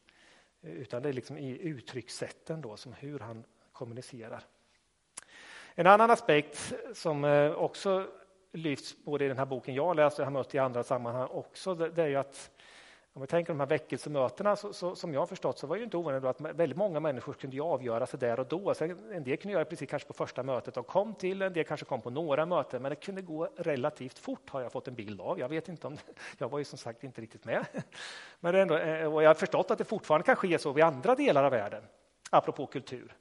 Eh, 0.62 0.70
utan 0.70 1.02
det 1.02 1.08
är 1.08 1.12
liksom 1.12 1.38
i 1.38 1.58
uttryckssätten 1.62 2.60
då, 2.60 2.76
som 2.76 2.92
hur 2.92 3.18
han 3.18 3.44
kommunicerar. 3.72 4.42
En 5.74 5.86
annan 5.86 6.10
aspekt 6.10 6.72
som 6.94 7.24
eh, 7.24 7.52
också 7.52 8.06
lyfts 8.52 9.04
både 9.04 9.24
i 9.24 9.28
den 9.28 9.38
här 9.38 9.46
boken 9.46 9.74
jag 9.74 9.96
läst 9.96 10.18
och 10.18 10.24
har 10.24 10.32
mött 10.32 10.54
i 10.54 10.58
andra 10.58 10.82
sammanhang 10.82 11.28
också, 11.28 11.74
det 11.74 12.02
är 12.02 12.08
ju 12.08 12.16
att 12.16 12.50
om 13.18 13.22
vi 13.22 13.26
tänker 13.26 13.52
de 13.52 13.60
här 13.60 13.66
väckelsemötena, 13.66 14.56
så, 14.56 14.72
så, 14.72 14.96
som 14.96 15.12
jag 15.12 15.20
har 15.20 15.26
förstått 15.26 15.58
så 15.58 15.66
var 15.66 15.76
det 15.76 15.82
inte 15.82 15.96
ovanligt 15.96 16.24
att 16.24 16.40
väldigt 16.40 16.78
många 16.78 17.00
människor 17.00 17.32
kunde 17.32 17.56
ju 17.56 17.62
avgöra 17.62 18.06
sig 18.06 18.18
där 18.20 18.40
och 18.40 18.46
då. 18.46 18.74
Så 18.74 18.84
en 18.84 19.24
del 19.24 19.36
kunde 19.36 19.52
göra 19.52 19.64
det 19.64 19.70
precis 19.70 19.90
kanske 19.90 20.08
på 20.08 20.14
första 20.14 20.42
mötet 20.42 20.74
de 20.74 20.84
kom 20.84 21.14
till, 21.14 21.42
en 21.42 21.52
del 21.52 21.64
kanske 21.64 21.86
kom 21.86 22.00
på 22.00 22.10
några 22.10 22.46
möten, 22.46 22.82
men 22.82 22.90
det 22.90 22.96
kunde 22.96 23.22
gå 23.22 23.48
relativt 23.56 24.18
fort 24.18 24.50
har 24.50 24.60
jag 24.60 24.72
fått 24.72 24.88
en 24.88 24.94
bild 24.94 25.20
av. 25.20 25.38
Jag 25.38 25.48
vet 25.48 25.68
inte 25.68 25.86
om, 25.86 25.96
jag 26.38 26.48
var 26.48 26.58
ju 26.58 26.64
som 26.64 26.78
sagt 26.78 27.04
inte 27.04 27.20
riktigt 27.20 27.44
med. 27.44 27.66
Men 28.40 28.54
ändå, 28.54 28.76
eh, 28.76 29.14
och 29.14 29.22
jag 29.22 29.28
har 29.28 29.34
förstått 29.34 29.70
att 29.70 29.78
det 29.78 29.84
fortfarande 29.84 30.24
kan 30.24 30.36
ske 30.36 30.58
så 30.58 30.78
i 30.78 30.82
andra 30.82 31.14
delar 31.14 31.44
av 31.44 31.50
världen, 31.50 31.82
apropå 32.30 32.66
kultur. 32.66 33.16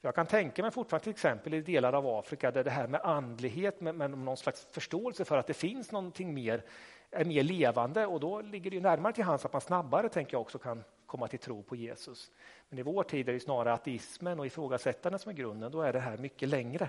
Jag 0.00 0.14
kan 0.14 0.26
tänka 0.26 0.62
mig 0.62 0.70
fortfarande 0.70 1.04
till 1.04 1.10
exempel 1.10 1.54
i 1.54 1.60
delar 1.60 1.92
av 1.92 2.06
Afrika 2.06 2.50
där 2.50 2.64
det 2.64 2.70
här 2.70 2.86
med 2.86 3.00
andlighet, 3.00 3.80
med, 3.80 3.94
med 3.94 4.10
någon 4.10 4.36
slags 4.36 4.66
förståelse 4.70 5.24
för 5.24 5.38
att 5.38 5.46
det 5.46 5.54
finns 5.54 5.92
någonting 5.92 6.34
mer, 6.34 6.64
är 7.12 7.24
mer 7.24 7.42
levande 7.42 8.06
och 8.06 8.20
då 8.20 8.40
ligger 8.40 8.70
det 8.70 8.80
närmare 8.80 9.12
till 9.12 9.24
hands 9.24 9.44
att 9.44 9.52
man 9.52 9.60
snabbare 9.60 10.08
tänker 10.08 10.34
jag 10.34 10.40
också 10.40 10.58
kan 10.58 10.84
komma 11.06 11.28
till 11.28 11.38
tro 11.38 11.62
på 11.62 11.76
Jesus. 11.76 12.30
Men 12.68 12.78
i 12.78 12.82
vår 12.82 13.02
tid 13.02 13.28
är 13.28 13.32
det 13.32 13.40
snarare 13.40 13.74
ateismen 13.74 14.40
och 14.40 14.46
ifrågasättandet 14.46 15.20
som 15.20 15.30
är 15.30 15.36
grunden, 15.36 15.72
då 15.72 15.82
är 15.82 15.92
det 15.92 16.00
här 16.00 16.16
mycket 16.16 16.48
längre. 16.48 16.88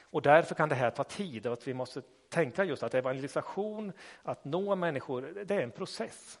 Och 0.00 0.22
därför 0.22 0.54
kan 0.54 0.68
det 0.68 0.74
här 0.74 0.90
ta 0.90 1.04
tid 1.04 1.46
och 1.46 1.52
att 1.52 1.68
vi 1.68 1.74
måste 1.74 2.02
tänka 2.28 2.64
just 2.64 2.82
att 2.82 2.94
evangelisation, 2.94 3.92
att 4.22 4.44
nå 4.44 4.74
människor, 4.74 5.22
det 5.22 5.54
är 5.54 5.62
en 5.62 5.70
process. 5.70 6.38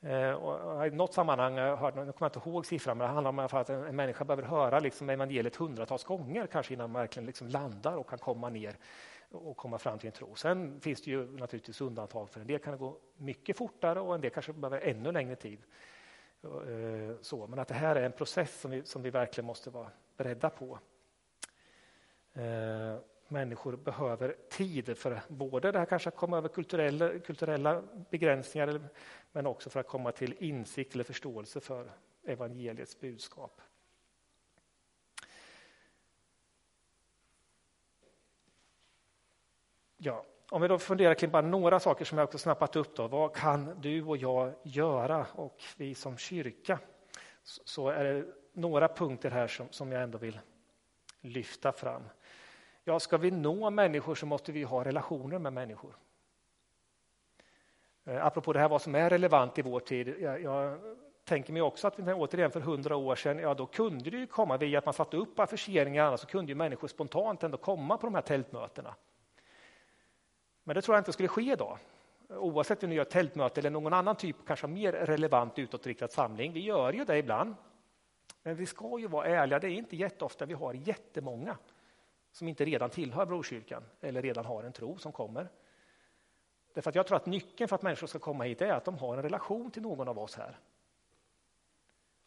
Eh, 0.00 0.30
och 0.30 0.86
I 0.86 0.90
något 0.90 1.14
sammanhang, 1.14 1.56
jag 1.56 1.76
hörde, 1.76 2.04
jag 2.04 2.14
kommer 2.14 2.36
inte 2.36 2.50
ihåg 2.50 2.66
siffran, 2.66 2.98
men 2.98 3.06
det 3.06 3.12
handlar 3.12 3.28
om 3.28 3.38
att 3.38 3.70
en, 3.70 3.96
människa 3.96 4.24
behöver 4.24 4.42
höra 4.42 4.78
liksom 4.78 5.10
evangeliet 5.10 5.56
hundratals 5.56 6.04
gånger 6.04 6.46
kanske 6.46 6.74
innan 6.74 6.90
man 6.90 7.02
verkligen 7.02 7.26
liksom 7.26 7.48
landar 7.48 7.96
och 7.96 8.10
kan 8.10 8.18
komma 8.18 8.48
ner 8.48 8.76
och 9.30 9.56
komma 9.56 9.78
fram 9.78 9.98
till 9.98 10.06
en 10.06 10.12
tro. 10.12 10.34
Sen 10.34 10.80
finns 10.80 11.02
det 11.02 11.10
ju 11.10 11.38
naturligtvis 11.38 11.80
undantag. 11.80 12.30
För 12.30 12.40
en 12.40 12.46
del 12.46 12.58
kan 12.58 12.72
det 12.72 12.78
gå 12.78 12.98
mycket 13.16 13.56
fortare 13.56 14.00
och 14.00 14.14
en 14.14 14.20
del 14.20 14.30
kanske 14.30 14.52
behöver 14.52 14.80
ännu 14.80 15.12
längre 15.12 15.36
tid. 15.36 15.58
Eh, 16.42 17.16
så, 17.20 17.46
men 17.46 17.58
att 17.58 17.68
det 17.68 17.74
här 17.74 17.96
är 17.96 18.02
en 18.02 18.12
process 18.12 18.60
som 18.60 18.70
vi, 18.70 18.84
som 18.84 19.02
vi 19.02 19.10
verkligen 19.10 19.46
måste 19.46 19.70
vara 19.70 19.90
beredda 20.16 20.50
på. 20.50 20.78
Eh, 22.32 22.96
människor 23.28 23.76
behöver 23.76 24.36
tid 24.50 24.98
för 24.98 25.20
både 25.28 25.72
det 25.72 25.78
här 25.78 25.86
kanske 25.86 26.08
att 26.08 26.16
komma 26.16 26.38
över 26.38 26.48
kulturella, 26.48 27.18
kulturella 27.18 27.82
begränsningar 28.10 28.80
men 29.32 29.46
också 29.46 29.70
för 29.70 29.80
att 29.80 29.88
komma 29.88 30.12
till 30.12 30.34
insikt 30.38 30.94
eller 30.94 31.04
förståelse 31.04 31.60
för 31.60 31.90
evangeliets 32.24 33.00
budskap. 33.00 33.60
Ja, 40.00 40.24
om 40.50 40.62
vi 40.62 40.68
då 40.68 40.78
funderar 40.78 41.14
kring 41.14 41.30
bara 41.30 41.42
några 41.42 41.80
saker 41.80 42.04
som 42.04 42.18
jag 42.18 42.24
också 42.24 42.38
snappat 42.38 42.76
upp. 42.76 42.96
Då. 42.96 43.08
Vad 43.08 43.34
kan 43.34 43.80
du 43.80 44.02
och 44.02 44.16
jag 44.16 44.54
göra 44.62 45.26
och 45.32 45.62
vi 45.76 45.94
som 45.94 46.16
kyrka? 46.18 46.78
Så 47.42 47.88
är 47.88 48.04
det 48.04 48.24
några 48.52 48.88
punkter 48.88 49.30
här 49.30 49.46
som, 49.46 49.66
som 49.70 49.92
jag 49.92 50.02
ändå 50.02 50.18
vill 50.18 50.40
lyfta 51.20 51.72
fram. 51.72 52.02
Ja, 52.84 53.00
ska 53.00 53.16
vi 53.16 53.30
nå 53.30 53.70
människor 53.70 54.14
så 54.14 54.26
måste 54.26 54.52
vi 54.52 54.62
ha 54.62 54.84
relationer 54.84 55.38
med 55.38 55.52
människor. 55.52 55.96
Eh, 58.04 58.26
apropå 58.26 58.52
det 58.52 58.60
här 58.60 58.68
vad 58.68 58.82
som 58.82 58.94
är 58.94 59.10
relevant 59.10 59.58
i 59.58 59.62
vår 59.62 59.80
tid. 59.80 60.14
Jag, 60.20 60.42
jag 60.42 60.78
tänker 61.24 61.52
mig 61.52 61.62
också 61.62 61.86
att 61.86 61.98
återigen 61.98 62.50
för 62.50 62.60
hundra 62.60 62.96
år 62.96 63.14
sedan, 63.14 63.38
ja 63.38 63.54
då 63.54 63.66
kunde 63.66 64.10
det 64.10 64.16
ju 64.16 64.26
komma 64.26 64.56
via 64.56 64.78
att 64.78 64.84
man 64.84 64.94
satte 64.94 65.16
upp 65.16 65.38
affischeringar 65.38 66.16
så 66.16 66.26
kunde 66.26 66.52
ju 66.52 66.56
människor 66.56 66.88
spontant 66.88 67.42
ändå 67.42 67.58
komma 67.58 67.96
på 67.96 68.06
de 68.06 68.14
här 68.14 68.22
tältmötena. 68.22 68.94
Men 70.68 70.74
det 70.74 70.82
tror 70.82 70.94
jag 70.94 71.00
inte 71.00 71.12
skulle 71.12 71.28
ske 71.28 71.52
idag. 71.52 71.78
Oavsett 72.28 72.82
om 72.82 72.90
vi 72.90 72.96
gör 72.96 73.04
tältmöte 73.04 73.60
eller 73.60 73.70
någon 73.70 73.92
annan 73.92 74.16
typ, 74.16 74.36
kanske 74.46 74.66
mer 74.66 74.92
relevant 74.92 75.58
utåtriktad 75.58 76.08
samling. 76.08 76.52
Vi 76.52 76.60
gör 76.60 76.92
ju 76.92 77.04
det 77.04 77.18
ibland. 77.18 77.54
Men 78.42 78.56
vi 78.56 78.66
ska 78.66 78.98
ju 78.98 79.06
vara 79.06 79.26
ärliga, 79.26 79.58
det 79.58 79.66
är 79.66 79.70
inte 79.70 79.96
jätteofta 79.96 80.46
vi 80.46 80.54
har 80.54 80.74
jättemånga 80.74 81.56
som 82.32 82.48
inte 82.48 82.64
redan 82.64 82.90
tillhör 82.90 83.26
Brokyrkan 83.26 83.82
eller 84.00 84.22
redan 84.22 84.44
har 84.44 84.62
en 84.62 84.72
tro 84.72 84.98
som 84.98 85.12
kommer. 85.12 85.48
Därför 86.74 86.90
att 86.90 86.94
jag 86.94 87.06
tror 87.06 87.16
att 87.16 87.26
nyckeln 87.26 87.68
för 87.68 87.76
att 87.76 87.82
människor 87.82 88.06
ska 88.06 88.18
komma 88.18 88.44
hit 88.44 88.62
är 88.62 88.72
att 88.72 88.84
de 88.84 88.98
har 88.98 89.16
en 89.16 89.22
relation 89.22 89.70
till 89.70 89.82
någon 89.82 90.08
av 90.08 90.18
oss 90.18 90.36
här. 90.36 90.58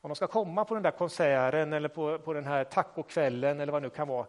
Om 0.02 0.10
de 0.10 0.16
ska 0.16 0.28
komma 0.28 0.66
på 0.66 0.74
den 0.74 0.84
där 0.84 0.92
konserten 0.92 1.74
eller 1.74 1.90
på, 1.90 2.20
på 2.20 2.34
den 2.34 2.46
här 2.46 2.64
tacokvällen 2.64 3.60
eller 3.60 3.72
vad 3.72 3.82
det 3.82 3.88
nu 3.88 3.96
kan 3.96 4.08
vara, 4.08 4.28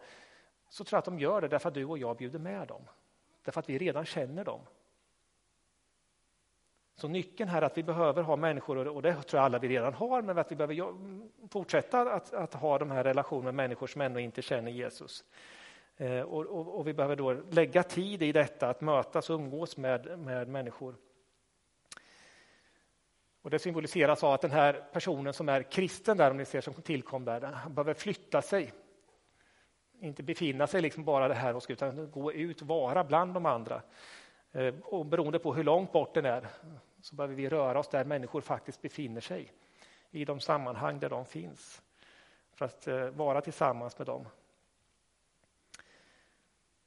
så 0.68 0.85
tror 0.85 0.96
jag 0.96 0.98
att 0.98 1.05
de 1.05 1.18
gör 1.18 1.40
det 1.40 1.48
därför 1.48 1.68
att 1.68 1.75
du 1.75 1.85
och 1.85 1.98
jag 1.98 2.16
bjuder 2.16 2.38
med 2.38 2.68
dem. 2.68 2.83
Därför 3.42 3.61
att 3.61 3.68
vi 3.68 3.78
redan 3.78 4.05
känner 4.05 4.44
dem. 4.44 4.61
Så 6.96 7.09
nyckeln 7.09 7.50
här 7.50 7.62
är 7.62 7.66
att 7.66 7.78
vi 7.78 7.83
behöver 7.83 8.22
ha 8.22 8.37
människor, 8.37 8.88
och 8.88 9.02
det 9.02 9.12
tror 9.12 9.38
jag 9.38 9.44
alla 9.44 9.59
vi 9.59 9.68
redan 9.68 9.94
har, 9.94 10.22
men 10.22 10.38
att 10.38 10.52
vi 10.52 10.57
behöver 10.57 10.94
fortsätta 11.48 12.00
att, 12.12 12.35
att 12.35 12.55
ha 12.55 12.78
de 12.78 12.90
här 12.90 13.05
relationerna 13.05 13.44
med 13.44 13.55
människor 13.55 13.87
som 13.87 14.00
ännu 14.00 14.20
inte 14.20 14.42
känner 14.42 14.70
Jesus. 14.70 15.24
Eh, 15.96 16.20
och, 16.20 16.46
och, 16.46 16.78
och, 16.78 16.87
vi 16.87 16.94
behöver 16.94 17.16
då 17.16 17.33
lägga 17.33 17.83
tid 17.83 18.22
i 18.22 18.33
detta, 18.33 18.68
att 18.68 18.81
mötas 18.81 19.31
och 19.31 19.35
umgås 19.35 19.76
med, 19.76 20.18
med 20.18 20.48
människor. 20.48 20.96
Och 23.42 23.50
det 23.50 23.59
symboliseras 23.59 24.24
av 24.24 24.33
att 24.33 24.40
den 24.40 24.50
här 24.50 24.88
personen 24.92 25.33
som 25.33 25.48
är 25.48 25.62
kristen, 25.62 26.16
där, 26.16 26.31
om 26.31 26.37
ni 26.37 26.44
ser 26.44 26.61
som 26.61 26.74
tillkom 26.74 27.24
där, 27.24 27.68
behöver 27.68 27.94
flytta 27.94 28.42
sig. 28.42 28.72
Inte 30.02 30.22
befinna 30.22 30.66
sig 30.66 30.82
liksom 30.82 31.04
bara 31.04 31.28
det 31.28 31.34
här 31.34 31.72
utan 31.72 32.10
gå 32.10 32.32
ut, 32.32 32.62
vara 32.62 33.04
bland 33.04 33.34
de 33.34 33.46
andra. 33.46 33.82
Eh, 34.52 34.74
och 34.84 35.06
beroende 35.06 35.38
på 35.38 35.54
hur 35.54 35.64
långt 35.64 35.92
bort 35.92 36.14
den 36.14 36.24
är 36.24 36.46
så 37.00 37.14
behöver 37.14 37.34
vi 37.34 37.48
röra 37.48 37.78
oss 37.78 37.88
där 37.88 38.04
människor 38.04 38.40
faktiskt 38.40 38.82
befinner 38.82 39.20
sig, 39.20 39.52
i 40.10 40.24
de 40.24 40.40
sammanhang 40.40 40.98
där 40.98 41.08
de 41.08 41.24
finns, 41.24 41.82
för 42.54 42.64
att 42.64 42.86
eh, 42.86 43.06
vara 43.06 43.40
tillsammans 43.40 43.98
med 43.98 44.06
dem. 44.06 44.26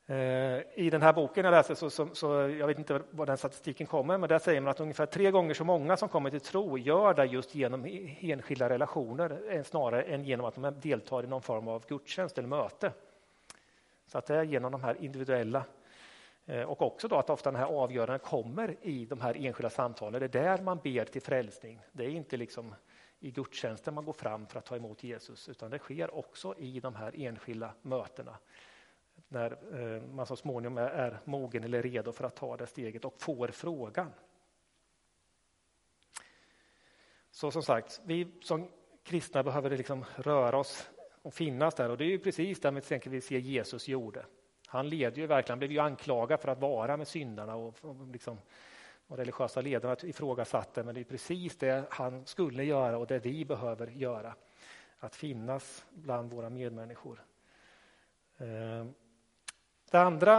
Eh, 0.07 0.59
I 0.75 0.89
den 0.91 1.01
här 1.01 1.13
boken 1.13 1.45
jag 1.45 1.51
läste, 1.51 1.75
så, 1.75 1.89
så, 1.89 2.07
så, 2.13 2.27
jag 2.33 2.67
vet 2.67 2.79
inte 2.79 3.01
var 3.11 3.25
den 3.25 3.37
statistiken 3.37 3.87
kommer, 3.87 4.17
men 4.17 4.29
där 4.29 4.39
säger 4.39 4.61
man 4.61 4.71
att 4.71 4.79
ungefär 4.79 5.05
tre 5.05 5.31
gånger 5.31 5.53
så 5.53 5.63
många 5.63 5.97
som 5.97 6.09
kommer 6.09 6.29
till 6.29 6.39
tro 6.39 6.77
gör 6.77 7.13
det 7.13 7.25
just 7.25 7.55
genom 7.55 7.85
enskilda 8.19 8.69
relationer 8.69 9.63
snarare 9.63 10.01
än 10.01 10.23
genom 10.23 10.45
att 10.45 10.55
de 10.55 10.79
deltar 10.79 11.23
i 11.23 11.27
någon 11.27 11.41
form 11.41 11.67
av 11.67 11.85
gudstjänst 11.87 12.37
eller 12.37 12.47
möte. 12.47 12.91
Så 14.05 14.17
att 14.17 14.25
det 14.25 14.35
är 14.35 14.43
genom 14.43 14.71
de 14.71 14.83
här 14.83 14.97
individuella 15.01 15.65
eh, 16.45 16.61
och 16.61 16.81
också 16.81 17.07
då 17.07 17.15
att 17.15 17.29
ofta 17.29 17.51
den 17.51 17.59
här 17.59 17.67
avgörandet 17.67 18.23
kommer 18.23 18.75
i 18.81 19.05
de 19.05 19.21
här 19.21 19.45
enskilda 19.45 19.69
samtalen. 19.69 20.19
Det 20.19 20.25
är 20.25 20.43
där 20.43 20.63
man 20.63 20.79
ber 20.83 21.05
till 21.05 21.21
frälsning. 21.21 21.79
Det 21.91 22.05
är 22.05 22.09
inte 22.09 22.37
liksom 22.37 22.75
i 23.19 23.31
gudstjänsten 23.31 23.93
man 23.93 24.05
går 24.05 24.13
fram 24.13 24.47
för 24.47 24.59
att 24.59 24.65
ta 24.65 24.75
emot 24.75 25.03
Jesus, 25.03 25.49
utan 25.49 25.71
det 25.71 25.79
sker 25.79 26.15
också 26.15 26.55
i 26.57 26.79
de 26.79 26.95
här 26.95 27.11
enskilda 27.15 27.73
mötena 27.81 28.37
när 29.27 29.79
eh, 29.79 30.01
man 30.01 30.25
så 30.25 30.35
småningom 30.35 30.77
är 30.77 31.19
mogen 31.25 31.63
eller 31.63 31.81
redo 31.81 32.11
för 32.11 32.23
att 32.23 32.35
ta 32.35 32.57
det 32.57 32.67
steget 32.67 33.05
och 33.05 33.21
får 33.21 33.47
frågan. 33.47 34.11
Så 37.31 37.51
som 37.51 37.63
sagt, 37.63 38.01
vi 38.05 38.27
som 38.41 38.71
kristna 39.03 39.43
behöver 39.43 39.69
liksom 39.69 40.05
röra 40.15 40.57
oss 40.57 40.89
och 41.25 41.33
finnas 41.33 41.75
där 41.75 41.89
och 41.89 41.97
det 41.97 42.03
är 42.03 42.09
ju 42.09 42.19
precis 42.19 42.59
det 42.59 42.71
vi 43.05 43.21
ser 43.21 43.37
Jesus 43.37 43.87
gjorde. 43.87 44.25
Han 44.67 44.89
led 44.89 45.17
ju 45.17 45.27
verkligen, 45.27 45.59
blev 45.59 45.71
ju 45.71 45.79
anklagad 45.79 46.39
för 46.39 46.47
att 46.47 46.59
vara 46.59 46.97
med 46.97 47.07
syndarna 47.07 47.55
och, 47.55 47.75
och 47.81 48.07
liksom, 48.11 48.37
de 49.07 49.17
religiösa 49.17 49.61
ledarna 49.61 49.95
ifrågasatte, 50.03 50.83
men 50.83 50.95
det 50.95 51.01
är 51.01 51.03
precis 51.03 51.57
det 51.57 51.83
han 51.89 52.25
skulle 52.25 52.63
göra 52.63 52.97
och 52.97 53.07
det 53.07 53.19
vi 53.19 53.45
behöver 53.45 53.87
göra. 53.87 54.35
Att 54.99 55.15
finnas 55.15 55.85
bland 55.89 56.33
våra 56.33 56.49
medmänniskor. 56.49 57.23
Ehm, 58.37 58.93
det 59.91 59.99
andra, 59.99 60.37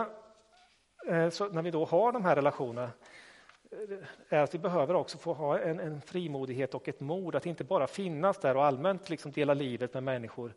eh, 1.06 1.50
när 1.52 1.62
vi 1.62 1.70
då 1.70 1.84
har 1.84 2.12
de 2.12 2.24
här 2.24 2.36
relationerna, 2.36 2.90
är 4.28 4.38
att 4.38 4.54
vi 4.54 4.58
behöver 4.58 4.94
också 4.94 5.18
få 5.18 5.32
ha 5.32 5.58
en, 5.58 5.80
en 5.80 6.00
frimodighet 6.00 6.74
och 6.74 6.88
ett 6.88 7.00
mod 7.00 7.34
att 7.36 7.46
inte 7.46 7.64
bara 7.64 7.86
finnas 7.86 8.38
där 8.38 8.56
och 8.56 8.64
allmänt 8.64 9.10
liksom 9.10 9.32
dela 9.32 9.54
livet 9.54 9.94
med 9.94 10.02
människor, 10.02 10.54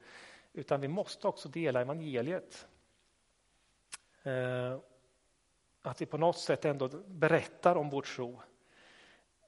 utan 0.53 0.82
vi 0.82 0.88
måste 0.88 1.27
också 1.27 1.49
dela 1.49 1.82
evangeliet. 1.82 2.67
Eh, 4.23 4.77
att 5.82 6.01
vi 6.01 6.05
på 6.05 6.17
något 6.17 6.38
sätt 6.38 6.65
ändå 6.65 6.89
berättar 7.08 7.75
om 7.75 7.89
vår 7.89 8.01
tro. 8.01 8.41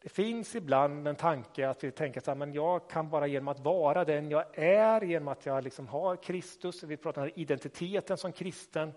Det 0.01 0.09
finns 0.09 0.55
ibland 0.55 1.07
en 1.07 1.15
tanke 1.15 1.69
att 1.69 1.83
vi 1.83 1.91
tänker 1.91 2.29
att 2.29 2.55
jag 2.55 2.89
kan 2.89 3.09
bara 3.09 3.27
genom 3.27 3.47
att 3.47 3.59
vara 3.59 4.05
den 4.05 4.31
jag 4.31 4.45
är, 4.53 5.01
genom 5.01 5.27
att 5.27 5.45
jag 5.45 5.63
liksom 5.63 5.87
har 5.87 6.15
Kristus, 6.15 6.83
vi 6.83 6.97
pratar 6.97 7.21
om 7.21 7.31
identiteten 7.35 8.17
som 8.17 8.31
kristen, 8.31 8.93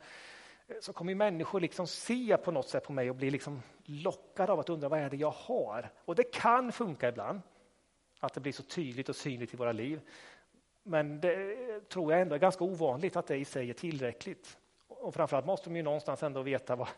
så 0.81 0.93
kommer 0.93 1.15
människor 1.15 1.61
liksom 1.61 1.87
se 1.87 2.37
på 2.37 2.51
något 2.51 2.69
sätt 2.69 2.85
på 2.85 2.93
mig 2.93 3.11
och 3.11 3.17
bli 3.17 3.31
liksom 3.31 3.63
lockade 3.85 4.53
av 4.53 4.61
att 4.61 4.69
undra 4.69 4.89
vad 4.89 5.01
är 5.01 5.11
det 5.11 5.17
jag 5.17 5.31
har. 5.31 5.91
Och 6.05 6.15
det 6.15 6.33
kan 6.33 6.73
funka 6.73 7.09
ibland, 7.09 7.41
att 8.21 8.35
det 8.35 8.41
blir 8.41 8.53
så 8.53 8.63
tydligt 8.63 9.09
och 9.09 9.17
synligt 9.17 9.55
i 9.55 9.57
våra 9.57 9.73
liv. 9.73 10.01
Men 10.83 11.21
det 11.21 11.89
tror 11.89 12.13
jag 12.13 12.21
ändå 12.21 12.35
är 12.35 12.39
ganska 12.39 12.65
ovanligt 12.65 13.17
att 13.17 13.27
det 13.27 13.37
i 13.37 13.45
sig 13.45 13.71
är 13.71 13.75
tillräckligt. 13.75 14.59
Och 14.89 15.15
framförallt 15.15 15.47
måste 15.47 15.71
de 15.71 15.77
ju 15.77 15.83
någonstans 15.83 16.23
ändå 16.23 16.43
veta 16.43 16.77
vad, 16.77 16.89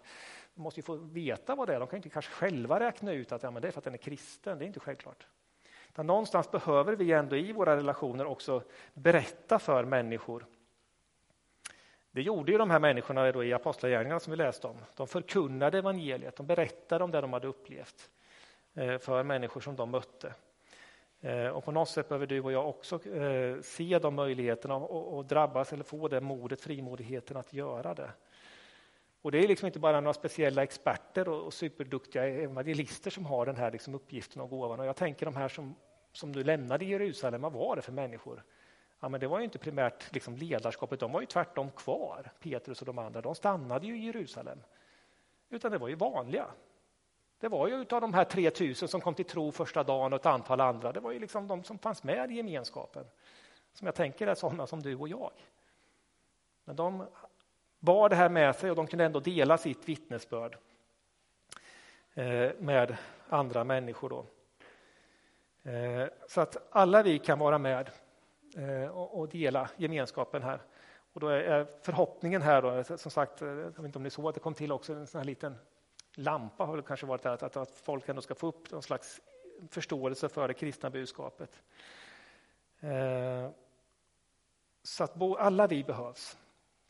de 0.54 0.62
måste 0.62 0.80
ju 0.80 0.84
få 0.84 0.94
veta 0.94 1.54
vad 1.54 1.68
det 1.68 1.74
är. 1.74 1.80
De 1.80 1.88
kan 1.88 1.96
inte 1.96 2.08
kanske 2.08 2.32
själva 2.32 2.80
räkna 2.80 3.12
ut 3.12 3.32
att 3.32 3.42
ja, 3.42 3.50
men 3.50 3.62
det 3.62 3.68
är 3.68 3.72
för 3.72 3.78
att 3.78 3.84
den 3.84 3.94
är 3.94 3.98
kristen. 3.98 4.58
Det 4.58 4.64
är 4.64 4.66
inte 4.66 4.80
självklart. 4.80 5.26
Utan 5.88 6.06
någonstans 6.06 6.50
behöver 6.50 6.96
vi 6.96 7.12
ändå 7.12 7.36
i 7.36 7.52
våra 7.52 7.76
relationer 7.76 8.26
också 8.26 8.62
berätta 8.94 9.58
för 9.58 9.84
människor 9.84 10.46
det 12.16 12.22
gjorde 12.22 12.52
ju 12.52 12.58
de 12.58 12.70
här 12.70 12.78
människorna 12.78 13.32
då 13.32 13.44
i 13.44 13.52
Apostlagärningarna 13.52 14.20
som 14.20 14.30
vi 14.30 14.36
läste 14.36 14.66
om. 14.66 14.76
De 14.96 15.06
förkunnade 15.06 15.78
evangeliet, 15.78 16.36
de 16.36 16.46
berättade 16.46 17.04
om 17.04 17.10
det 17.10 17.20
de 17.20 17.32
hade 17.32 17.46
upplevt 17.46 18.10
eh, 18.74 18.98
för 18.98 19.22
människor 19.22 19.60
som 19.60 19.76
de 19.76 19.90
mötte. 19.90 20.34
Eh, 21.20 21.46
och 21.46 21.64
på 21.64 21.72
något 21.72 21.88
sätt 21.88 22.08
behöver 22.08 22.26
du 22.26 22.40
och 22.40 22.52
jag 22.52 22.68
också 22.68 23.06
eh, 23.06 23.60
se 23.60 23.98
de 23.98 24.14
möjligheterna 24.14 24.76
och 24.76 25.24
drabbas 25.24 25.72
eller 25.72 25.84
få 25.84 26.08
det 26.08 26.20
modet, 26.20 26.60
frimodigheten 26.60 27.36
att 27.36 27.52
göra 27.52 27.94
det. 27.94 28.10
Och 29.22 29.32
det 29.32 29.38
är 29.38 29.48
liksom 29.48 29.66
inte 29.66 29.78
bara 29.78 30.00
några 30.00 30.14
speciella 30.14 30.62
experter 30.62 31.28
och 31.28 31.54
superduktiga 31.54 32.26
evangelister 32.26 33.10
som 33.10 33.26
har 33.26 33.46
den 33.46 33.56
här 33.56 33.70
liksom 33.70 33.94
uppgiften 33.94 34.42
och 34.42 34.50
gåvan. 34.50 34.80
Och 34.80 34.86
jag 34.86 34.96
tänker 34.96 35.26
de 35.26 35.36
här 35.36 35.48
som, 35.48 35.74
som 36.12 36.32
du 36.32 36.44
lämnade 36.44 36.84
i 36.84 36.88
Jerusalem, 36.88 37.42
vad 37.42 37.52
var 37.52 37.76
det 37.76 37.82
för 37.82 37.92
människor? 37.92 38.42
Ja, 39.00 39.08
men 39.08 39.20
det 39.20 39.26
var 39.26 39.38
ju 39.38 39.44
inte 39.44 39.58
primärt 39.58 40.12
liksom 40.12 40.36
ledarskapet, 40.36 41.00
de 41.00 41.12
var 41.12 41.20
ju 41.20 41.26
tvärtom 41.26 41.70
kvar, 41.70 42.30
Petrus 42.40 42.80
och 42.80 42.86
de 42.86 42.98
andra. 42.98 43.20
De 43.20 43.34
stannade 43.34 43.86
ju 43.86 43.96
i 43.96 44.04
Jerusalem. 44.06 44.58
Utan 45.48 45.72
det 45.72 45.78
var 45.78 45.88
ju 45.88 45.94
vanliga. 45.94 46.46
Det 47.40 47.48
var 47.48 47.68
ju 47.68 47.74
utav 47.74 48.00
de 48.00 48.14
här 48.14 48.24
3000 48.24 48.88
som 48.88 49.00
kom 49.00 49.14
till 49.14 49.24
tro 49.24 49.52
första 49.52 49.84
dagen 49.84 50.12
och 50.12 50.20
ett 50.20 50.26
antal 50.26 50.60
andra, 50.60 50.92
det 50.92 51.00
var 51.00 51.12
ju 51.12 51.18
liksom 51.18 51.46
de 51.46 51.64
som 51.64 51.78
fanns 51.78 52.02
med 52.02 52.30
i 52.30 52.34
gemenskapen. 52.34 53.04
Som 53.72 53.86
jag 53.86 53.94
tänker 53.94 54.26
är 54.26 54.34
sådana 54.34 54.66
som 54.66 54.82
du 54.82 54.96
och 54.96 55.08
jag. 55.08 55.32
Men 56.64 56.76
de 56.76 57.06
bar 57.78 58.08
det 58.08 58.16
här 58.16 58.28
med 58.28 58.56
sig 58.56 58.70
och 58.70 58.76
de 58.76 58.86
kunde 58.86 59.04
ändå 59.04 59.20
dela 59.20 59.58
sitt 59.58 59.88
vittnesbörd 59.88 60.58
eh, 62.14 62.50
med 62.58 62.96
andra 63.28 63.64
människor. 63.64 64.08
Då. 64.08 64.26
Eh, 65.70 66.08
så 66.28 66.40
att 66.40 66.56
alla 66.70 67.02
vi 67.02 67.18
kan 67.18 67.38
vara 67.38 67.58
med 67.58 67.90
Eh, 68.56 68.88
och 68.88 69.28
dela 69.28 69.70
gemenskapen 69.76 70.42
här. 70.42 70.60
Och 71.12 71.20
då 71.20 71.28
är 71.28 71.66
förhoppningen 71.82 72.42
här, 72.42 72.62
då, 72.62 72.70
eh, 72.70 72.96
som 72.96 73.10
sagt, 73.10 73.42
eh, 73.42 73.48
jag 73.48 73.54
vet 73.56 73.78
inte 73.78 73.98
om 73.98 74.02
ni 74.02 74.10
såg 74.10 74.28
att 74.28 74.34
det 74.34 74.40
kom 74.40 74.54
till 74.54 74.72
också 74.72 74.92
en 74.92 75.06
sån 75.06 75.18
här 75.18 75.24
liten 75.24 75.56
lampa 76.14 76.64
har 76.64 76.76
det 76.76 76.82
kanske 76.82 77.06
varit 77.06 77.22
där, 77.22 77.44
att, 77.44 77.56
att 77.56 77.70
folk 77.70 78.08
ändå 78.08 78.22
ska 78.22 78.34
få 78.34 78.46
upp 78.46 78.70
någon 78.70 78.82
slags 78.82 79.20
förståelse 79.70 80.28
för 80.28 80.48
det 80.48 80.54
kristna 80.54 80.90
budskapet. 80.90 81.62
Eh, 82.80 83.50
så 84.82 85.04
att 85.04 85.22
alla 85.38 85.66
vi 85.66 85.84
behövs, 85.84 86.38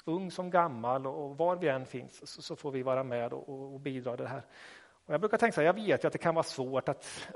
ung 0.04 0.30
som 0.30 0.50
gammal 0.50 1.06
och 1.06 1.36
var 1.36 1.56
vi 1.56 1.68
än 1.68 1.86
finns 1.86 2.44
så 2.44 2.56
får 2.56 2.70
vi 2.70 2.82
vara 2.82 3.04
med 3.04 3.32
och 3.32 3.80
bidra 3.80 4.16
det 4.16 4.28
här. 4.28 4.42
Och 5.06 5.14
jag 5.14 5.20
brukar 5.20 5.38
tänka 5.38 5.54
så 5.54 5.60
här, 5.60 5.66
jag 5.66 5.74
vet 5.74 6.04
ju 6.04 6.06
att 6.06 6.12
det 6.12 6.18
kan 6.18 6.34
vara 6.34 6.42
svårt 6.42 6.88
att 6.88 7.28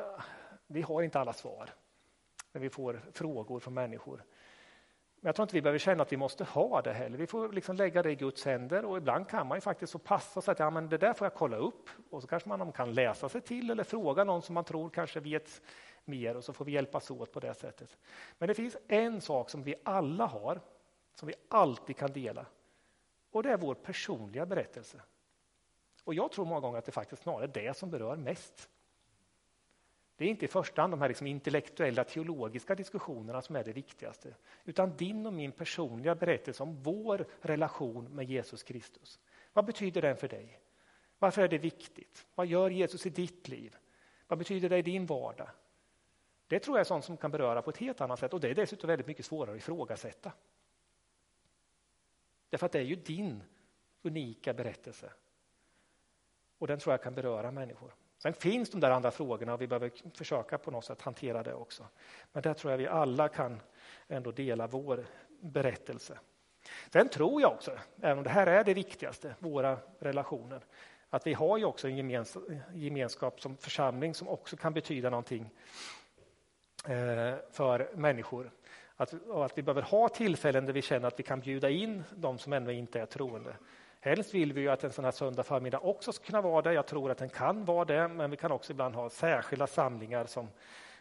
vi 0.66 0.83
har 0.83 1.03
inte 1.03 1.20
alla 1.20 1.33
svar 1.33 1.70
när 2.53 2.61
vi 2.61 2.71
får 2.71 3.03
frågor 3.13 3.61
från 3.61 3.75
människor. 3.75 4.25
Men 5.21 5.29
jag 5.29 5.37
tror 5.37 5.45
inte 5.45 5.55
vi 5.55 5.63
behöver 5.63 5.79
känna 5.79 6.03
att 6.03 6.13
vi 6.13 6.17
måste 6.17 6.45
ha 6.45 6.83
det 6.83 6.93
heller. 6.93 7.19
Vi 7.19 7.27
får 7.27 7.53
liksom 7.53 7.77
lägga 7.77 8.03
det 8.03 8.11
i 8.11 8.15
Guds 8.15 8.45
händer 8.45 8.85
och 8.85 8.97
ibland 8.97 9.29
kan 9.29 9.47
man 9.47 9.57
ju 9.57 9.61
faktiskt 9.61 9.93
så 9.93 9.99
passa 9.99 10.41
sig 10.41 10.53
att 10.53 10.59
ja, 10.59 10.71
men 10.71 10.89
det 10.89 10.99
där 10.99 11.13
får 11.13 11.25
jag 11.25 11.35
kolla 11.35 11.57
upp 11.57 11.89
och 12.11 12.23
så 12.23 12.29
kanske 12.29 12.49
man 12.49 12.73
kan 12.73 12.95
läsa 12.95 13.29
sig 13.29 13.41
till 13.41 13.71
eller 13.71 13.85
fråga 13.85 14.25
någon 14.25 14.43
som 14.43 14.55
man 14.55 14.65
tror 14.65 14.91
kanske 14.91 15.21
vet 15.21 15.63
mer 16.05 16.37
och 16.37 16.45
så 16.45 16.53
får 16.53 16.65
vi 16.65 16.73
hjälpas 16.73 17.11
åt 17.11 17.33
på 17.33 17.41
det 17.41 17.55
sättet. 17.55 17.97
Men 18.39 18.49
det 18.49 18.55
finns 18.55 18.77
en 18.89 19.21
sak 19.21 19.51
som 19.51 19.63
vi 19.63 19.75
alla 19.83 20.27
har, 20.27 20.61
som 21.15 21.29
vi 21.29 21.35
alltid 21.49 21.97
kan 21.97 22.13
dela 22.13 22.47
och 23.31 23.43
det 23.43 23.51
är 23.51 23.57
vår 23.57 23.75
personliga 23.75 24.47
berättelse. 24.47 25.03
Och 26.05 26.15
jag 26.15 26.33
tror 26.33 26.45
många 26.45 26.61
gånger 26.61 26.79
att 26.79 26.85
det 26.85 26.93
faktiskt 26.93 27.23
snarare 27.23 27.45
är 27.45 27.49
det 27.49 27.77
som 27.77 27.91
berör 27.91 28.17
mest. 28.17 28.69
Det 30.21 30.27
är 30.27 30.29
inte 30.29 30.45
i 30.45 30.49
första 30.49 30.83
hand 30.83 30.93
de 30.93 31.01
här 31.01 31.09
liksom 31.09 31.27
intellektuella 31.27 32.05
teologiska 32.05 32.75
diskussionerna 32.75 33.43
som 33.43 33.57
är 33.57 33.64
det 33.64 33.73
viktigaste, 33.73 34.35
utan 34.64 34.97
din 34.97 35.27
och 35.27 35.33
min 35.33 35.53
personliga 35.53 36.14
berättelse 36.14 36.62
om 36.62 36.83
vår 36.83 37.27
relation 37.41 38.05
med 38.05 38.31
Jesus 38.31 38.62
Kristus. 38.62 39.21
Vad 39.53 39.64
betyder 39.64 40.03
den 40.03 40.16
för 40.16 40.29
dig? 40.29 40.61
Varför 41.18 41.43
är 41.43 41.49
det 41.49 41.59
viktigt? 41.59 42.27
Vad 42.35 42.47
gör 42.47 42.71
Jesus 42.71 43.07
i 43.07 43.11
ditt 43.11 43.49
liv? 43.49 43.77
Vad 44.27 44.39
betyder 44.39 44.68
det 44.68 44.79
i 44.79 44.83
din 44.83 45.07
vardag? 45.07 45.49
Det 46.47 46.59
tror 46.59 46.77
jag 46.77 46.81
är 46.81 46.89
sånt 46.89 47.05
som 47.05 47.16
kan 47.16 47.31
beröra 47.31 47.62
på 47.62 47.71
ett 47.71 47.79
helt 47.79 48.01
annat 48.01 48.18
sätt 48.18 48.35
och 48.35 48.41
det 48.41 48.49
är 48.49 48.55
dessutom 48.55 48.89
väldigt 48.89 49.07
mycket 49.07 49.27
svårare 49.27 49.55
att 49.55 49.59
ifrågasätta. 49.59 50.33
Därför 52.51 52.66
att 52.66 52.73
det 52.73 52.79
är 52.79 52.83
ju 52.83 52.97
din 52.97 53.43
unika 54.03 54.55
berättelse. 54.55 55.12
Och 56.59 56.66
den 56.66 56.79
tror 56.79 56.93
jag 56.93 57.03
kan 57.03 57.14
beröra 57.14 57.51
människor. 57.51 57.95
Sen 58.23 58.35
finns 58.35 58.71
de 58.71 58.81
där 58.81 58.91
andra 58.91 59.11
frågorna 59.11 59.55
och 59.55 59.61
vi 59.61 59.66
behöver 59.66 59.91
försöka 60.14 60.59
på 60.59 60.71
något 60.71 60.85
sätt 60.85 61.03
hantera 61.03 61.43
det 61.43 61.55
också. 61.55 61.87
Men 62.33 62.43
där 62.43 62.55
tror 62.55 62.71
jag 62.71 62.79
vi 62.79 62.87
alla 62.87 63.29
kan 63.29 63.61
ändå 64.09 64.31
dela 64.31 64.66
vår 64.66 65.07
berättelse. 65.41 66.18
Sen 66.93 67.09
tror 67.09 67.41
jag 67.41 67.53
också, 67.53 67.79
även 68.01 68.18
om 68.18 68.25
det 68.25 68.31
här 68.31 68.47
är 68.47 68.64
det 68.64 68.75
viktigaste, 68.75 69.35
våra 69.39 69.79
relationer, 69.99 70.64
att 71.11 71.27
vi 71.27 71.35
har 71.35 71.59
ju 71.59 71.64
också 71.64 71.89
en 71.89 72.25
gemenskap 72.73 73.41
som 73.41 73.57
församling 73.57 74.14
som 74.14 74.29
också 74.29 74.57
kan 74.57 74.75
betyda 74.75 75.11
någonting 75.11 75.51
eh, 76.85 77.35
för 77.53 77.91
människor. 77.95 78.51
Att, 78.97 79.29
att 79.31 79.59
vi 79.59 79.62
behöver 79.62 79.83
ha 79.83 80.09
tillfällen 80.09 80.66
där 80.66 80.73
vi 80.73 80.83
känner 80.83 81.09
att 81.09 81.18
vi 81.18 81.23
kan 81.23 81.41
bjuda 81.41 81.71
in 81.71 82.03
de 82.16 82.39
som 82.39 82.53
ännu 82.53 82.73
inte 82.73 83.01
är 83.01 83.07
troende. 83.07 83.57
Helst 84.03 84.35
vill 84.35 84.53
vi 84.53 84.61
ju 84.61 84.69
att 84.69 84.85
en 84.85 84.93
sån 84.93 85.05
här 85.05 85.13
söndag 85.13 85.43
förmiddag 85.43 85.79
också 85.79 86.13
ska 86.13 86.25
kunna 86.25 86.41
vara 86.41 86.63
det. 86.63 86.73
Jag 86.73 86.87
tror 86.87 87.11
att 87.11 87.19
den 87.19 87.29
kan 87.29 87.65
vara 87.65 87.85
det, 87.85 88.09
men 88.09 88.31
vi 88.31 88.37
kan 88.37 88.53
också 88.53 88.73
ibland 88.73 88.95
ha 88.95 89.11
särskilda 89.11 89.67
samlingar 89.67 90.27
som, 90.27 90.49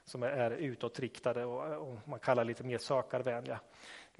som 0.06 0.24
är 0.24 0.52
utåtriktade 0.52 1.46
och, 1.46 1.88
och 1.88 1.98
man 2.08 2.20
kallar 2.20 2.44
lite 2.44 2.64
mer 2.64 2.78
sökarvänliga. 2.78 3.60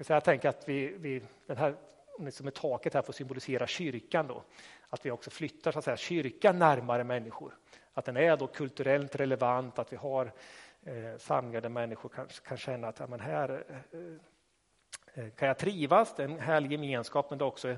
Jag 0.06 0.24
tänker 0.24 0.48
att 0.48 0.68
vi, 0.68 0.94
vi, 0.98 1.22
den 1.46 1.56
här 1.56 1.74
liksom 2.18 2.44
med 2.44 2.54
taket 2.54 2.94
här 2.94 3.02
får 3.02 3.12
symbolisera 3.12 3.66
kyrkan. 3.66 4.26
Då. 4.26 4.42
Att 4.88 5.06
vi 5.06 5.10
också 5.10 5.30
flyttar 5.30 5.72
så 5.72 5.78
att 5.78 5.84
säga, 5.84 5.96
kyrkan 5.96 6.58
närmare 6.58 7.04
människor. 7.04 7.56
Att 7.94 8.04
den 8.04 8.16
är 8.16 8.36
då 8.36 8.46
kulturellt 8.46 9.16
relevant, 9.16 9.78
att 9.78 9.92
vi 9.92 9.96
har 9.96 10.32
eh, 10.82 11.18
samlingar 11.18 11.60
där 11.60 11.68
människor 11.68 12.08
kan, 12.08 12.28
kan 12.44 12.56
känna 12.56 12.88
att 12.88 12.98
ja, 12.98 13.06
men 13.06 13.20
här 13.20 13.64
eh, 13.68 14.00
eh 15.14 15.30
kan 15.30 15.48
jag 15.48 15.58
trivas, 15.58 16.14
det 16.16 16.22
är 16.22 16.28
en 16.28 16.40
härlig 16.40 16.72
gemenskap, 16.72 17.30
men 17.30 17.38
det 17.38 17.42
är 17.42 17.46
också 17.46 17.76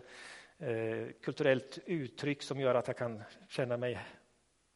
Eh, 0.62 1.08
kulturellt 1.22 1.78
uttryck 1.86 2.42
som 2.42 2.60
gör 2.60 2.74
att 2.74 2.86
jag 2.86 2.96
kan 2.96 3.22
känna 3.48 3.76
mig 3.76 3.98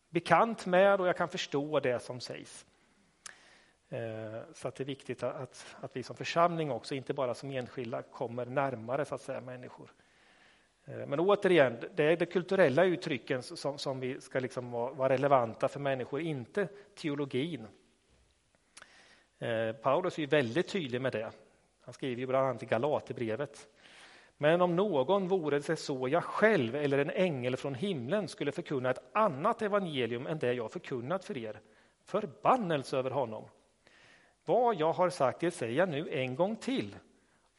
bekant 0.09 0.67
med 0.67 1.01
och 1.01 1.09
jag 1.09 1.17
kan 1.17 1.29
förstå 1.29 1.81
det 1.81 2.03
som 2.03 2.21
sägs. 2.21 2.67
Eh, 3.89 4.41
så 4.55 4.69
att 4.69 4.75
det 4.75 4.85
är 4.85 4.87
viktigt 4.87 5.23
att, 5.23 5.77
att 5.81 5.97
vi 5.97 6.03
som 6.03 6.17
församling 6.17 6.71
också, 6.71 6.95
inte 6.95 7.15
bara 7.15 7.35
som 7.35 7.51
enskilda, 7.51 8.03
kommer 8.03 8.47
närmare 8.47 9.05
så 9.05 9.15
att 9.15 9.21
säga, 9.21 9.41
människor. 9.41 9.93
Eh, 10.85 11.07
men 11.07 11.21
återigen, 11.21 11.79
det 11.95 12.05
är 12.05 12.17
de 12.17 12.27
kulturella 12.27 12.85
uttrycken 12.85 13.43
som, 13.43 13.79
som 13.79 14.01
vi 14.01 14.21
ska 14.21 14.41
liksom 14.41 14.71
vara, 14.71 14.93
vara 14.93 15.09
relevanta 15.09 15.69
för 15.69 15.81
människor, 15.81 16.21
inte 16.21 16.69
teologin. 16.95 17.67
Paulus 19.83 20.19
är 20.19 20.27
väldigt 20.27 20.69
tydlig 20.69 21.01
med 21.01 21.13
det. 21.13 21.31
Han 21.81 21.95
skriver 21.95 22.21
ju 22.21 22.27
bland 22.27 22.47
annat 22.47 22.63
i 22.63 22.67
Galaterbrevet. 22.67 23.69
Men 24.39 24.61
om 24.61 24.77
någon 24.77 25.29
vore 25.29 25.59
det 25.59 25.77
så 25.77 26.09
jag 26.09 26.25
själv 26.25 26.77
eller 26.77 26.99
en 26.99 27.11
ängel 27.11 27.57
från 27.57 27.75
himlen 27.75 28.29
skulle 28.29 28.53
förkunna 28.53 28.91
ett 28.91 29.17
annat 29.17 29.63
evangelium 29.63 30.27
än 30.27 30.39
det 30.39 30.53
jag 30.53 30.73
förkunnat 30.73 31.25
för 31.25 31.39
er, 31.39 31.61
förbannelse 32.05 32.97
över 32.97 33.11
honom. 33.11 33.45
Vad 34.45 34.75
jag 34.75 34.93
har 34.93 35.11
sagt 35.11 35.41
det 35.41 35.51
säger 35.51 35.79
jag 35.79 35.89
nu 35.89 36.11
en 36.11 36.37
gång 36.37 36.57
till. 36.57 36.97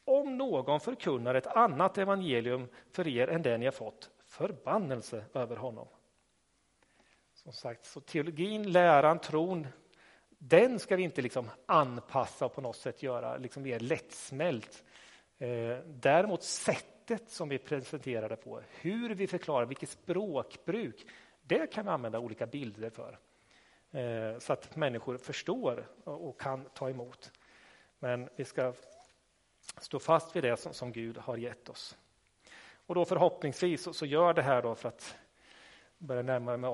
Om 0.04 0.38
någon 0.38 0.80
förkunnar 0.80 1.34
ett 1.34 1.46
annat 1.46 1.98
evangelium 1.98 2.68
för 2.92 3.08
er 3.08 3.28
än 3.28 3.42
det 3.42 3.58
ni 3.58 3.64
har 3.64 3.72
fått, 3.72 4.10
förbannelse 4.24 5.24
över 5.34 5.56
honom. 5.56 5.88
Som 7.34 7.52
sagt, 7.52 7.86
så 7.86 8.00
teologin, 8.00 8.72
läran, 8.72 9.18
tron, 9.18 9.66
den 10.38 10.78
ska 10.78 10.96
vi 10.96 11.02
inte 11.02 11.22
liksom 11.22 11.50
anpassa 11.66 12.46
och 12.46 12.54
på 12.54 12.60
något 12.60 12.76
sätt 12.76 13.02
göra 13.02 13.36
liksom 13.36 13.62
mer 13.62 13.80
lättsmält. 13.80 14.84
Eh, 15.38 15.78
däremot 15.86 16.42
sättet 16.42 17.30
som 17.30 17.48
vi 17.48 17.58
presenterar 17.58 18.28
det 18.28 18.36
på, 18.36 18.60
hur 18.80 19.14
vi 19.14 19.26
förklarar, 19.26 19.66
vilket 19.66 19.88
språkbruk, 19.88 21.06
det 21.42 21.66
kan 21.66 21.84
vi 21.84 21.90
använda 21.90 22.18
olika 22.18 22.46
bilder 22.46 22.90
för. 22.90 23.18
Eh, 23.90 24.38
så 24.38 24.52
att 24.52 24.76
människor 24.76 25.16
förstår 25.16 25.86
och 26.04 26.40
kan 26.40 26.64
ta 26.64 26.90
emot. 26.90 27.32
Men 27.98 28.28
vi 28.36 28.44
ska 28.44 28.72
stå 29.80 29.98
fast 29.98 30.36
vid 30.36 30.44
det 30.44 30.56
som, 30.56 30.92
Gud 30.92 31.16
har 31.16 31.36
gett 31.36 31.68
oss. 31.68 31.96
Och 32.86 32.94
då 32.94 33.04
förhoppningsvis 33.04 33.96
så, 33.96 34.06
gör 34.06 34.34
det 34.34 34.42
här 34.42 34.62
då 34.62 34.74
för 34.74 34.88
att 34.88 35.16
börja 35.98 36.22
närma 36.22 36.56
mig 36.56 36.70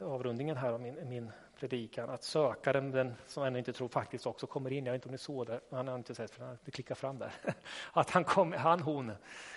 avrundningen 0.00 0.56
här 0.56 0.72
av 0.72 0.80
min, 0.80 1.08
min 1.08 1.30
predikan, 1.62 2.10
att 2.10 2.22
sökaren, 2.22 2.90
den 2.90 3.14
som 3.26 3.44
ännu 3.44 3.58
inte 3.58 3.72
tror, 3.72 3.88
faktiskt 3.88 4.26
också 4.26 4.46
kommer 4.46 4.72
in. 4.72 4.86
Jag 4.86 4.92
vet 4.92 4.98
inte 4.98 5.08
om 5.08 5.12
ni 5.12 5.18
såg 5.18 5.46
det, 5.46 5.60
han 5.70 5.88
har 5.88 5.94
inte 5.94 6.14
sett 6.14 6.30
för 6.30 6.44
han 6.44 6.58
klickar 6.72 6.94
fram 6.94 7.18
där. 7.18 7.32
Att 7.92 8.10
han, 8.10 8.24
kom, 8.24 8.52
han 8.52 8.80
hon 8.80 9.12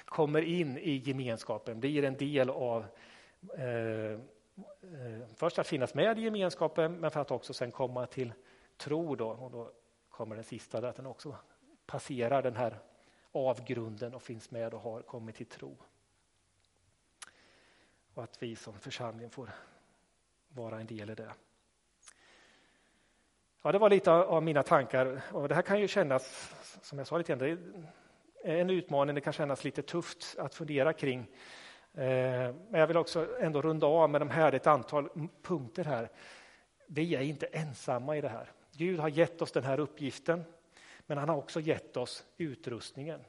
kommer 0.05 0.41
in 0.41 0.77
i 0.77 0.95
gemenskapen, 1.05 1.79
blir 1.79 2.03
en 2.03 2.17
del 2.17 2.49
av 2.49 2.85
eh, 3.57 3.65
eh, 3.65 4.19
först 5.35 5.59
att 5.59 5.67
finnas 5.67 5.93
med 5.93 6.19
i 6.19 6.21
gemenskapen, 6.21 6.99
men 6.99 7.11
för 7.11 7.19
att 7.19 7.31
också 7.31 7.53
sen 7.53 7.71
komma 7.71 8.05
till 8.05 8.33
tro. 8.77 9.15
Då, 9.15 9.27
och 9.29 9.51
då 9.51 9.71
kommer 10.09 10.35
den 10.35 10.43
sista, 10.43 10.89
att 10.89 10.95
den 10.95 11.05
också 11.05 11.35
passerar 11.85 12.41
den 12.41 12.55
här 12.55 12.79
avgrunden 13.31 14.13
och 14.13 14.21
finns 14.21 14.51
med 14.51 14.73
och 14.73 14.81
har 14.81 15.01
kommit 15.01 15.35
till 15.35 15.45
tro. 15.45 15.77
Och 18.13 18.23
att 18.23 18.43
vi 18.43 18.55
som 18.55 18.73
församling 18.73 19.29
får 19.29 19.49
vara 20.47 20.79
en 20.79 20.87
del 20.87 21.09
i 21.09 21.15
det. 21.15 21.33
Ja, 23.65 23.71
det 23.71 23.77
var 23.77 23.89
lite 23.89 24.11
av 24.11 24.43
mina 24.43 24.63
tankar. 24.63 25.21
Och 25.31 25.47
det 25.47 25.55
här 25.55 25.61
kan 25.61 25.79
ju 25.79 25.87
kännas, 25.87 26.53
som 26.81 26.97
jag 26.97 27.07
sa 27.07 27.17
lite 27.17 27.35
grann, 27.35 27.57
en 28.43 28.69
utmaning. 28.69 29.15
Det 29.15 29.21
kan 29.21 29.33
kännas 29.33 29.63
lite 29.63 29.81
tufft 29.81 30.35
att 30.39 30.55
fundera 30.55 30.93
kring 30.93 31.19
eh, 31.93 32.53
men 32.69 32.79
jag 32.79 32.87
vill 32.87 32.97
också 32.97 33.27
ändå 33.39 33.61
runda 33.61 33.87
av 33.87 34.09
med 34.09 34.21
de 34.21 34.29
här, 34.29 34.51
ett 34.53 34.67
antal 34.67 35.09
punkter 35.41 35.83
här. 35.83 36.09
Vi 36.87 37.15
är 37.15 37.21
inte 37.21 37.45
ensamma 37.45 38.17
i 38.17 38.21
det 38.21 38.29
här. 38.29 38.51
Gud 38.71 38.99
har 38.99 39.09
gett 39.09 39.41
oss 39.41 39.51
den 39.51 39.63
här 39.63 39.79
uppgiften, 39.79 40.43
men 41.05 41.17
han 41.17 41.29
har 41.29 41.37
också 41.37 41.59
gett 41.59 41.97
oss 41.97 42.23
utrustningen. 42.37 43.19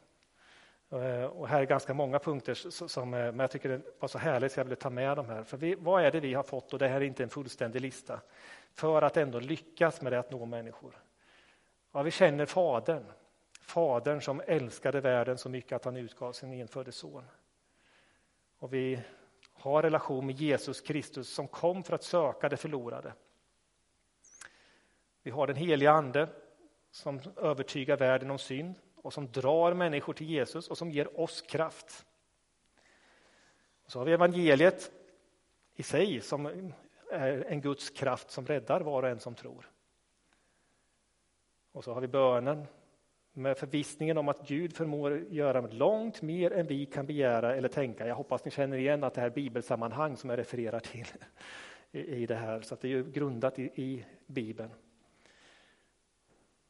Eh, 1.03 1.25
och 1.25 1.49
här 1.49 1.61
är 1.61 1.65
ganska 1.65 1.95
många 1.95 2.19
punkter 2.19 2.55
som 2.89 3.15
eh, 3.15 3.21
men 3.21 3.39
jag 3.39 3.51
tycker 3.51 3.69
det 3.69 3.81
var 3.99 4.09
så 4.09 4.19
härligt 4.19 4.53
så 4.53 4.61
jag 4.61 4.65
ville 4.65 4.77
ta 4.77 4.91
med 4.91 5.17
de 5.17 5.27
här. 5.27 5.45
För 5.45 5.57
vi, 5.57 5.75
vad 5.75 6.05
är 6.05 6.11
det 6.11 6.21
vi 6.21 6.35
har 6.35 6.43
fått, 6.43 6.73
och 6.73 6.79
det 6.79 6.89
här 6.89 6.97
är 6.97 7.05
inte 7.05 7.23
en 7.23 7.29
fullständig 7.29 7.81
lista, 7.81 8.21
för 8.73 9.03
att 9.03 9.17
ändå 9.17 9.41
lyckas 9.41 10.01
med 10.01 10.13
det 10.13 10.19
att 10.19 10.31
nå 10.31 10.47
människor? 10.47 10.95
Ja, 11.93 12.03
vi 12.03 12.11
känner 12.11 12.47
Fadern, 12.47 13.05
Fadern 13.61 14.21
som 14.21 14.43
älskade 14.47 15.01
världen 15.01 15.39
så 15.39 15.49
mycket 15.49 15.73
att 15.73 15.85
han 15.85 15.97
utgav 15.97 16.33
sin 16.33 16.53
enfödde 16.53 16.93
son. 16.93 17.25
Och 18.59 18.75
vi 18.75 19.01
har 19.53 19.83
relation 19.83 20.27
med 20.27 20.35
Jesus 20.35 20.81
Kristus 20.81 21.35
som 21.35 21.49
kom 21.49 21.85
för 21.85 21.95
att 21.95 22.03
söka 22.03 22.49
det 22.49 22.57
förlorade. 22.57 23.13
Vi 25.23 25.31
har 25.31 25.47
den 25.47 25.57
heliga 25.57 25.91
Ande 25.91 26.29
som 26.91 27.21
övertygar 27.37 27.97
världen 27.97 28.31
om 28.31 28.39
synd 28.39 28.75
och 29.07 29.13
som 29.13 29.33
drar 29.33 29.75
människor 29.75 30.13
till 30.13 30.31
Jesus 30.31 30.69
och 30.69 30.79
som 30.79 30.91
ger 30.91 31.21
oss 31.21 31.43
kraft. 31.43 32.07
Och 33.85 33.93
så 33.93 33.99
har 33.99 34.07
vi 34.07 34.13
evangeliet 34.13 34.91
i 35.75 35.83
sig 35.83 36.21
som 36.21 36.73
är 37.11 37.45
en 37.49 37.61
Guds 37.61 37.91
kraft 37.91 38.31
som 38.31 38.47
räddar 38.47 38.81
var 38.81 39.03
och 39.03 39.09
en 39.09 39.21
som 39.21 39.35
tror. 39.35 39.71
Och 41.73 41.85
så 41.85 41.95
har 41.95 42.01
vi 42.01 42.09
bönen 42.09 42.67
med 43.33 43.59
förvissningen 43.59 44.19
om 44.19 44.29
att 44.29 44.49
Gud 44.49 44.77
förmår 44.77 45.19
göra 45.31 45.61
långt 45.61 46.23
mer 46.23 46.53
än 46.53 46.67
vi 46.67 46.87
kan 46.87 47.07
begära 47.07 47.57
eller 47.57 47.69
tänka. 47.69 48.07
Jag 48.07 48.15
hoppas 48.15 48.45
ni 48.45 48.51
känner 48.51 48.77
igen 48.77 49.05
att 49.05 49.15
det 49.15 49.21
här 49.21 49.31
bibelsammanhang 49.31 50.17
som 50.17 50.31
jag 50.31 50.39
refererar 50.39 50.81
till 50.81 51.07
i 51.93 52.27
det 52.27 52.35
här, 52.35 52.61
så 52.61 52.75
att 52.75 52.81
det 52.81 52.93
är 52.93 53.03
grundat 53.03 53.59
i, 53.59 53.63
i 53.63 54.05
Bibeln. 54.27 54.71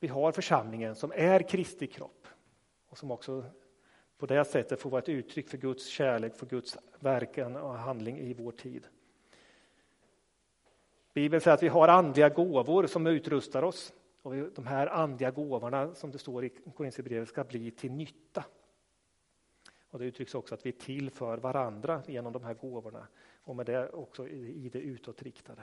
Vi 0.07 0.11
har 0.11 0.33
församlingen 0.33 0.95
som 0.95 1.13
är 1.15 1.49
Kristi 1.49 1.87
kropp 1.87 2.27
och 2.89 2.99
som 2.99 3.11
också 3.11 3.45
på 4.19 4.27
det 4.27 4.45
sättet 4.45 4.81
får 4.81 4.91
vara 4.91 5.03
ett 5.03 5.09
uttryck 5.09 5.49
för 5.49 5.59
Guds 5.59 5.87
kärlek, 5.87 6.37
för 6.37 6.47
Guds 6.47 6.79
verkan 6.99 7.57
och 7.57 7.79
handling 7.79 8.19
i 8.19 8.35
vår 8.35 8.53
tid. 8.53 8.87
Bibeln 11.15 11.41
säger 11.41 11.55
att 11.55 11.63
vi 11.63 11.69
har 11.69 11.89
andliga 11.89 12.29
gåvor 12.29 12.87
som 12.87 13.07
utrustar 13.07 13.63
oss. 13.63 13.95
Och 14.23 14.35
de 14.35 14.67
här 14.67 14.87
andliga 14.87 15.31
gåvorna, 15.31 15.95
som 15.95 16.11
det 16.11 16.19
står 16.19 16.45
i 16.45 16.49
Korinthierbrevet, 16.49 17.29
ska 17.29 17.45
bli 17.45 17.71
till 17.71 17.93
nytta. 17.93 18.45
Och 19.91 19.99
det 19.99 20.05
uttrycks 20.05 20.35
också 20.35 20.55
att 20.55 20.67
vi 20.67 20.71
är 20.71 20.81
till 20.81 21.11
för 21.11 21.39
varandra 21.39 22.03
genom 22.07 22.33
de 22.33 22.45
här 22.45 22.55
gåvorna. 22.55 23.07
och 23.45 23.57
med 23.57 23.67
det 23.67 23.89
också 23.89 24.29
i 24.29 24.71
det 24.73 24.81
utåtriktade. 24.81 25.63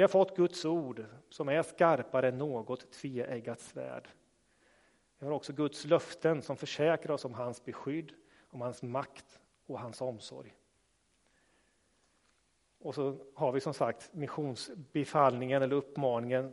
Vi 0.00 0.02
har 0.02 0.08
fått 0.08 0.36
Guds 0.36 0.64
ord 0.64 1.04
som 1.28 1.48
är 1.48 1.62
skarpare 1.62 2.28
än 2.28 2.38
något 2.38 2.92
tveeggat 2.92 3.60
svärd. 3.60 4.08
Vi 5.18 5.26
har 5.26 5.32
också 5.32 5.52
Guds 5.52 5.84
löften 5.84 6.42
som 6.42 6.56
försäkrar 6.56 7.14
oss 7.14 7.24
om 7.24 7.34
hans 7.34 7.64
beskydd, 7.64 8.12
om 8.50 8.60
hans 8.60 8.82
makt 8.82 9.40
och 9.66 9.80
hans 9.80 10.00
omsorg. 10.00 10.54
Och 12.78 12.94
så 12.94 13.16
har 13.34 13.52
vi 13.52 13.60
som 13.60 13.74
sagt 13.74 14.14
missionsbefallningen 14.14 15.62
eller 15.62 15.76
uppmaningen 15.76 16.52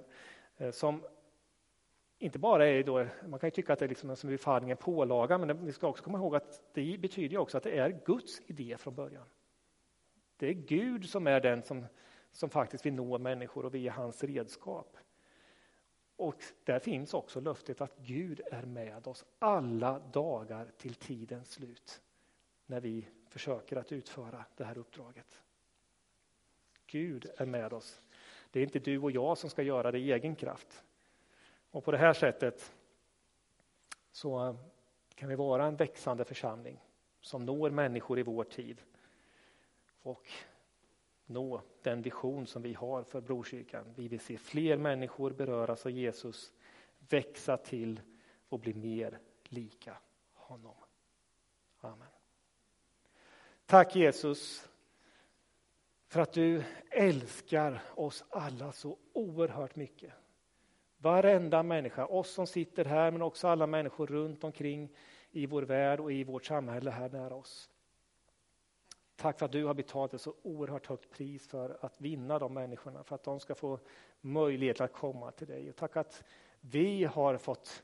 eh, 0.58 0.72
som 0.72 1.04
inte 2.20 2.40
bara 2.40 2.68
är 2.68 2.84
då, 2.84 3.08
man 3.28 3.40
kan 3.40 3.48
ju 3.48 3.52
tycka 3.52 3.74
att 3.74 3.80
det 3.80 3.86
är 3.86 3.90
liksom 3.90 4.16
som 4.16 4.30
befallning, 4.30 4.72
en 4.72 4.78
pålaga, 4.78 5.38
men 5.38 5.66
vi 5.66 5.72
ska 5.72 5.88
också 5.88 6.04
komma 6.04 6.18
ihåg 6.18 6.36
att 6.36 6.62
det 6.74 6.98
betyder 7.00 7.38
också 7.38 7.58
att 7.58 7.64
det 7.64 7.78
är 7.78 8.02
Guds 8.06 8.42
idé 8.48 8.78
från 8.78 8.96
början. 8.96 9.26
Det 10.38 10.48
är 10.48 10.54
Gud 10.54 11.10
som 11.10 11.28
är 11.28 11.40
den 11.40 11.64
som, 11.64 11.86
som 12.38 12.50
faktiskt 12.50 12.86
vill 12.86 12.94
nå 12.94 13.18
människor 13.18 13.66
och 13.66 13.76
vi 13.76 13.88
är 13.88 13.92
hans 13.92 14.24
redskap. 14.24 14.98
Och 16.16 16.44
där 16.64 16.80
finns 16.80 17.14
också 17.14 17.40
löftet 17.40 17.82
att 17.82 17.98
Gud 17.98 18.42
är 18.52 18.66
med 18.66 19.08
oss 19.08 19.26
alla 19.40 20.00
dagar 20.00 20.72
till 20.78 20.96
tidens 20.96 21.52
slut 21.52 22.02
när 22.66 22.80
vi 22.80 23.08
försöker 23.30 23.76
att 23.76 23.92
utföra 23.92 24.46
det 24.56 24.64
här 24.64 24.78
uppdraget. 24.78 25.42
Gud 26.88 27.26
är 27.38 27.46
med 27.46 27.74
oss. 27.74 28.02
Det 28.52 28.60
är 28.60 28.64
inte 28.64 28.80
du 28.80 28.98
och 29.00 29.12
jag 29.12 29.38
som 29.38 29.50
ska 29.50 29.62
göra 29.62 29.92
det 29.92 30.00
i 30.00 30.12
egen 30.12 30.36
kraft. 30.36 30.84
Och 31.72 31.84
på 31.84 31.92
det 31.92 31.98
här 31.98 32.14
sättet 32.14 32.76
så 34.12 34.58
kan 35.16 35.30
vi 35.30 35.36
vara 35.36 35.66
en 35.66 35.76
växande 35.76 36.26
församling 36.26 36.84
som 37.22 37.46
når 37.46 37.70
människor 37.70 38.20
i 38.20 38.24
vår 38.24 38.44
tid 38.44 38.82
och 40.02 40.32
nå 41.28 41.62
den 41.82 42.02
vision 42.02 42.48
som 42.48 42.62
vi 42.62 42.74
har 42.74 43.04
för 43.04 43.22
Brokyrkan. 43.22 43.94
Vi 43.96 44.08
vill 44.08 44.20
se 44.20 44.38
fler 44.38 44.78
människor 44.78 45.32
beröras 45.32 45.86
av 45.86 45.92
Jesus, 45.92 46.54
växa 47.10 47.58
till 47.58 48.02
och 48.50 48.60
bli 48.60 48.74
mer 48.74 49.20
lika 49.44 49.98
honom. 50.34 50.76
Amen. 51.80 52.08
Tack 53.66 53.96
Jesus 53.96 54.70
för 56.08 56.20
att 56.22 56.34
du 56.34 56.64
älskar 56.90 57.84
oss 57.96 58.24
alla 58.30 58.72
så 58.72 58.98
oerhört 59.14 59.76
mycket. 59.76 60.14
Varenda 60.98 61.64
människa, 61.64 62.06
oss 62.06 62.30
som 62.30 62.48
sitter 62.48 62.86
här 62.86 63.12
men 63.12 63.22
också 63.22 63.48
alla 63.48 63.68
människor 63.68 64.08
runt 64.08 64.44
omkring 64.44 64.90
i 65.32 65.46
vår 65.46 65.64
värld 65.64 66.00
och 66.00 66.12
i 66.12 66.24
vårt 66.24 66.46
samhälle 66.46 66.92
här 66.92 67.10
nära 67.10 67.36
oss. 67.36 67.70
Tack 69.18 69.40
för 69.40 69.46
att 69.46 69.52
du 69.52 69.66
har 69.66 69.74
betalat 69.74 70.14
ett 70.14 70.22
så 70.22 70.34
oerhört 70.42 70.88
högt 70.88 71.10
pris 71.10 71.48
för 71.48 71.78
att 71.82 72.02
vinna 72.02 72.40
de 72.40 72.54
människorna, 72.54 73.04
för 73.04 73.16
att 73.16 73.24
de 73.24 73.40
ska 73.40 73.56
få 73.56 73.80
möjlighet 74.22 74.82
att 74.82 74.94
komma 74.94 75.32
till 75.32 75.48
dig. 75.48 75.70
Och 75.70 75.76
tack 75.76 75.98
att 75.98 76.24
vi 76.62 77.04
har 77.04 77.38
fått 77.38 77.84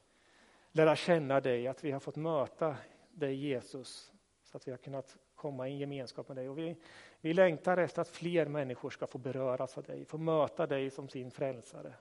lära 0.71 0.95
känna 0.95 1.41
dig, 1.41 1.67
att 1.67 1.83
vi 1.83 1.91
har 1.91 1.99
fått 1.99 2.15
möta 2.15 2.77
dig 3.11 3.35
Jesus, 3.35 4.11
så 4.43 4.57
att 4.57 4.67
vi 4.67 4.71
har 4.71 4.77
kunnat 4.77 5.17
komma 5.35 5.67
i 5.67 5.71
en 5.71 5.77
gemenskap 5.77 6.27
med 6.27 6.37
dig. 6.37 6.49
Och 6.49 6.57
vi, 6.57 6.75
vi 7.21 7.33
längtar 7.33 7.77
efter 7.77 8.01
att 8.01 8.09
fler 8.09 8.45
människor 8.45 8.89
ska 8.89 9.07
få 9.07 9.17
beröras 9.17 9.77
av 9.77 9.83
dig, 9.83 10.05
få 10.05 10.17
möta 10.17 10.67
dig 10.67 10.89
som 10.89 11.09
sin 11.09 11.31
frälsare. 11.31 11.93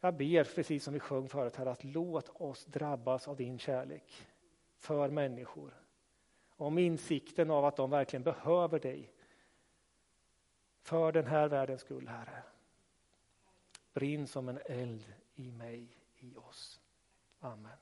Jag 0.00 0.14
ber, 0.14 0.54
precis 0.54 0.84
som 0.84 0.94
vi 0.94 1.00
sjöng 1.00 1.28
förut 1.28 1.56
här, 1.56 1.66
att 1.66 1.84
låt 1.84 2.28
oss 2.28 2.64
drabbas 2.64 3.28
av 3.28 3.36
din 3.36 3.58
kärlek 3.58 4.26
för 4.76 5.08
människor. 5.08 5.81
Om 6.62 6.78
insikten 6.78 7.50
av 7.50 7.64
att 7.64 7.76
de 7.76 7.90
verkligen 7.90 8.22
behöver 8.22 8.80
dig. 8.80 9.12
För 10.82 11.12
den 11.12 11.26
här 11.26 11.48
världens 11.48 11.80
skull, 11.80 12.08
Herre. 12.08 12.42
Brinn 13.92 14.26
som 14.26 14.48
en 14.48 14.58
eld 14.64 15.14
i 15.34 15.50
mig, 15.50 15.96
i 16.16 16.36
oss. 16.36 16.80
Amen. 17.40 17.81